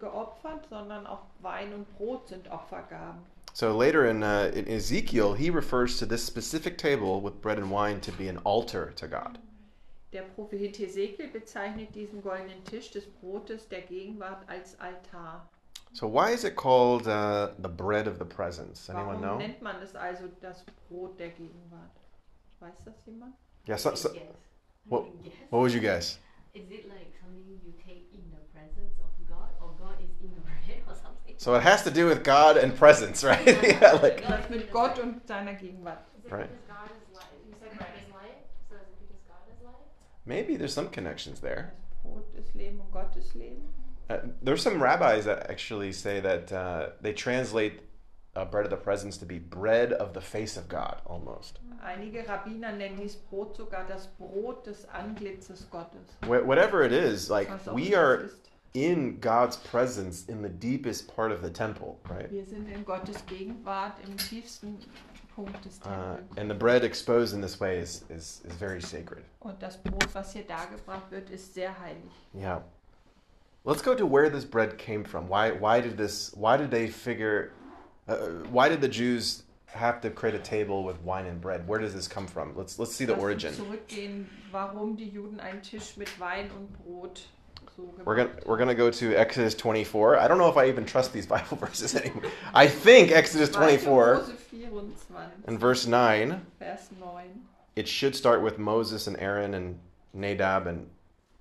geopfert, 0.00 0.66
sondern 0.70 1.06
auch 1.06 1.22
Wein 1.40 1.74
und 1.74 1.98
Brot 1.98 2.28
sind 2.28 2.50
Opfergaben. 2.50 3.20
So 3.56 3.74
later 3.74 4.04
in, 4.04 4.22
uh, 4.22 4.52
in 4.54 4.68
Ezekiel, 4.68 5.32
he 5.32 5.48
refers 5.48 5.98
to 6.00 6.04
this 6.04 6.22
specific 6.22 6.76
table 6.76 7.22
with 7.22 7.40
bread 7.40 7.56
and 7.56 7.70
wine 7.70 8.02
to 8.02 8.12
be 8.12 8.28
an 8.28 8.36
altar 8.44 8.92
to 8.96 9.08
God. 9.08 9.38
Der 10.12 10.24
Prophet 10.34 10.76
Hesekiel 10.76 11.28
bezeichnet 11.32 11.90
diesen 11.94 12.20
goldenen 12.20 12.62
Tisch 12.66 12.90
des 12.90 13.06
Brotes 13.06 13.66
der 13.66 13.80
Gegenwart 13.80 14.44
als 14.46 14.76
Altar. 14.78 15.40
So 15.94 16.06
why 16.06 16.32
is 16.32 16.44
it 16.44 16.54
called 16.54 17.08
uh, 17.08 17.48
the 17.58 17.70
bread 17.70 18.06
of 18.06 18.18
the 18.18 18.26
presence? 18.26 18.90
Anyone 18.90 19.06
Warum 19.06 19.22
know? 19.22 19.38
nennt 19.38 19.62
man 19.62 19.76
es 19.82 19.94
also 19.94 20.28
das 20.42 20.62
Brot 20.90 21.18
der 21.18 21.30
Gegenwart? 21.30 21.96
Weiß 22.60 22.84
das 22.84 23.06
jemand? 23.06 23.32
Yeah, 23.66 23.78
so, 23.78 23.94
so, 23.94 24.12
Yes. 24.12 24.36
what, 24.84 25.06
Yes. 25.24 25.32
what 25.48 25.60
would 25.60 25.72
you 25.72 25.80
guess? 25.80 26.18
Is 26.52 26.70
it 26.70 26.90
like 26.90 27.08
something 27.22 27.58
you 27.64 27.72
take 27.82 28.04
in 28.12 28.20
the 28.30 28.42
presence 28.52 29.00
of 29.00 29.08
God, 29.26 29.48
or 29.62 29.72
God 29.78 29.96
is 30.04 30.12
in 30.20 30.34
the 30.34 30.42
bread, 30.42 30.82
or 30.86 30.94
something? 30.94 31.25
So 31.38 31.54
it 31.54 31.62
has 31.62 31.82
to 31.84 31.90
do 31.90 32.06
with 32.06 32.24
God 32.24 32.56
and 32.56 32.76
presence, 32.76 33.22
right? 33.30 33.46
yeah, 33.46 33.92
like 34.02 34.22
Das 34.26 34.48
mit 34.50 34.70
Gott 34.72 34.98
und 34.98 35.26
seiner 35.26 35.54
Gegenwart. 35.54 35.98
Right. 36.30 36.48
because 36.48 36.66
God 36.68 36.90
is 36.90 37.16
light? 37.16 37.24
You 37.46 37.54
said 37.60 37.78
bread 37.78 37.90
is 38.02 38.12
light, 38.12 38.38
so 38.68 38.74
is 38.76 38.80
it 38.88 38.98
because 39.08 39.22
God 39.28 39.44
is 39.52 39.64
light? 39.64 39.74
maybe 40.24 40.56
there's 40.56 40.74
some 40.74 40.88
connections 40.88 41.40
there. 41.40 41.72
Das 41.90 41.98
Brot 42.02 42.26
ist 42.38 42.54
Leben 42.54 42.80
und 42.80 42.90
Gott 42.92 43.16
ist 43.16 43.34
Leben. 43.34 43.62
Uh, 44.08 44.18
there's 44.42 44.62
some 44.62 44.80
rabbis 44.82 45.24
that 45.24 45.50
actually 45.50 45.92
say 45.92 46.20
that 46.20 46.52
uh, 46.52 46.90
they 47.00 47.12
translate 47.12 47.80
uh, 48.36 48.44
bread 48.44 48.64
of 48.64 48.70
the 48.70 48.76
presence 48.76 49.16
to 49.18 49.26
be 49.26 49.38
bread 49.38 49.92
of 49.92 50.12
the 50.14 50.20
face 50.20 50.56
of 50.56 50.68
God, 50.68 51.00
almost. 51.06 51.58
Einige 51.84 52.24
Rabbiner 52.26 52.72
nennen 52.72 52.96
dieses 52.96 53.16
Brot 53.16 53.56
sogar 53.56 53.86
das 53.86 54.06
Brot 54.18 54.64
des 54.64 54.86
Antlitzes 54.94 55.68
Gottes. 55.70 56.16
Whatever 56.26 56.82
it 56.82 56.92
is, 56.92 57.28
like 57.30 57.48
we 57.72 57.94
are 57.94 58.22
ist. 58.24 58.50
In 58.76 59.18
God's 59.20 59.56
presence 59.56 60.26
in 60.28 60.42
the 60.42 60.50
deepest 60.50 61.08
part 61.16 61.32
of 61.32 61.40
the 61.40 61.48
temple, 61.50 61.98
right? 62.10 62.30
Wir 62.30 62.44
sind 62.44 62.68
in 62.68 62.84
Gottes 62.84 63.22
Gegenwart 63.26 63.94
im 64.06 64.16
tiefsten 64.18 64.78
Punkt 65.34 65.62
des 65.64 65.80
Uh, 65.84 66.18
and 66.36 66.50
the 66.50 66.54
bread 66.54 66.84
exposed 66.84 67.34
in 67.34 67.40
this 67.40 67.58
way 67.58 67.78
is, 67.78 68.04
is, 68.10 68.42
is 68.44 68.52
very 68.54 68.80
sacred. 68.82 69.24
Und 69.40 69.58
das 69.60 69.76
Brot, 69.78 70.14
was 70.14 70.32
hier 70.34 70.44
dargebracht 70.44 71.10
wird, 71.10 71.30
ist 71.30 71.54
sehr 71.54 71.74
heilig. 71.80 72.10
Yeah. 72.34 72.60
Let's 73.64 73.82
go 73.82 73.94
to 73.94 74.06
where 74.06 74.28
this 74.28 74.44
bread 74.44 74.76
came 74.78 75.04
from. 75.04 75.26
Why, 75.26 75.52
why 75.52 75.80
did 75.80 75.96
this, 75.96 76.32
why 76.34 76.56
did 76.58 76.70
they 76.70 76.86
figure, 76.86 77.52
uh, 78.08 78.16
why 78.50 78.68
did 78.68 78.80
the 78.82 78.88
Jews 78.88 79.42
have 79.66 80.00
to 80.02 80.10
create 80.10 80.34
a 80.34 80.38
table 80.38 80.84
with 80.84 81.00
wine 81.02 81.26
and 81.26 81.40
bread? 81.40 81.66
Where 81.66 81.80
does 81.80 81.94
this 81.94 82.06
come 82.06 82.26
from? 82.26 82.54
Let's, 82.54 82.78
let's 82.78 82.94
see 82.94 83.06
the 83.06 83.14
Lass 83.14 83.22
origin. 83.22 83.54
zurückgehen, 83.54 84.26
warum 84.52 84.96
die 84.96 85.08
Juden 85.08 85.40
einen 85.40 85.62
Tisch 85.62 85.96
mit 85.96 86.20
Wein 86.20 86.50
und 86.50 86.72
Brot 86.84 87.22
We're 88.04 88.16
gonna 88.16 88.30
we're 88.46 88.56
gonna 88.56 88.74
go 88.74 88.90
to 88.90 89.14
Exodus 89.14 89.54
24. 89.54 90.18
I 90.18 90.28
don't 90.28 90.38
know 90.38 90.48
if 90.48 90.56
I 90.56 90.68
even 90.68 90.84
trust 90.84 91.12
these 91.12 91.26
Bible 91.34 91.56
verses 91.56 91.94
anymore. 91.94 92.30
I 92.54 92.66
think 92.66 93.10
Exodus 93.10 93.48
24 93.50 94.14
Mose 94.14 94.26
24, 94.26 95.26
and 95.46 95.58
verse 95.60 95.86
9. 95.86 96.40
It 97.74 97.86
should 97.86 98.16
start 98.16 98.42
with 98.42 98.58
Moses 98.58 99.06
and 99.06 99.18
Aaron 99.18 99.54
and 99.54 99.78
Nadab 100.14 100.66
and 100.66 100.88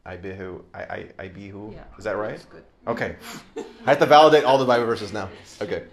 Abihu. 0.06 0.64
I, 0.74 0.82
I, 0.84 1.08
Abihu. 1.20 1.72
Yeah, 1.74 1.84
Is 1.98 2.04
that 2.04 2.18
right? 2.18 2.46
Okay. 2.88 3.16
I 3.58 3.90
have 3.90 4.00
to 4.00 4.06
validate 4.06 4.44
all 4.44 4.58
the 4.58 4.66
Bible 4.66 4.86
verses 4.86 5.14
now. 5.14 5.30
Okay. 5.62 5.84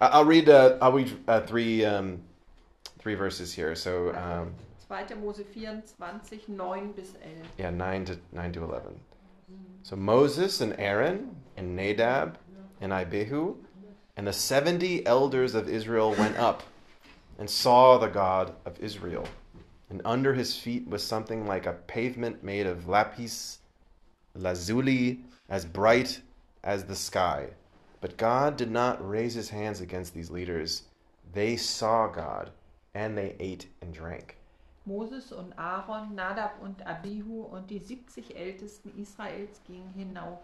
I'll 0.00 0.24
read. 0.24 0.48
Uh, 0.48 0.76
I'll 0.82 0.92
read 0.92 1.16
uh, 1.28 1.40
three 1.42 1.84
um, 1.84 2.20
three 2.98 3.14
verses 3.14 3.52
here. 3.54 3.74
So 3.74 4.14
um, 4.16 4.54
2. 5.08 5.14
Mose 5.16 5.40
24, 5.54 5.82
9 6.48 6.92
bis 6.92 7.14
11. 7.22 7.42
yeah, 7.58 7.70
nine 7.70 8.04
to 8.04 8.18
nine 8.32 8.52
to 8.52 8.64
eleven. 8.64 8.98
So 9.82 9.96
Moses 9.96 10.60
and 10.60 10.74
Aaron 10.78 11.36
and 11.56 11.76
Nadab 11.76 12.38
and 12.80 12.92
Abihu 12.92 13.56
and 14.16 14.26
the 14.26 14.32
seventy 14.32 15.04
elders 15.06 15.54
of 15.54 15.68
Israel 15.68 16.14
went 16.14 16.36
up 16.36 16.62
and 17.38 17.48
saw 17.48 17.98
the 17.98 18.08
God 18.08 18.54
of 18.64 18.78
Israel. 18.80 19.26
And 19.90 20.00
under 20.04 20.34
his 20.34 20.56
feet 20.56 20.88
was 20.88 21.02
something 21.02 21.46
like 21.46 21.66
a 21.66 21.72
pavement 21.72 22.42
made 22.42 22.66
of 22.66 22.88
lapis 22.88 23.58
lazuli, 24.34 25.20
as 25.48 25.64
bright 25.64 26.20
as 26.62 26.84
the 26.84 26.96
sky. 26.96 27.48
But 28.00 28.16
God 28.16 28.56
did 28.56 28.70
not 28.70 29.06
raise 29.08 29.34
his 29.34 29.48
hands 29.48 29.80
against 29.80 30.14
these 30.14 30.30
leaders. 30.30 30.82
They 31.32 31.56
saw 31.56 32.08
God, 32.08 32.50
and 32.94 33.16
they 33.16 33.36
ate 33.38 33.66
and 33.80 33.92
drank. 33.92 34.36
Moses 34.84 35.32
und 35.32 35.58
Aaron, 35.58 36.14
Nadab 36.14 36.60
und 36.60 36.86
Abihu 36.86 37.42
und 37.42 37.70
die 37.70 37.78
70 37.78 38.36
Ältesten 38.36 38.92
Israels 39.00 39.62
gingen 39.66 39.92
hinauf 39.94 40.40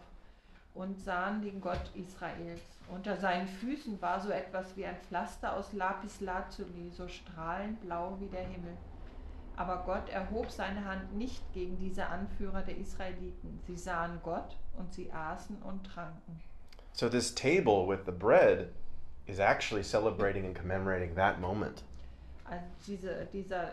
und 0.75 0.99
sahen 0.99 1.43
den 1.43 1.61
Gott 1.61 1.91
Israels. 1.95 2.63
Unter 2.89 3.17
seinen 3.17 3.49
Füßen 3.49 4.01
war 4.01 4.21
so 4.21 4.31
etwas 4.31 4.77
wie 4.77 4.87
ein 4.87 4.97
Pflaster 5.09 5.55
aus 5.55 5.73
Lapis 5.73 6.21
Lazuli, 6.21 6.91
so 6.91 7.07
strahlend 7.07 7.81
blau 7.83 8.17
wie 8.21 8.29
der 8.29 8.45
Himmel. 8.45 8.77
Aber 9.57 9.83
Gott 9.85 10.09
erhob 10.09 10.51
seine 10.51 10.85
Hand 10.87 11.15
nicht 11.17 11.43
gegen 11.53 11.77
diese 11.79 12.07
Anführer 12.07 12.63
der 12.63 12.79
Israeliten. 12.79 13.61
Sie 13.67 13.77
sahen 13.77 14.21
Gott 14.23 14.57
und 14.79 14.93
sie 14.95 15.13
aßen 15.13 15.61
und 15.63 15.85
tranken. 15.85 16.41
So, 16.93 17.09
this 17.09 17.35
table 17.35 17.87
with 17.87 18.01
the 18.07 18.13
bread 18.13 18.71
is 19.27 19.39
actually 19.39 19.83
celebrating 19.83 20.47
and 20.47 20.57
commemorating 20.57 21.15
that 21.15 21.41
moment. 21.41 21.85
Also 22.45 22.65
diese, 22.87 23.29
dieser 23.33 23.71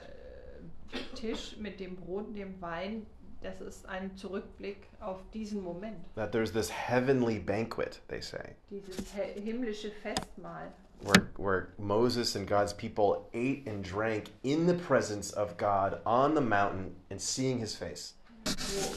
Tisch 1.16 1.58
mit 1.60 1.80
dem 1.80 1.96
Brot 1.96 2.28
und 2.28 2.34
dem 2.36 2.60
Wein, 2.62 3.06
das 3.42 3.62
ist 3.62 3.86
ein 3.88 4.16
Zurückblick 4.16 4.88
auf 5.00 5.20
diesen 5.34 5.62
Moment. 5.64 5.98
That 6.16 6.32
there's 6.32 6.52
this 6.52 6.70
heavenly 6.72 7.40
banquet, 7.40 8.02
they 8.08 8.22
say, 8.22 8.56
Dieses 8.70 8.98
he- 9.14 9.40
himmlische 9.40 9.92
Festmahl, 9.92 10.72
where, 11.02 11.28
where 11.38 11.68
Moses 11.78 12.36
and 12.36 12.48
God's 12.48 12.74
people 12.74 13.28
ate 13.34 13.68
and 13.70 13.84
drank 13.84 14.32
in 14.44 14.66
the 14.68 14.74
presence 14.74 15.32
of 15.34 15.56
God 15.58 16.00
on 16.06 16.34
the 16.36 16.42
mountain 16.42 16.96
and 17.12 17.22
seeing 17.22 17.60
his 17.60 17.76
face. 17.76 18.14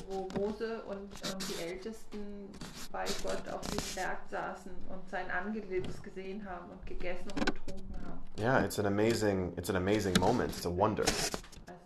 wo, 0.09 0.29
wo 0.39 0.41
Mose 0.41 0.83
und, 0.85 0.99
und 0.99 1.49
die 1.49 1.63
Ältesten 1.63 2.49
bei 2.93 3.05
Gott 3.23 3.49
auf 3.53 3.61
dem 3.67 3.79
Berg 3.97 4.19
saßen 4.31 4.71
und 4.89 5.09
sein 5.11 5.29
Antlitz 5.31 6.01
gesehen 6.03 6.45
haben 6.49 6.71
und 6.71 6.87
gegessen 6.87 7.27
und 7.35 7.47
getrunken 7.47 7.95
haben. 8.07 8.21
Yeah, 8.39 8.65
it's 8.65 8.79
an 8.79 8.87
amazing 8.87 9.53
it's 9.57 9.69
an 9.69 9.77
amazing 9.77 10.19
moment. 10.21 10.51
It's 10.57 10.67
a 10.67 10.71
wonder. 10.71 11.05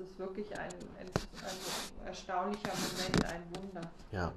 Ist 0.04 0.18
wirklich 0.18 0.46
ein, 0.58 0.68
ein, 1.00 1.06
ein 1.06 2.06
erstaunlicher 2.06 2.72
Moment, 2.74 3.24
ein 3.24 3.42
Wunder. 3.56 3.90
Yeah. 4.12 4.32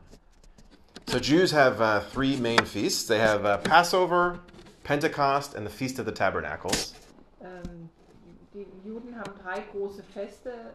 So 1.07 1.19
Jews 1.19 1.51
have 1.51 1.81
uh, 1.81 1.99
three 2.11 2.37
main 2.37 2.65
feasts. 2.65 3.05
They 3.05 3.19
have 3.19 3.45
uh, 3.45 3.57
Passover, 3.57 4.39
Pentecost, 4.83 5.55
and 5.55 5.65
the 5.65 5.69
Feast 5.69 5.99
of 5.99 6.05
the 6.05 6.11
Tabernacles. 6.11 6.93
Ähm, 7.41 7.89
die 8.53 8.65
Juden 8.85 9.17
haben 9.17 9.33
drei 9.43 9.61
große 9.71 10.03
Feste, 10.13 10.73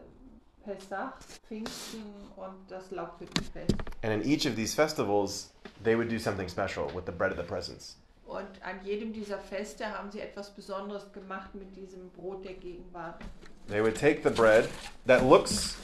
Pessach, 0.63 1.13
Pfingsten 1.47 2.03
und 2.35 2.55
das 2.69 2.91
Laubhüttenfest. 2.91 3.75
And 4.03 4.13
in 4.13 4.23
each 4.23 4.45
of 4.45 4.55
these 4.55 4.73
festivals, 4.75 5.53
they 5.83 5.95
would 5.95 6.09
do 6.09 6.19
something 6.19 6.47
special 6.47 6.87
with 6.93 7.05
the 7.05 7.11
bread 7.11 7.31
of 7.31 7.37
the 7.37 7.43
presence. 7.43 7.97
Und 8.25 8.47
an 8.63 8.83
jedem 8.83 9.11
dieser 9.13 9.37
Feste 9.37 9.85
haben 9.85 10.09
sie 10.11 10.21
etwas 10.21 10.49
Besonderes 10.51 11.11
gemacht 11.11 11.53
mit 11.55 11.75
diesem 11.75 12.09
Brot 12.11 12.45
der 12.45 12.53
Gegenwart. 12.53 13.21
They 13.67 13.81
would 13.81 13.97
take 13.97 14.21
the 14.23 14.29
bread 14.29 14.67
that 15.07 15.21
looks 15.21 15.77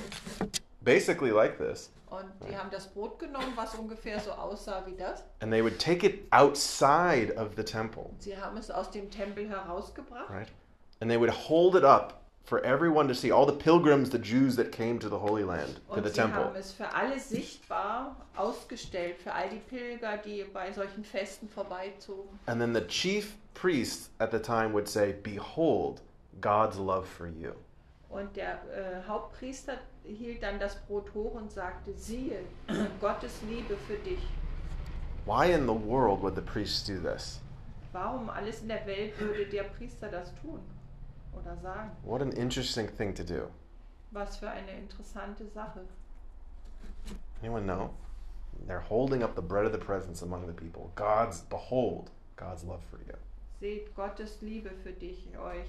basically 0.82 1.32
like 1.32 1.58
this, 1.58 1.92
Und 2.10 2.26
die 2.50 2.58
haben 2.58 2.70
das 2.72 2.88
Brot 2.88 3.20
genommen, 3.20 3.54
was 3.56 3.76
ungefähr 3.76 4.20
so 4.20 4.32
aussah 4.32 4.84
wie 4.86 4.96
das. 4.96 5.24
and 5.42 5.52
they 5.52 5.62
would 5.64 5.78
take 5.80 6.06
it 6.06 6.26
outside 6.32 7.34
of 7.38 7.50
the 7.56 7.64
temple, 7.64 8.10
Sie 8.20 8.36
haben 8.38 8.58
es 8.58 8.72
aus 8.72 8.90
dem 8.92 9.10
Tempel 9.12 9.48
herausgebracht 9.50 10.30
right? 10.30 10.48
And 11.02 11.10
they 11.12 11.20
would 11.20 11.32
hold 11.32 11.76
it 11.76 11.84
up 11.84 12.20
for 12.50 12.66
everyone 12.66 13.08
to 13.08 13.14
see, 13.14 13.30
all 13.30 13.46
the 13.46 13.54
pilgrims, 13.54 14.10
the 14.10 14.18
Jews 14.18 14.56
that 14.56 14.72
came 14.72 14.98
to 14.98 15.08
the 15.08 15.20
Holy 15.20 15.44
Land, 15.44 15.76
to 15.76 15.98
und 15.98 16.04
the 16.04 16.10
sie 16.10 16.16
temple. 16.16 16.46
haben 16.46 16.56
es 16.56 16.72
für 16.74 16.92
alle 16.92 17.20
sichtbar 17.20 18.16
ausgestellt, 18.36 19.18
für 19.24 19.32
all 19.32 19.50
die 19.50 19.60
Pilger, 19.60 20.18
die 20.18 20.44
bei 20.52 20.72
solchen 20.74 21.04
Festen 21.04 21.48
vorbeizogen. 21.48 22.40
And 22.48 22.60
then 22.60 22.74
the 22.74 22.82
chief 22.88 23.36
priest 23.54 24.10
at 24.20 24.32
the 24.32 24.40
time 24.40 24.74
would 24.74 24.88
say, 24.88 25.14
Behold, 25.22 26.02
God's 26.42 26.78
love 26.78 27.06
for 27.06 27.28
you. 27.28 27.52
Und 28.10 28.36
der 28.36 28.54
äh, 28.74 29.08
Hauptpriester 29.08 29.78
hielt 30.04 30.42
dann 30.42 30.60
das 30.60 30.76
Brot 30.88 31.14
hoch 31.14 31.36
und 31.36 31.52
sagte, 31.52 31.94
siehe, 31.94 32.40
Gottes 33.00 33.40
Liebe 33.48 33.78
für 33.88 33.98
dich. 33.98 34.26
Why 35.28 35.54
in 35.54 35.68
the 35.68 35.88
world 35.88 36.24
would 36.24 36.34
the 36.34 36.42
priest 36.42 36.90
do 36.90 36.96
this? 36.98 37.40
Warum 37.92 38.28
alles 38.32 38.64
in 38.64 38.70
der 38.70 38.84
Welt 38.88 39.20
würde 39.20 39.46
der 39.46 39.64
Priester 39.64 40.10
das 40.10 40.34
tun 40.42 40.60
oder 41.42 41.58
sagen? 41.58 41.92
What 42.04 42.22
an 42.22 42.32
interesting 42.32 42.88
thing 42.88 43.14
to 43.16 43.24
do. 43.24 43.50
Was 44.12 44.38
für 44.38 44.50
eine 44.50 44.72
interessante 44.72 45.48
Sache. 45.48 45.82
Anyone 47.42 47.66
know? 47.66 47.92
They're 48.68 48.80
holding 48.80 49.24
up 49.24 49.36
the 49.36 49.42
bread 49.42 49.66
of 49.66 49.72
the 49.72 49.78
presence 49.78 50.22
among 50.22 50.48
the 50.48 50.54
people. 50.54 50.92
God's, 50.96 51.42
behold, 51.42 52.10
God's 52.36 52.64
love 52.64 52.82
for 52.90 52.98
you. 53.08 53.16
Seht 53.60 53.96
Gottes 53.96 54.42
Liebe 54.42 54.72
für 54.84 54.92
dich, 54.92 55.28
euch. 55.38 55.68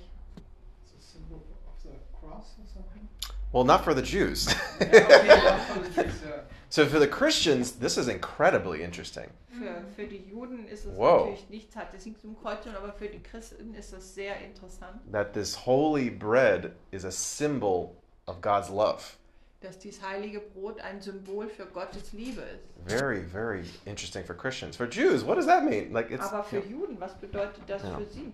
It's 0.83 0.93
a 0.99 1.03
symbol 1.03 1.43
of 1.67 1.83
the 1.83 1.97
cross 2.19 2.57
or 2.59 2.67
something. 2.67 3.09
Well, 3.53 3.65
not 3.65 3.85
for 3.85 3.95
the 3.95 4.03
Jews. 4.03 4.47
Yeah, 4.81 4.87
okay, 4.87 5.27
yeah, 5.27 5.59
for 5.59 5.81
the 5.81 5.89
Jews, 6.05 6.15
yeah. 6.25 6.41
so 6.69 6.87
for 6.87 6.99
the 7.01 7.09
Christians, 7.09 7.73
this 7.73 7.99
is 7.99 8.09
incredibly 8.09 8.83
interesting. 8.83 9.29
Für, 9.53 9.83
für 9.97 10.07
die 10.07 10.23
Juden 10.31 10.67
ist 10.69 10.87
es 10.87 10.93
Wow. 10.97 11.27
natürlich 11.31 11.51
nichts, 11.51 11.77
hat 11.77 11.93
es 11.95 12.07
nichts 12.07 12.23
zum 12.23 12.37
Kreuzen, 12.41 12.75
aber 12.77 12.93
für 12.93 13.09
die 13.09 13.21
Christen 13.21 13.75
ist 13.75 13.93
es 13.93 14.15
sehr 14.15 14.37
interessant, 14.41 15.01
That 15.13 15.33
this 15.35 15.55
holy 15.67 16.09
bread 16.11 16.73
is 16.93 17.05
a 17.05 17.11
symbol 17.11 17.97
of 18.27 18.41
God's 18.41 18.71
love. 18.71 19.17
dass 19.61 19.79
dieses 19.79 20.01
heilige 20.01 20.41
Brot 20.41 20.81
ein 20.81 21.03
Symbol 21.03 21.47
für 21.49 21.67
Gottes 21.67 22.13
Liebe 22.15 22.41
ist. 22.41 22.65
Very, 22.87 23.23
very 23.23 23.65
interesting 23.85 24.25
for 24.25 24.35
Christians. 24.35 24.75
For 24.77 24.87
Jews, 24.87 25.23
what 25.27 25.37
does 25.37 25.45
that 25.47 25.65
mean? 25.65 25.93
Like 25.93 26.11
it's. 26.11 26.25
aber 26.33 26.43
für 26.45 26.61
yeah. 26.61 26.71
Juden, 26.71 26.99
was 26.99 27.13
bedeutet 27.19 27.61
das 27.67 27.83
Ja. 27.83 27.99
für 27.99 28.07
sie? 28.07 28.33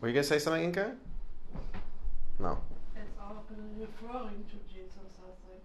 Were 0.00 0.08
you 0.08 0.14
gonna 0.14 0.22
say 0.24 0.38
something, 0.38 0.64
Inka? 0.64 0.92
No. 2.38 2.56
It's 3.80 4.02
all 4.02 4.20
referring 4.20 4.44
to 4.50 4.56
Jesus, 4.72 5.18
I 5.18 5.30
think. 5.48 5.62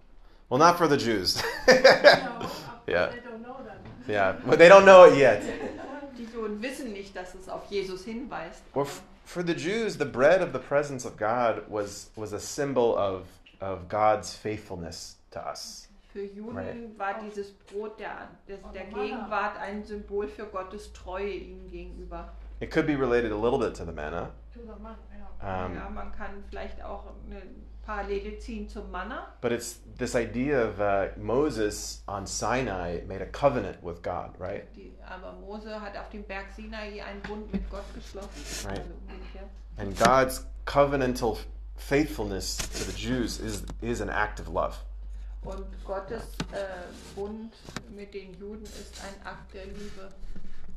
Well, 0.48 0.58
not 0.58 0.76
for 0.78 0.88
the 0.88 0.96
Jews. 0.96 1.42
no, 1.68 2.50
Yeah. 2.86 3.06
they 3.10 3.20
don't 3.20 3.42
know 3.42 3.56
that. 3.64 3.78
yeah, 4.08 4.36
but 4.44 4.58
they 4.58 4.68
don't 4.68 4.84
know 4.84 5.04
it 5.04 5.16
yet. 5.18 5.42
Die 6.18 6.26
Juden 6.26 6.60
wissen 6.60 6.92
nicht, 6.92 7.14
dass 7.14 7.34
es 7.34 7.48
auf 7.48 7.70
Jesus 7.70 8.04
hinweist. 8.04 8.62
Well, 8.74 8.86
for 9.24 9.42
the 9.42 9.54
Jews, 9.54 9.96
the 9.96 10.04
bread 10.04 10.42
of 10.42 10.52
the 10.52 10.58
presence 10.58 11.04
of 11.06 11.16
God 11.16 11.62
was 11.68 12.10
was 12.16 12.32
a 12.32 12.40
symbol 12.40 12.96
of 12.96 13.26
of 13.60 13.88
God's 13.88 14.34
faithfulness 14.34 15.16
to 15.30 15.40
us. 15.40 15.88
Für 16.12 16.24
Juden 16.24 16.56
Right. 16.56 16.98
war 16.98 17.14
dieses 17.22 17.52
Brot 17.52 17.98
der, 18.00 18.28
des, 18.48 18.58
der 18.74 18.84
Gegenwart 18.86 19.56
ein 19.58 19.84
Symbol 19.84 20.26
für 20.26 20.46
Gottes 20.46 20.92
Treue 20.92 21.30
ihnen 21.32 21.70
gegenüber. 21.70 22.28
It 22.60 22.70
could 22.72 22.86
be 22.86 22.96
related 22.96 23.30
a 23.32 23.36
little 23.36 23.58
bit 23.58 23.74
to 23.76 23.84
the 23.84 23.92
manna. 23.92 24.30
To 24.54 24.60
the 24.60 24.82
man, 24.82 24.96
yeah. 25.40 25.66
Um, 25.66 25.74
ja, 25.76 25.88
man 25.88 26.10
kann 26.12 26.42
vielleicht 26.50 26.82
auch 26.82 27.04
eine 27.30 27.40
Parallele 27.86 28.38
ziehen 28.38 28.68
zum 28.68 28.90
Manna. 28.90 29.32
But 29.40 29.52
it's 29.52 29.80
this 29.98 30.14
idea 30.14 30.62
of 30.62 30.80
uh, 30.80 31.08
Moses 31.16 32.02
on 32.06 32.26
Sinai 32.26 33.00
made 33.06 33.22
a 33.22 33.26
covenant 33.26 33.82
with 33.82 34.02
God, 34.02 34.34
right? 34.38 34.64
Die, 34.74 34.92
aber 35.06 35.32
Mose 35.40 35.80
hat 35.80 35.96
auf 35.96 36.10
dem 36.10 36.22
Berg 36.22 36.46
Sinai 36.54 37.02
einen 37.02 37.20
Bund 37.22 37.52
mit 37.52 37.68
Gott 37.70 37.84
geschlossen. 37.94 38.68
Right. 38.68 38.84
And 39.78 39.96
God's 39.98 40.44
covenantal 40.66 41.38
faithfulness 41.76 42.56
to 42.56 42.84
the 42.84 42.92
Jews 42.92 43.40
is 43.40 43.64
is 43.80 44.00
an 44.00 44.10
act 44.10 44.40
of 44.40 44.48
love. 44.48 44.76
Und 45.42 45.64
Gottes 45.84 46.22
äh, 46.52 46.56
Bund 47.14 47.54
mit 47.96 48.12
den 48.12 48.34
Juden 48.34 48.64
ist 48.64 49.02
ein 49.02 49.26
Akt 49.26 49.54
der 49.54 49.64
Liebe. 49.64 50.10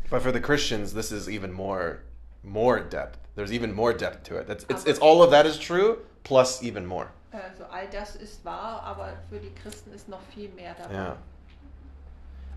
But 0.09 0.21
for 0.21 0.31
the 0.31 0.39
Christians, 0.39 0.93
this 0.93 1.11
is 1.11 1.27
even 1.27 1.51
more 1.51 1.99
more 2.43 2.79
depth. 2.79 3.19
There's 3.35 3.51
even 3.51 3.73
more 3.73 3.93
depth 3.93 4.23
to 4.23 4.37
it. 4.37 4.47
That's 4.47 4.65
it's, 4.69 4.85
it's 4.85 4.99
all 4.99 5.23
of 5.23 5.31
that 5.31 5.45
is 5.45 5.57
true 5.57 5.99
plus 6.23 6.63
even 6.63 6.85
more. 6.85 7.11
Also 7.33 7.65
all 7.71 7.87
das 7.91 8.15
ist 8.15 8.43
wahr, 8.45 8.83
aber 8.83 9.13
für 9.29 9.39
die 9.39 9.51
Christen 9.55 9.91
ist 9.93 10.07
noch 10.07 10.21
viel 10.33 10.49
mehr 10.49 10.75
dabei. 10.75 10.93
Yeah. 10.93 11.17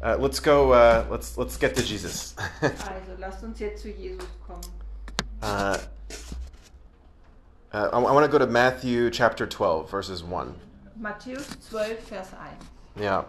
Uh, 0.02 0.16
let's 0.18 0.40
go. 0.40 0.72
Uh, 0.72 1.06
let's 1.10 1.38
let's 1.38 1.56
get 1.56 1.74
to 1.74 1.82
Jesus. 1.82 2.34
Also 2.62 3.16
lasst 3.18 3.42
uns 3.42 3.58
jetzt 3.58 3.82
zu 3.82 3.88
Jesus 3.90 4.28
kommen. 4.46 4.62
uh, 5.42 5.78
uh, 7.72 7.88
I, 7.92 7.98
want 7.98 8.24
to 8.24 8.30
go 8.30 8.38
to 8.38 8.46
Matthew 8.46 9.10
chapter 9.10 9.46
12, 9.46 9.90
verses 9.90 10.22
1. 10.22 10.54
Matthäus 11.00 11.58
12, 11.70 11.98
Vers 12.00 12.32
1. 12.32 13.02
Yeah. 13.02 13.24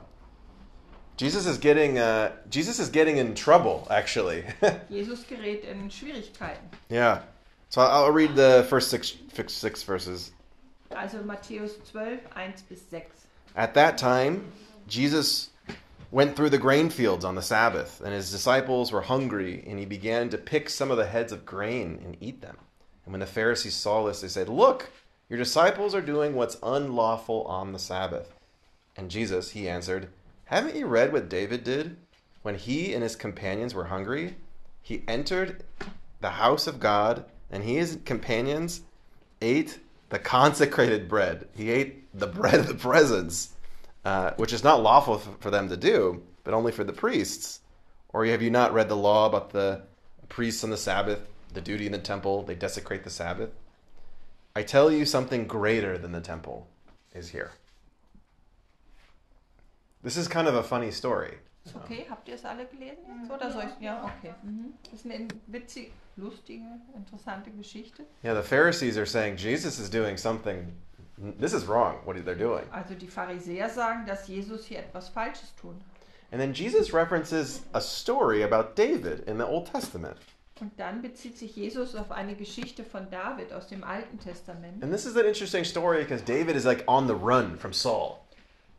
Jesus 1.18 1.48
is 1.48 1.58
getting 1.58 1.98
uh, 1.98 2.32
Jesus 2.50 2.80
is 2.80 2.90
getting 2.90 3.18
in 3.18 3.34
trouble 3.36 3.88
actually. 3.90 4.44
Jesus 4.90 5.24
gerät 5.26 5.64
in 5.66 5.90
Schwierigkeiten. 5.90 6.70
yeah. 6.90 7.22
So 7.70 7.82
I'll 7.82 8.12
read 8.12 8.36
the 8.36 8.66
first 8.70 8.90
six, 8.90 9.16
six, 9.34 9.52
six 9.52 9.84
verses. 9.84 10.32
Also 10.96 11.22
Matthäus 11.22 11.74
12, 11.92 12.20
1 12.34 12.54
bis 12.70 12.82
6. 12.90 13.28
At 13.58 13.74
that 13.74 13.98
time, 13.98 14.50
Jesus 14.88 15.50
went 16.12 16.38
through 16.38 16.50
the 16.52 16.58
grain 16.58 16.90
fields 16.90 17.26
on 17.26 17.36
the 17.36 17.42
Sabbath, 17.42 18.00
and 18.00 18.14
his 18.14 18.32
disciples 18.32 18.94
were 18.94 19.02
hungry, 19.02 19.66
and 19.68 19.78
he 19.78 19.86
began 19.86 20.30
to 20.30 20.38
pick 20.38 20.70
some 20.70 20.92
of 20.92 20.98
the 20.98 21.08
heads 21.08 21.34
of 21.34 21.46
grain 21.46 22.00
and 22.06 22.16
eat 22.22 22.42
them. 22.42 22.56
And 23.04 23.12
when 23.12 23.20
the 23.20 23.26
Pharisees 23.26 23.76
saw 23.76 24.06
this, 24.06 24.22
they 24.22 24.30
said, 24.30 24.48
Look, 24.48 24.90
your 25.28 25.38
disciples 25.38 25.94
are 25.94 26.02
doing 26.02 26.36
what's 26.36 26.58
unlawful 26.64 27.44
on 27.44 27.74
the 27.74 27.80
Sabbath. 27.80 28.34
And 28.96 29.12
Jesus, 29.12 29.52
he 29.52 29.68
answered, 29.68 30.08
Haven't 30.48 30.78
you 30.78 30.88
read 30.88 31.12
what 31.12 31.28
David 31.28 31.66
did 31.66 31.98
when 32.42 32.56
he 32.56 32.94
and 32.94 33.04
his 33.04 33.18
companions 33.18 33.76
were 33.76 33.84
hungry, 33.84 34.38
he 34.82 35.04
entered 35.06 35.66
the 36.22 36.30
house 36.30 36.68
of 36.68 36.80
God, 36.80 37.26
and 37.52 37.66
he 37.66 37.78
and 37.78 37.88
his 37.88 38.00
companions 38.06 38.80
ate 39.42 39.80
the 40.08 40.20
consecrated 40.20 41.10
bread. 41.10 41.50
He 41.54 41.70
ate 41.70 42.18
the 42.18 42.28
bread 42.28 42.62
of 42.62 42.68
the 42.68 42.76
presence, 42.76 43.56
uh, 44.06 44.32
which 44.38 44.54
is 44.54 44.64
not 44.64 44.82
lawful 44.82 45.18
for 45.18 45.52
them 45.52 45.68
to 45.68 45.76
do, 45.76 46.24
but 46.46 46.54
only 46.54 46.72
for 46.72 46.86
the 46.86 46.94
priests. 46.94 47.60
Or 48.14 48.26
have 48.26 48.42
you 48.42 48.50
not 48.50 48.74
read 48.74 48.88
the 48.88 48.96
law 48.96 49.26
about 49.26 49.50
the 49.50 49.82
priests 50.30 50.64
on 50.64 50.70
the 50.70 50.78
Sabbath, 50.78 51.20
the 51.54 51.60
duty 51.60 51.88
in 51.88 51.92
the 51.92 51.98
temple? 51.98 52.44
They 52.44 52.56
desecrate 52.56 53.04
the 53.04 53.10
Sabbath. 53.10 53.50
I 54.56 54.64
tell 54.64 54.90
you, 54.90 55.04
something 55.04 55.46
greater 55.46 55.98
than 55.98 56.14
the 56.14 56.22
temple 56.22 56.70
is 57.14 57.28
here. 57.28 57.52
This 60.04 60.18
is 60.18 60.30
kind 60.30 60.48
of 60.48 60.56
a 60.56 60.64
funny 60.64 60.92
story. 60.92 61.38
Ist 61.66 61.76
okay? 61.76 62.06
Habt 62.10 62.28
ihr 62.30 62.36
es 62.36 62.46
alle 62.46 62.66
gelesen 62.66 63.04
jetzt? 63.20 63.32
Oder 63.32 63.52
soll 63.52 63.64
ich? 63.64 63.84
Ja, 63.84 64.04
okay. 64.04 64.34
Mhm. 64.44 64.74
Das 64.84 64.94
ist 64.94 65.06
eine 65.06 65.28
witzige, 65.48 65.92
lustige, 66.16 66.64
interessante 66.96 67.52
Geschichte. 67.52 68.06
Yeah, 68.24 68.34
the 68.34 68.48
Pharisees 68.48 68.98
are 68.98 69.06
saying 69.06 69.38
Jesus 69.38 69.80
is 69.80 69.90
doing 69.90 70.18
something. 70.18 70.74
This 71.40 71.54
is 71.54 71.68
wrong. 71.68 71.96
What 72.06 72.16
are 72.16 72.22
they're 72.22 72.36
doing. 72.36 72.64
Also 72.72 72.94
die 72.94 73.08
Pharisäer 73.08 73.70
sagen, 73.70 74.06
dass 74.06 74.28
Jesus 74.28 74.66
hier 74.66 74.80
etwas 74.80 75.10
Falsches 75.10 75.54
tut. 75.56 75.76
And 76.32 76.40
then 76.40 76.54
Jesus 76.54 76.94
references 76.94 77.62
a 77.74 77.82
story 77.82 78.44
about 78.44 78.76
David 78.76 79.28
in 79.28 79.38
the 79.38 79.46
Old 79.46 79.66
Testament. 79.72 80.18
Und 80.60 80.72
dann 80.80 81.02
bezieht 81.02 81.38
sich 81.38 81.56
Jesus 81.56 81.96
auf 81.96 82.12
eine 82.12 82.36
Geschichte 82.36 82.84
von 82.84 83.10
David 83.10 83.54
aus 83.54 83.68
dem 83.68 83.84
Alten 83.84 84.20
Testament. 84.20 84.84
And 84.84 84.92
this 84.92 85.06
is 85.06 85.16
an 85.16 85.26
interesting 85.26 85.64
story 85.64 86.04
because 86.04 86.24
David 86.24 86.56
is 86.56 86.66
like 86.66 86.84
on 86.88 87.08
the 87.08 87.14
run 87.14 87.58
from 87.58 87.74
Saul. 87.74 88.27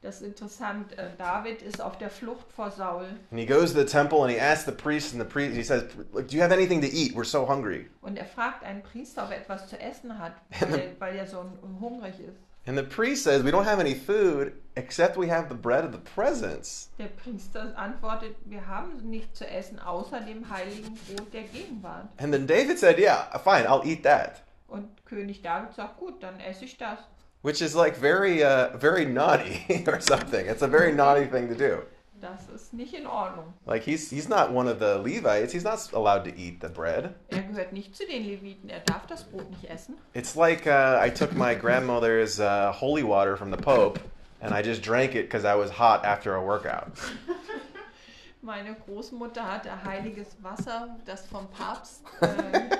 Das 0.01 0.17
ist 0.21 0.23
interessant. 0.23 0.97
äh, 0.97 1.11
David 1.19 1.61
ist 1.63 1.81
auf 1.81 1.99
der 1.99 2.09
Flucht 2.11 2.53
vor 2.53 2.71
Saul 2.71 3.07
And 3.31 3.41
he 3.41 3.47
goes 3.47 3.73
to 3.73 3.81
the 3.81 3.85
temple 3.85 4.23
and 4.23 4.31
he 4.31 4.39
asks 4.41 4.65
the 4.65 4.73
priest, 4.73 5.13
and 5.13 5.21
the 5.21 5.29
priest 5.29 5.57
he 5.57 5.65
says, 5.65 5.85
"Look, 6.13 6.29
Do 6.29 6.37
you 6.37 6.43
have 6.43 6.53
anything 6.53 6.81
to 6.83 6.87
eat? 6.87 7.15
We're 7.17 7.25
so 7.25 7.49
hungry." 7.49 7.89
und 8.01 8.17
er 8.17 8.27
fragt 8.27 8.63
einen 8.65 8.83
Priester, 8.83 9.25
ob 9.25 9.31
er 9.33 9.39
etwas 9.39 9.67
zu 9.69 9.79
essen 9.81 10.19
hat, 10.19 10.33
weil 10.61 10.79
er, 10.79 11.01
weil 11.01 11.17
er 11.17 11.27
so 11.27 11.45
hungrig 11.81 12.21
ist. 12.21 12.39
And 12.67 12.77
the 12.77 12.85
priest 12.85 13.25
says, 13.25 13.43
We 13.43 13.51
don't 13.51 13.65
have 13.65 13.81
any 13.81 13.95
food 13.95 14.53
except 14.75 15.17
we 15.17 15.29
have 15.31 15.49
the 15.49 15.55
bread 15.57 15.85
of 15.85 15.93
the 15.93 15.99
presence. 16.15 16.91
Der 16.99 17.07
Priester 17.07 17.73
antwortet, 17.77 18.37
wir 18.45 18.67
haben 18.67 18.99
nichts 19.09 19.39
zu 19.39 19.49
essen 19.49 19.79
außer 19.79 20.21
dem 20.21 20.49
heiligen 20.51 20.95
Brot 20.95 21.33
der 21.33 21.45
Gegenwart. 21.45 22.09
And 22.19 22.31
then 22.33 22.47
David 22.47 22.79
said, 22.79 22.99
Yeah, 22.99 23.37
fine, 23.39 23.67
I'll 23.67 23.85
eat 23.85 24.03
that. 24.05 24.43
Und 24.67 24.87
König 25.07 25.41
David 25.41 25.73
sagt, 25.75 25.97
gut, 25.99 26.23
dann 26.23 26.39
esse 26.41 26.67
ich 26.67 26.77
das. 26.77 26.99
Which 27.43 27.63
is 27.63 27.75
like 27.75 27.97
very, 27.97 28.43
uh, 28.43 28.77
very 28.77 29.05
naughty 29.05 29.85
or 29.87 30.01
something. 30.01 30.47
It's 30.47 30.63
a 30.63 30.69
very 30.69 30.93
naughty 30.93 31.27
thing 31.27 31.49
to 31.49 31.55
do. 31.55 31.83
Das 32.21 32.49
ist 32.53 32.75
nicht 32.75 32.95
in 32.95 33.07
Ordnung. 33.07 33.55
Like 33.65 33.85
he's 33.85 34.11
he's 34.11 34.29
not 34.29 34.51
one 34.51 34.67
of 34.67 34.81
the 34.81 34.99
Levites. 34.99 35.53
He's 35.53 35.63
not 35.63 35.93
allowed 35.93 36.25
to 36.25 36.37
eat 36.37 36.61
the 36.61 36.69
bread. 36.69 37.15
Er 37.31 37.43
gehört 37.43 37.73
nicht 37.73 37.95
zu 37.95 38.05
den 38.07 38.25
Leviten, 38.25 38.71
er 38.71 38.81
darf 38.81 39.07
das 39.07 39.23
Brot 39.23 39.49
nicht 39.51 39.71
essen. 39.71 39.97
It's 40.15 40.35
like 40.35 40.67
uh, 40.67 40.99
I 41.01 41.11
took 41.11 41.33
my 41.37 41.55
grandmother's 41.55 42.41
uh, 42.41 42.73
holy 42.73 43.05
water 43.05 43.37
from 43.37 43.53
the 43.53 43.57
Pope, 43.57 44.01
and 44.41 44.53
I 44.53 44.63
just 44.63 44.83
drank 44.83 45.15
it 45.15 45.31
because 45.31 45.45
I 45.45 45.55
was 45.55 45.71
hot 45.71 46.05
after 46.05 46.35
a 46.35 46.43
workout. 46.43 46.93
Meine 48.43 48.75
Großmutter 48.75 49.43
hatte 49.43 49.85
heiliges 49.85 50.37
Wasser, 50.43 50.97
das 51.05 51.27
vom 51.27 51.49
Papst 51.51 52.03
äh, 52.21 52.77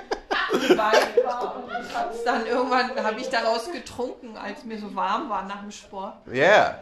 weich 0.51 1.25
war. 1.25 1.55
Und 1.57 1.69
ich 1.69 1.95
hab's 1.95 2.23
dann 2.23 2.45
irgendwann 2.45 3.03
habe 3.03 3.19
ich 3.19 3.29
daraus 3.29 3.71
getrunken, 3.71 4.37
als 4.37 4.63
mir 4.65 4.79
so 4.79 4.93
warm 4.95 5.29
war 5.29 5.43
nach 5.43 5.61
dem 5.61 5.71
Sport. 5.71 6.13
Yeah. 6.31 6.79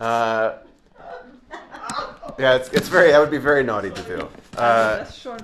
Uh, 0.00 0.52
yeah, 2.38 2.56
it's, 2.56 2.68
it's 2.70 2.88
very. 2.88 3.10
That 3.10 3.20
would 3.20 3.30
be 3.30 3.38
very 3.40 3.62
naughty 3.64 3.90
to 3.90 4.02
do. 4.02 4.28
Also 4.56 4.58
Uh, 4.58 4.98
das 4.98 5.10
ist 5.10 5.22
schon 5.22 5.38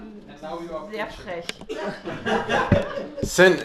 sehr 0.91 1.07
frech. 1.09 1.47
sin. 3.23 3.59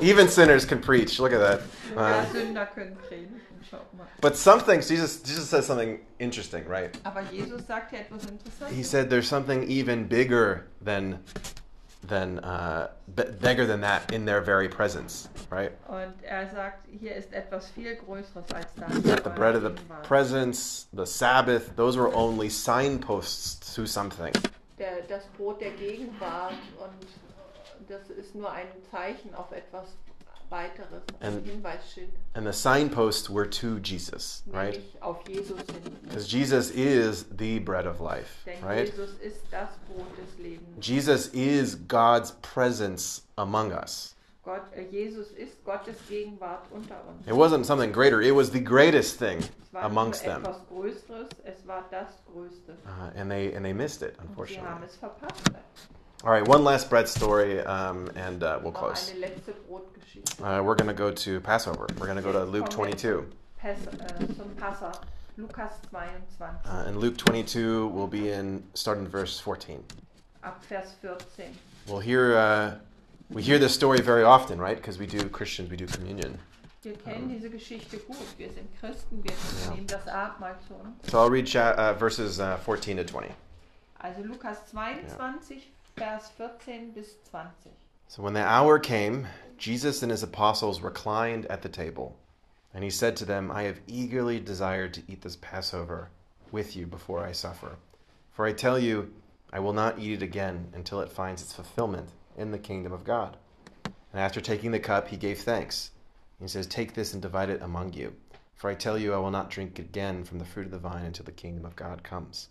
Even 0.00 0.28
sinners 0.28 0.66
can 0.66 0.80
preach. 0.80 1.18
Look 1.20 1.32
at 1.32 1.40
that. 1.40 1.60
Uh, 1.96 2.24
Sünder 2.32 2.66
können 2.66 2.96
predigen. 3.08 3.40
But 4.20 4.36
some 4.36 4.60
things 4.60 4.88
Jesus 4.88 5.22
Jesus 5.22 5.48
says 5.48 5.66
something 5.66 5.98
interesting, 6.18 6.64
right? 6.68 6.94
Aber 7.04 7.22
Jesus 7.32 7.66
sagt 7.66 7.92
ja 7.92 8.00
etwas 8.00 8.24
Interessantes. 8.26 8.76
He 8.76 8.82
said 8.82 9.08
there's 9.08 9.26
something 9.28 9.64
even 9.68 10.06
bigger 10.06 10.66
than 10.84 11.18
than 12.08 12.38
uh, 12.40 12.88
b- 13.14 13.22
bigger 13.40 13.66
than 13.66 13.80
that 13.80 14.12
in 14.12 14.24
their 14.24 14.40
very 14.40 14.68
presence, 14.68 15.28
right? 15.50 15.72
Und 15.88 16.14
er 16.24 16.48
sagt, 16.50 16.86
hier 17.00 17.14
ist 17.14 17.32
etwas 17.32 17.70
viel 17.70 17.96
Größeres 17.96 18.52
als 18.54 18.74
das. 18.74 19.22
The 19.22 19.30
bread 19.30 19.54
of 19.56 19.62
the 19.62 19.70
presence, 20.02 20.86
the 20.92 21.06
Sabbath, 21.06 21.76
those 21.76 21.96
were 21.96 22.12
only 22.14 22.48
signposts 22.48 23.74
to 23.74 23.86
something. 23.86 24.32
Der, 24.78 25.02
das 25.08 25.24
Brot 25.36 25.60
der 25.60 25.70
Gegenwart 25.72 26.54
und 26.80 27.88
das 27.88 28.10
ist 28.10 28.34
nur 28.34 28.50
ein 28.50 28.66
Zeichen 28.90 29.34
auf 29.34 29.52
etwas 29.52 29.84
weiteres, 30.52 31.02
And- 31.20 31.44
Hinweisschild, 31.44 32.10
And 32.34 32.46
the 32.46 32.52
signposts 32.52 33.28
were 33.28 33.46
to 33.48 33.78
Jesus, 33.80 34.42
right? 34.46 34.74
nämlich 34.74 35.02
auf 35.02 35.26
Jesus 35.26 35.60
hin. 35.62 35.96
Because 36.02 36.26
Jesus 36.28 36.70
is 36.70 37.24
the 37.36 37.58
bread 37.58 37.86
of 37.86 38.00
life, 38.00 38.44
Denn 38.46 38.62
right? 38.62 38.86
Jesus 38.86 39.14
ist 39.20 39.40
das 39.50 39.70
Brot 39.88 40.06
des 40.16 40.38
Lebens. 40.38 40.86
Jesus 40.86 41.28
is 41.32 41.74
God's 41.88 42.32
presence 42.42 43.22
among 43.36 43.72
us. 43.72 44.14
Gott, 44.44 44.62
äh, 44.74 44.82
Jesus 44.90 45.30
ist 45.32 45.64
Gottes 45.64 45.96
Gegenwart 46.08 46.66
unter 46.72 46.96
uns. 47.08 47.26
It 47.26 47.34
wasn't 47.34 47.64
something 47.64 47.92
greater, 47.92 48.20
it 48.20 48.34
was 48.34 48.50
the 48.50 48.60
greatest 48.60 49.18
thing 49.18 49.40
amongst 49.72 50.24
them. 50.24 50.42
Größeres, 50.68 51.28
es 51.44 51.66
war 51.66 51.84
das 51.90 52.08
Größte. 52.32 52.72
Uh, 52.84 53.10
and 53.16 53.30
they 53.30 53.54
and 53.54 53.64
they 53.64 53.72
missed 53.72 54.02
it, 54.02 54.16
unfortunately. 54.20 54.88
Haben 56.22 56.24
es 56.24 56.24
verpasst. 56.24 56.24
All 56.24 56.30
right, 56.32 56.46
one 56.46 56.64
last 56.64 56.90
bread 56.90 57.08
story, 57.08 57.60
um, 57.60 58.10
and 58.16 58.42
uh, 58.42 58.58
we'll 58.62 58.72
close. 58.72 59.10
eine 59.10 59.20
letzte 59.20 59.52
Brotgeschichte. 59.68 60.40
Uh, 60.40 60.62
we're 60.62 60.74
going 60.74 60.88
to 60.88 60.94
go 60.94 61.10
to 61.10 61.40
Passover. 61.40 61.86
We're 61.98 62.06
going 62.06 62.16
to 62.16 62.22
go 62.22 62.32
to 62.32 62.44
Luke 62.44 62.68
22. 62.68 63.24
Pass, 63.58 63.78
äh, 63.86 64.36
zum 64.36 64.54
Passa. 64.56 64.92
Lukas 65.38 65.72
22, 65.90 66.44
Uh, 66.66 66.84
and 66.86 66.98
Luke 66.98 67.16
22 67.16 67.88
will 67.88 68.06
be 68.06 68.28
in 68.28 68.62
starting 68.74 69.06
verse 69.06 69.40
14. 69.40 69.82
ab 70.44 70.62
Vers 70.64 70.94
14. 71.00 71.56
We'll 71.88 72.00
hear 72.00 72.36
uh, 72.36 72.74
we 73.30 73.42
hear 73.42 73.58
this 73.58 73.72
story 73.72 74.00
very 74.00 74.22
often, 74.24 74.60
right? 74.60 74.76
Because 74.76 74.98
we 74.98 75.06
do 75.06 75.28
Christians, 75.30 75.70
we 75.70 75.76
do 75.76 75.86
communion. 75.86 76.38
Wir 76.82 76.94
kennen 76.96 77.28
diese 77.28 77.48
Geschichte 77.48 77.96
gut. 78.06 78.16
Wir 78.36 78.50
sind 78.50 78.68
Christen, 78.78 79.22
wir 79.22 79.32
nehmen 79.74 79.86
das 79.86 80.06
Abendmahl 80.06 80.56
zu 80.66 80.74
uns. 80.74 81.10
So 81.10 81.18
I'll 81.18 81.30
read 81.30 81.54
uh, 81.56 81.94
verses 81.94 82.38
uh, 82.40 82.58
14 82.58 82.96
to 82.98 83.04
20. 83.04 83.32
Also 84.00 84.22
Lukas 84.22 84.58
22, 84.70 85.71
Vers 85.96 86.30
14 86.36 86.92
bis 86.92 87.16
20. 87.30 87.48
So 88.08 88.22
when 88.22 88.32
the 88.32 88.44
hour 88.44 88.78
came, 88.78 89.26
Jesus 89.58 90.02
and 90.02 90.10
his 90.10 90.22
apostles 90.22 90.80
reclined 90.80 91.46
at 91.46 91.62
the 91.62 91.68
table, 91.68 92.16
and 92.74 92.82
he 92.82 92.90
said 92.90 93.16
to 93.16 93.24
them, 93.24 93.50
I 93.50 93.62
have 93.64 93.80
eagerly 93.86 94.40
desired 94.40 94.94
to 94.94 95.02
eat 95.06 95.22
this 95.22 95.36
Passover 95.36 96.08
with 96.50 96.74
you 96.76 96.86
before 96.86 97.24
I 97.24 97.32
suffer. 97.32 97.76
For 98.32 98.46
I 98.46 98.52
tell 98.52 98.78
you, 98.78 99.12
I 99.52 99.60
will 99.60 99.72
not 99.72 99.98
eat 99.98 100.14
it 100.14 100.22
again 100.22 100.72
until 100.74 101.00
it 101.00 101.12
finds 101.12 101.42
its 101.42 101.52
fulfillment 101.52 102.08
in 102.36 102.50
the 102.50 102.58
kingdom 102.58 102.92
of 102.92 103.04
God. 103.04 103.36
And 103.84 104.20
after 104.20 104.40
taking 104.40 104.70
the 104.70 104.78
cup, 104.78 105.08
he 105.08 105.16
gave 105.16 105.40
thanks. 105.40 105.90
He 106.40 106.48
says, 106.48 106.66
Take 106.66 106.94
this 106.94 107.12
and 107.12 107.22
divide 107.22 107.50
it 107.50 107.62
among 107.62 107.92
you. 107.92 108.14
For 108.54 108.70
I 108.70 108.74
tell 108.74 108.98
you, 108.98 109.12
I 109.12 109.18
will 109.18 109.30
not 109.30 109.50
drink 109.50 109.78
again 109.78 110.24
from 110.24 110.38
the 110.38 110.44
fruit 110.44 110.66
of 110.66 110.72
the 110.72 110.78
vine 110.78 111.04
until 111.04 111.24
the 111.24 111.32
kingdom 111.32 111.64
of 111.64 111.76
God 111.76 112.02
comes. 112.02 112.48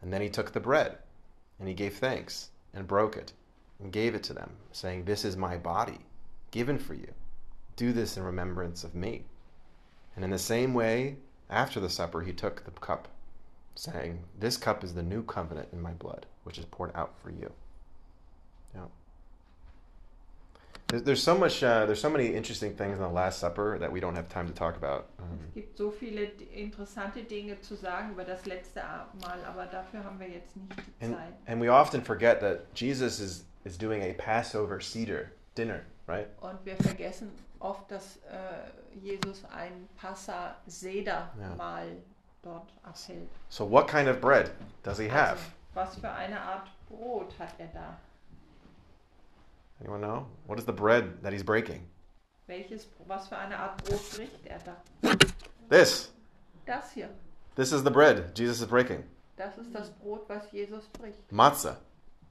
And 0.00 0.12
then 0.12 0.22
he 0.22 0.28
took 0.28 0.52
the 0.52 0.60
bread, 0.60 0.98
and 1.58 1.68
he 1.68 1.74
gave 1.74 1.96
thanks, 1.96 2.50
and 2.74 2.86
broke 2.86 3.16
it, 3.16 3.32
and 3.80 3.92
gave 3.92 4.14
it 4.14 4.22
to 4.24 4.32
them, 4.32 4.50
saying, 4.72 5.04
This 5.04 5.24
is 5.24 5.36
my 5.36 5.56
body, 5.56 5.98
given 6.50 6.78
for 6.78 6.94
you. 6.94 7.12
Do 7.76 7.92
this 7.92 8.16
in 8.16 8.22
remembrance 8.22 8.84
of 8.84 8.94
me. 8.94 9.24
And 10.14 10.24
in 10.24 10.30
the 10.30 10.38
same 10.38 10.74
way, 10.74 11.16
after 11.50 11.80
the 11.80 11.90
supper, 11.90 12.22
he 12.22 12.32
took 12.32 12.64
the 12.64 12.70
cup, 12.70 13.08
saying, 13.74 14.24
This 14.38 14.56
cup 14.56 14.84
is 14.84 14.94
the 14.94 15.02
new 15.02 15.22
covenant 15.22 15.68
in 15.72 15.80
my 15.80 15.92
blood, 15.92 16.26
which 16.44 16.58
is 16.58 16.64
poured 16.66 16.92
out 16.94 17.14
for 17.22 17.30
you. 17.30 17.52
Yeah. 18.74 18.86
There's, 20.92 21.02
there's 21.04 21.22
so 21.22 21.38
much. 21.38 21.62
Uh, 21.62 21.86
there's 21.86 22.02
so 22.02 22.10
many 22.10 22.34
interesting 22.34 22.74
things 22.74 22.98
in 22.98 23.02
the 23.02 23.08
Last 23.08 23.38
Supper 23.40 23.78
that 23.78 23.90
we 23.90 23.98
don't 23.98 24.14
have 24.14 24.28
time 24.28 24.46
to 24.46 24.52
talk 24.52 24.76
about. 24.76 25.06
Um, 25.18 25.38
Es 25.48 25.54
gibt 25.54 25.78
so 25.78 25.90
viele 25.90 26.32
interessante 26.54 27.22
Dinge 27.22 27.58
zu 27.62 27.76
sagen 27.76 28.10
über 28.12 28.24
das 28.24 28.44
letzte 28.44 28.84
Abendmahl, 28.84 29.42
aber 29.46 29.64
dafür 29.66 30.04
haben 30.04 30.20
wir 30.20 30.28
jetzt 30.28 30.54
nicht 30.54 30.70
die 30.76 31.04
and, 31.06 31.16
Zeit. 31.16 31.32
and 31.46 31.62
we 31.62 31.70
often 31.70 32.02
forget 32.02 32.40
that 32.40 32.66
Jesus 32.74 33.20
is 33.20 33.46
is 33.64 33.78
doing 33.78 34.02
a 34.02 34.12
Passover 34.18 34.82
Seder 34.82 35.30
dinner, 35.54 35.80
right? 36.06 36.28
Und 36.42 36.62
wir 36.66 36.76
vergessen 36.76 37.30
oft, 37.58 37.90
dass 37.90 38.18
äh, 38.28 38.98
Jesus 39.00 39.46
ein 39.46 39.88
Passa-Seder-Mahl 39.96 41.96
dort 42.42 42.70
abhält. 42.82 43.30
So, 43.48 43.64
what 43.64 43.88
kind 43.88 44.08
of 44.08 44.20
bread 44.20 44.50
does 44.82 44.98
he 44.98 45.08
have? 45.08 45.38
Also, 45.74 45.74
was 45.74 45.96
für 45.96 46.10
eine 46.10 46.38
Art 46.38 46.68
Brot 46.86 47.32
hat 47.38 47.54
er 47.58 47.68
da? 47.68 47.96
Anyone 49.82 50.00
know? 50.00 50.26
What 50.46 50.58
is 50.58 50.64
the 50.64 50.72
bread 50.72 51.22
that 51.22 51.32
he's 51.32 51.42
breaking? 51.42 51.80
Welches, 52.46 52.86
was 53.08 53.28
für 53.28 53.36
eine 53.36 53.56
Art 53.56 53.82
Brot 53.84 54.00
bricht 54.16 54.46
er 54.46 54.60
da? 54.64 55.16
This. 55.68 56.10
Das 56.66 56.92
hier. 56.92 57.08
This 57.56 57.72
is 57.72 57.82
the 57.82 57.90
bread 57.90 58.34
Jesus 58.34 58.60
is 58.60 58.66
breaking. 58.66 59.02
Das 59.36 59.58
ist 59.58 59.74
das 59.74 59.90
Brot, 59.90 60.28
was 60.28 60.44
Jesus 60.52 60.86
bricht. 60.92 61.18
Matzah. 61.32 61.78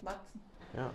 Matzen. 0.01 0.39
Yeah. 0.75 0.91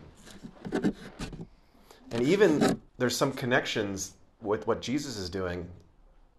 And 2.13 2.23
even 2.23 2.81
there's 2.97 3.17
some 3.17 3.33
connections 3.33 4.15
with 4.41 4.67
what 4.67 4.81
Jesus 4.81 5.19
is 5.19 5.29
doing 5.29 5.69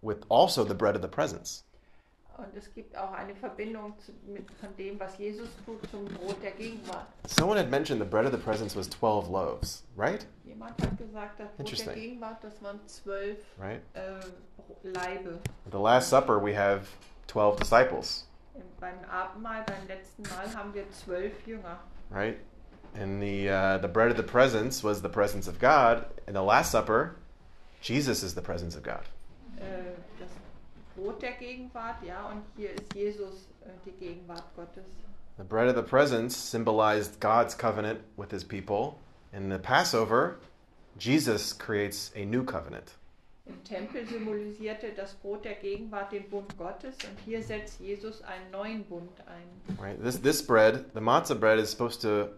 with 0.02 0.24
also 0.30 0.64
the 0.64 0.74
bread 0.74 0.96
of 0.96 1.02
the 1.02 1.08
presence. 1.08 1.64
Und 2.38 2.56
es 2.56 2.72
gibt 2.76 2.96
auch 2.96 3.12
eine 3.14 3.36
Verbindung 3.36 3.98
zu, 4.00 4.12
mit, 4.28 4.50
von 4.60 4.70
dem, 4.78 5.00
was 5.00 5.18
Jesus 5.18 5.50
tut, 5.66 5.80
zum 5.90 6.06
Brot 6.06 6.36
der 6.44 6.52
Gegenwart. 6.52 7.08
Someone 7.28 7.58
had 7.60 7.70
mentioned 7.72 8.00
the 8.00 8.08
bread 8.08 8.26
of 8.26 8.32
the 8.32 8.38
presence 8.38 8.76
was 8.76 8.88
12 8.90 9.28
loaves, 9.30 9.84
right? 9.96 10.26
Jemand 10.46 10.80
hat 10.82 10.96
gesagt, 10.98 11.40
das 11.40 11.48
Brot 11.50 11.58
der 11.58 11.60
Interesting. 11.66 11.94
Gegenwart, 11.96 12.44
das 12.44 12.62
waren 12.62 12.80
zwölf 12.86 13.40
Right? 13.60 13.82
äh, 13.96 14.20
Leibe. 14.84 15.40
At 15.66 15.72
the 15.72 15.80
Last 15.80 16.10
Supper, 16.10 16.40
we 16.40 16.54
have 16.56 16.88
12 17.28 17.60
disciples, 17.60 18.28
Und 18.54 18.80
beim 18.80 19.00
Abendmahl, 19.10 19.64
beim 19.66 19.88
letzten 19.88 20.22
Mal, 20.24 20.54
haben 20.56 20.74
wir 20.74 20.90
zwölf 20.92 21.34
Jünger. 21.48 21.80
right? 22.12 22.38
And 22.96 23.22
the, 23.22 23.50
uh, 23.50 23.78
the 23.82 23.88
bread 23.88 24.10
of 24.12 24.18
the 24.18 24.24
presence 24.24 24.84
was 24.84 25.02
the 25.02 25.10
presence 25.10 25.48
of 25.48 25.60
God. 25.60 26.06
In 26.28 26.34
the 26.36 26.42
Last 26.42 26.72
Supper, 26.72 27.16
Jesus 27.82 28.24
is 28.24 28.34
the 28.34 28.42
presence 28.42 28.76
of 28.76 28.84
God. 28.84 29.02
Äh, 29.60 29.94
das 30.17 30.17
Brot 30.98 31.22
der 31.22 31.34
Gegenwart, 31.34 32.04
ja, 32.04 32.28
und 32.30 32.42
hier 32.56 32.72
ist 32.72 32.94
Jesus 32.96 33.48
äh, 33.62 33.70
die 33.86 33.92
Gegenwart 33.92 34.44
Gottes. 34.56 34.86
The 35.38 35.44
bread 35.44 35.70
of 35.70 35.76
the 35.76 35.88
presence 35.88 36.36
symbolized 36.36 37.20
God's 37.20 37.56
covenant 37.56 38.00
with 38.18 38.32
his 38.32 38.44
people. 38.44 38.98
In 39.32 39.50
the 39.50 39.60
Passover, 39.60 40.40
Jesus 40.98 41.54
creates 41.54 42.12
a 42.16 42.26
new 42.26 42.44
covenant. 42.44 42.96
Im 43.46 43.64
Tempel 43.64 44.06
symbolisierte 44.08 44.94
das 44.96 45.14
Brot 45.14 45.46
der 45.46 45.54
Gegenwart 45.54 46.12
den 46.12 46.28
Bund 46.30 46.58
Gottes 46.58 46.96
und 47.04 47.18
hier 47.24 47.44
setzt 47.44 47.80
Jesus 47.80 48.22
einen 48.24 48.50
neuen 48.52 48.84
Bund 48.86 49.12
ein. 49.28 49.78
Right? 49.80 50.04
This 50.04 50.20
this 50.20 50.42
bread, 50.42 50.86
the 50.96 51.00
matzah 51.00 51.40
bread, 51.40 51.60
is 51.60 51.70
supposed 51.70 52.02
to 52.02 52.30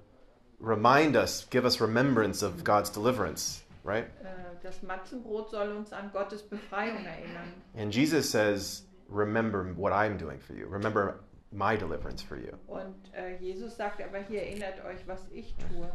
remind 0.59 1.15
us, 1.15 1.47
give 1.49 1.65
us 1.65 1.79
remembrance 1.79 2.43
of 2.43 2.65
God's 2.65 2.91
deliverance, 2.91 3.63
right? 3.85 4.05
Äh, 4.21 4.48
Das 4.63 4.81
Matzenbrot 4.83 5.49
soll 5.51 5.71
uns 5.71 5.93
an 5.93 6.11
Gottes 6.11 6.43
Befreiung 6.43 7.05
erinnern. 7.05 7.53
And 7.77 7.93
Jesus 7.93 8.29
says, 8.29 8.85
"Remember 9.09 9.63
what 9.75 9.93
I'm 9.93 10.17
doing 10.17 10.39
for 10.39 10.55
you. 10.55 10.67
Remember 10.67 11.19
my 11.51 11.77
deliverance 11.77 12.21
for 12.21 12.37
you." 12.37 12.51
Und 12.67 12.95
äh, 13.13 13.37
Jesus 13.37 13.75
sagt 13.77 14.01
aber 14.01 14.19
hier, 14.19 14.43
erinnert 14.43 14.83
euch, 14.85 15.07
was 15.07 15.27
ich 15.31 15.55
tue. 15.55 15.89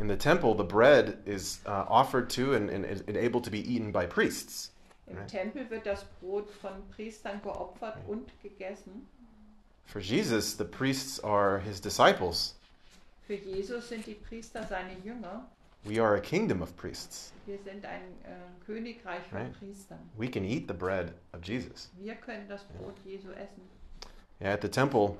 In 0.00 0.08
the 0.08 0.16
temple, 0.16 0.56
the 0.56 0.64
bread 0.64 1.18
is 1.24 1.60
uh, 1.66 1.84
offered 1.88 2.28
to 2.30 2.54
and, 2.54 2.68
and, 2.68 2.84
and 2.84 3.16
able 3.16 3.40
to 3.40 3.50
be 3.50 3.60
eaten 3.60 3.92
by 3.92 4.06
priests. 4.06 4.72
Im 5.06 5.18
Right. 5.18 5.28
Tempel 5.28 5.68
wird 5.70 5.86
das 5.86 6.04
Brot 6.20 6.50
von 6.50 6.72
Priestern 6.90 7.40
geopfert 7.42 7.98
und 8.08 8.30
gegessen. 8.42 9.06
For 9.86 10.00
Jesus, 10.00 10.56
the 10.56 10.64
priests 10.64 11.22
are 11.22 11.60
his 11.60 11.80
disciples. 11.80 12.56
Für 13.26 13.34
Jesus 13.34 13.88
sind 13.88 14.06
die 14.06 14.14
Priester 14.14 14.64
seine 14.66 14.98
Jünger. 15.04 15.46
We 15.84 15.98
are 15.98 16.16
a 16.16 16.20
kingdom 16.20 16.62
of 16.62 16.74
priests. 16.76 17.32
Wir 17.46 17.58
sind 17.62 17.84
ein 17.84 18.00
äh, 18.24 18.64
Königreich 18.64 19.22
von 19.30 19.38
Right. 19.38 19.52
Priestern. 19.58 19.98
We 20.16 20.28
can 20.28 20.44
eat 20.44 20.66
the 20.66 20.74
bread 20.74 21.12
of 21.34 21.42
Jesus. 21.42 21.90
Wir 22.00 22.14
können 22.14 22.48
das 22.48 22.62
Brot 22.64 22.94
Jesu 23.04 23.30
essen. 23.32 23.62
Yeah, 24.40 24.52
at 24.54 24.62
the 24.62 24.68
temple, 24.68 25.16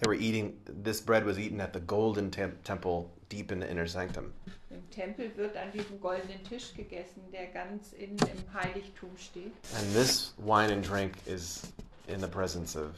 they 0.00 0.08
were 0.08 0.14
eating. 0.16 0.58
This 0.82 1.00
bread 1.00 1.24
was 1.24 1.38
eaten 1.38 1.60
at 1.60 1.72
the 1.72 1.80
golden 1.80 2.30
tem- 2.30 2.58
temple, 2.64 3.10
deep 3.28 3.52
in 3.52 3.60
the 3.60 3.70
inner 3.70 3.86
sanctum. 3.86 4.32
Im 4.70 4.82
Tempel 4.90 5.30
wird 5.36 5.56
an 5.56 5.70
diesem 5.72 6.00
goldenen 6.00 6.42
Tisch 6.44 6.74
gegessen, 6.74 7.22
der 7.32 7.46
ganz 7.48 7.92
innen 7.92 8.16
im 8.18 8.52
Heiligtum 8.54 9.10
steht. 9.16 9.52
And 9.78 9.92
this 9.94 10.34
wine 10.38 10.72
and 10.72 10.82
drink 10.84 11.12
is 11.26 11.62
in 12.08 12.20
the 12.20 12.26
presence 12.28 12.74
of 12.74 12.94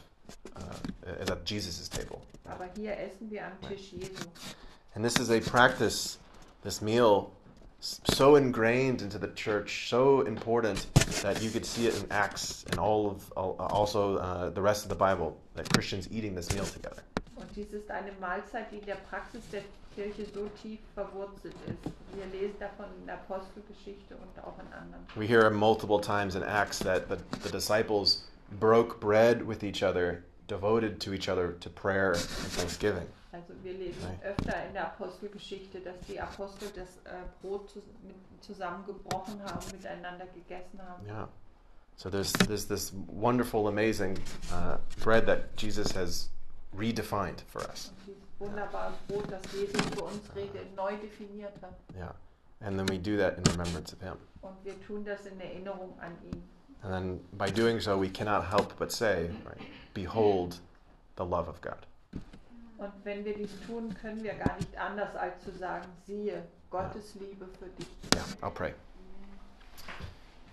uh, 0.56 1.22
is 1.22 1.30
at 1.30 1.44
Jesus' 1.44 1.88
table. 1.88 2.22
Aber 2.46 2.68
hier 2.76 2.96
essen 2.96 3.30
wir 3.30 3.44
am 3.44 3.60
Tisch 3.68 3.92
Jesu. 3.92 4.24
And 4.94 5.04
this 5.04 5.18
is 5.18 5.30
a 5.30 5.40
practice, 5.40 6.18
this 6.62 6.80
meal, 6.80 7.32
so 7.80 8.36
ingrained 8.36 9.02
into 9.02 9.18
the 9.18 9.28
church, 9.28 9.88
so 9.88 10.20
important 10.22 10.86
that 11.22 11.42
you 11.42 11.50
could 11.50 11.66
see 11.66 11.88
it 11.88 12.00
in 12.00 12.06
Acts 12.12 12.64
and 12.70 12.78
all 12.78 13.10
of 13.10 13.32
al- 13.36 13.56
also 13.58 14.18
uh, 14.18 14.50
the 14.50 14.62
rest 14.62 14.84
of 14.84 14.88
the 14.88 14.94
Bible 14.94 15.36
that 15.54 15.68
Christians 15.72 16.08
eating 16.12 16.34
this 16.34 16.52
meal 16.54 16.64
together. 16.64 17.02
Und 17.36 17.52
dies 17.56 17.72
ist 17.72 17.90
eine 17.90 18.12
Mahlzeit, 18.20 18.70
die 18.70 18.78
in 18.78 18.86
der 18.86 18.96
Praxis 19.10 19.42
der 19.50 19.62
Kirche 19.96 20.26
so 20.32 20.48
tief 20.62 20.78
verwurzelt 20.94 21.54
ist. 21.66 21.92
Wir 22.14 22.26
lesen 22.26 22.58
davon 22.60 22.86
in 23.00 23.06
der 23.06 23.16
Apostelgeschichte 23.16 24.14
und 24.14 24.44
auch 24.44 24.58
in 24.60 24.72
anderen. 24.72 25.04
We 25.16 25.26
hear 25.26 25.50
multiple 25.50 26.00
times 26.00 26.36
in 26.36 26.44
Acts 26.44 26.78
that 26.78 27.08
the, 27.08 27.16
the 27.42 27.50
disciples 27.50 28.28
broke 28.60 29.00
bread 29.00 29.46
with 29.46 29.64
each 29.64 29.82
other, 29.82 30.22
devoted 30.46 31.00
to 31.00 31.12
each 31.12 31.28
other 31.28 31.56
to 31.58 31.68
prayer 31.68 32.12
and 32.12 32.22
thanksgiving. 32.56 33.08
Also 33.34 33.52
wir 33.64 33.72
lesen 33.72 34.00
öfter 34.22 34.64
in 34.66 34.74
der 34.74 34.86
Apostelgeschichte, 34.86 35.80
dass 35.80 35.98
die 36.08 36.20
Apostel 36.20 36.68
das 36.74 36.98
äh, 37.04 37.18
Brot 37.42 37.68
zu, 37.68 37.80
mit, 38.06 38.16
zusammengebrochen 38.40 39.42
haben, 39.42 39.66
miteinander 39.72 40.26
gegessen 40.26 40.80
haben. 40.80 41.04
Yeah. 41.04 41.28
So 41.96 42.10
there's, 42.10 42.32
there's 42.32 42.66
this 42.66 42.92
wonderful, 43.08 43.66
amazing 43.68 44.18
uh, 44.52 44.78
bread 45.02 45.26
that 45.26 45.56
Jesus 45.56 45.92
has 45.92 46.30
redefined 46.76 47.42
for 47.48 47.62
us. 47.62 47.92
Wunderbare 48.38 48.92
Brot, 49.08 49.30
das 49.30 49.42
Jesus 49.52 49.80
für 49.94 50.04
uns 50.04 50.20
neu 50.76 50.96
definiert 50.96 51.60
hat. 51.60 51.74
Yeah. 51.96 52.12
And 52.60 52.78
then 52.78 52.86
we 52.86 52.98
do 52.98 53.16
that 53.16 53.36
in 53.36 53.44
remembrance 53.44 53.92
of 53.92 54.00
him. 54.00 54.16
Und 54.42 54.54
wir 54.64 54.74
tun 54.86 55.04
das 55.04 55.26
in 55.26 55.40
Erinnerung 55.40 55.98
an 56.00 56.16
ihn. 56.24 56.42
And 56.82 56.92
then 56.92 57.20
by 57.32 57.50
doing 57.50 57.80
so, 57.80 57.98
we 57.98 58.10
cannot 58.10 58.44
help 58.44 58.78
but 58.78 58.92
say, 58.92 59.30
right, 59.44 59.58
Behold 59.94 60.60
the 61.16 61.24
love 61.24 61.48
of 61.48 61.60
God. 61.60 61.86
Und 62.78 62.92
wenn 63.04 63.24
wir 63.24 63.34
dies 63.34 63.50
tun, 63.66 63.94
können 63.94 64.22
wir 64.22 64.34
gar 64.34 64.56
nicht 64.56 64.76
anders 64.76 65.14
als 65.16 65.42
zu 65.44 65.52
sagen, 65.52 65.86
siehe, 66.06 66.42
Gottes 66.70 67.14
Liebe 67.14 67.46
für 67.58 67.66
dich. 67.66 67.86
Yeah, 68.14 68.24
I'll 68.48 68.50
pray. 68.52 68.74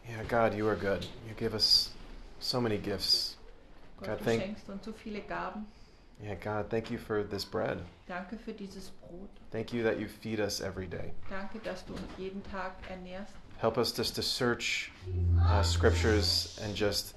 Yeah, 0.08 0.24
God, 0.28 0.54
you 0.56 0.68
are 0.68 0.76
good. 0.76 1.04
You 1.28 1.34
give 1.36 1.54
us 1.54 1.92
so 2.40 2.60
many 2.62 2.78
gifts. 2.78 3.38
Gott, 4.00 4.10
God, 4.10 4.20
du 4.20 4.24
thank- 4.26 4.42
schenkst 4.42 4.70
uns 4.70 4.86
so 4.86 4.94
viele 4.94 5.22
Gaben. 5.22 5.66
Yeah, 6.24 6.36
God, 6.36 6.70
thank 6.70 6.92
you 6.92 7.00
for 7.00 7.24
this 7.24 7.44
bread. 7.44 7.80
Danke 8.08 8.38
für 8.38 8.54
dieses 8.54 8.92
Brot. 8.92 9.30
Thank 9.52 9.74
you 9.74 9.82
that 9.84 9.98
you 10.00 10.08
feed 10.08 10.40
us 10.40 10.62
every 10.62 10.86
day. 10.86 11.14
Danke, 11.30 11.60
dass 11.60 11.84
du 11.86 11.94
uns 11.94 12.02
jeden 12.18 12.44
Tag 12.44 12.74
ernährst. 12.90 13.34
Help 13.58 13.78
us 13.78 13.92
just 13.92 14.16
to 14.16 14.22
search 14.22 14.92
uh, 15.40 15.64
scriptures 15.64 16.60
and 16.64 16.76
just 16.76 17.16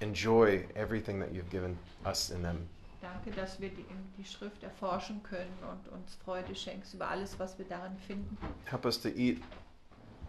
enjoy 0.00 0.64
everything 0.74 1.18
that 1.20 1.32
you've 1.32 1.50
given 1.50 1.78
us 2.04 2.30
in 2.30 2.42
them. 2.42 2.68
Danke, 3.00 3.30
dass 3.30 3.60
wir 3.60 3.68
die, 3.68 3.84
die 4.16 4.24
Schrift 4.24 4.62
erforschen 4.62 5.22
können 5.22 5.56
und 5.70 5.92
uns 5.92 6.16
Freude 6.16 6.54
schenkst 6.54 6.94
über 6.94 7.08
alles, 7.08 7.38
was 7.38 7.56
wir 7.58 7.64
darin 7.66 7.96
finden. 7.96 8.36
Help 8.64 8.84
us 8.84 9.00
to 9.00 9.08
eat 9.08 9.40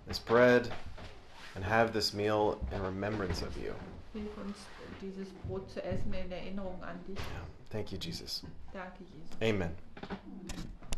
this 0.08 0.20
bread 0.20 0.72
and 1.56 1.66
have 1.66 1.92
this 1.92 2.14
meal 2.14 2.58
in 2.72 2.82
remembrance 2.82 3.44
of 3.44 3.56
you. 3.58 3.74
Hilf 4.14 4.38
uns, 4.38 4.58
dieses 5.02 5.30
Brot 5.48 5.70
zu 5.70 5.84
essen 5.84 6.14
in 6.14 6.32
Erinnerung 6.32 6.84
an 6.84 7.00
dich. 7.08 7.18
Yeah. 7.18 7.46
Thank 7.70 7.92
you, 7.92 7.98
Jesus. 8.00 8.44
Danke, 8.74 9.04
Jesus. 9.04 9.42
Amen. 9.42 9.76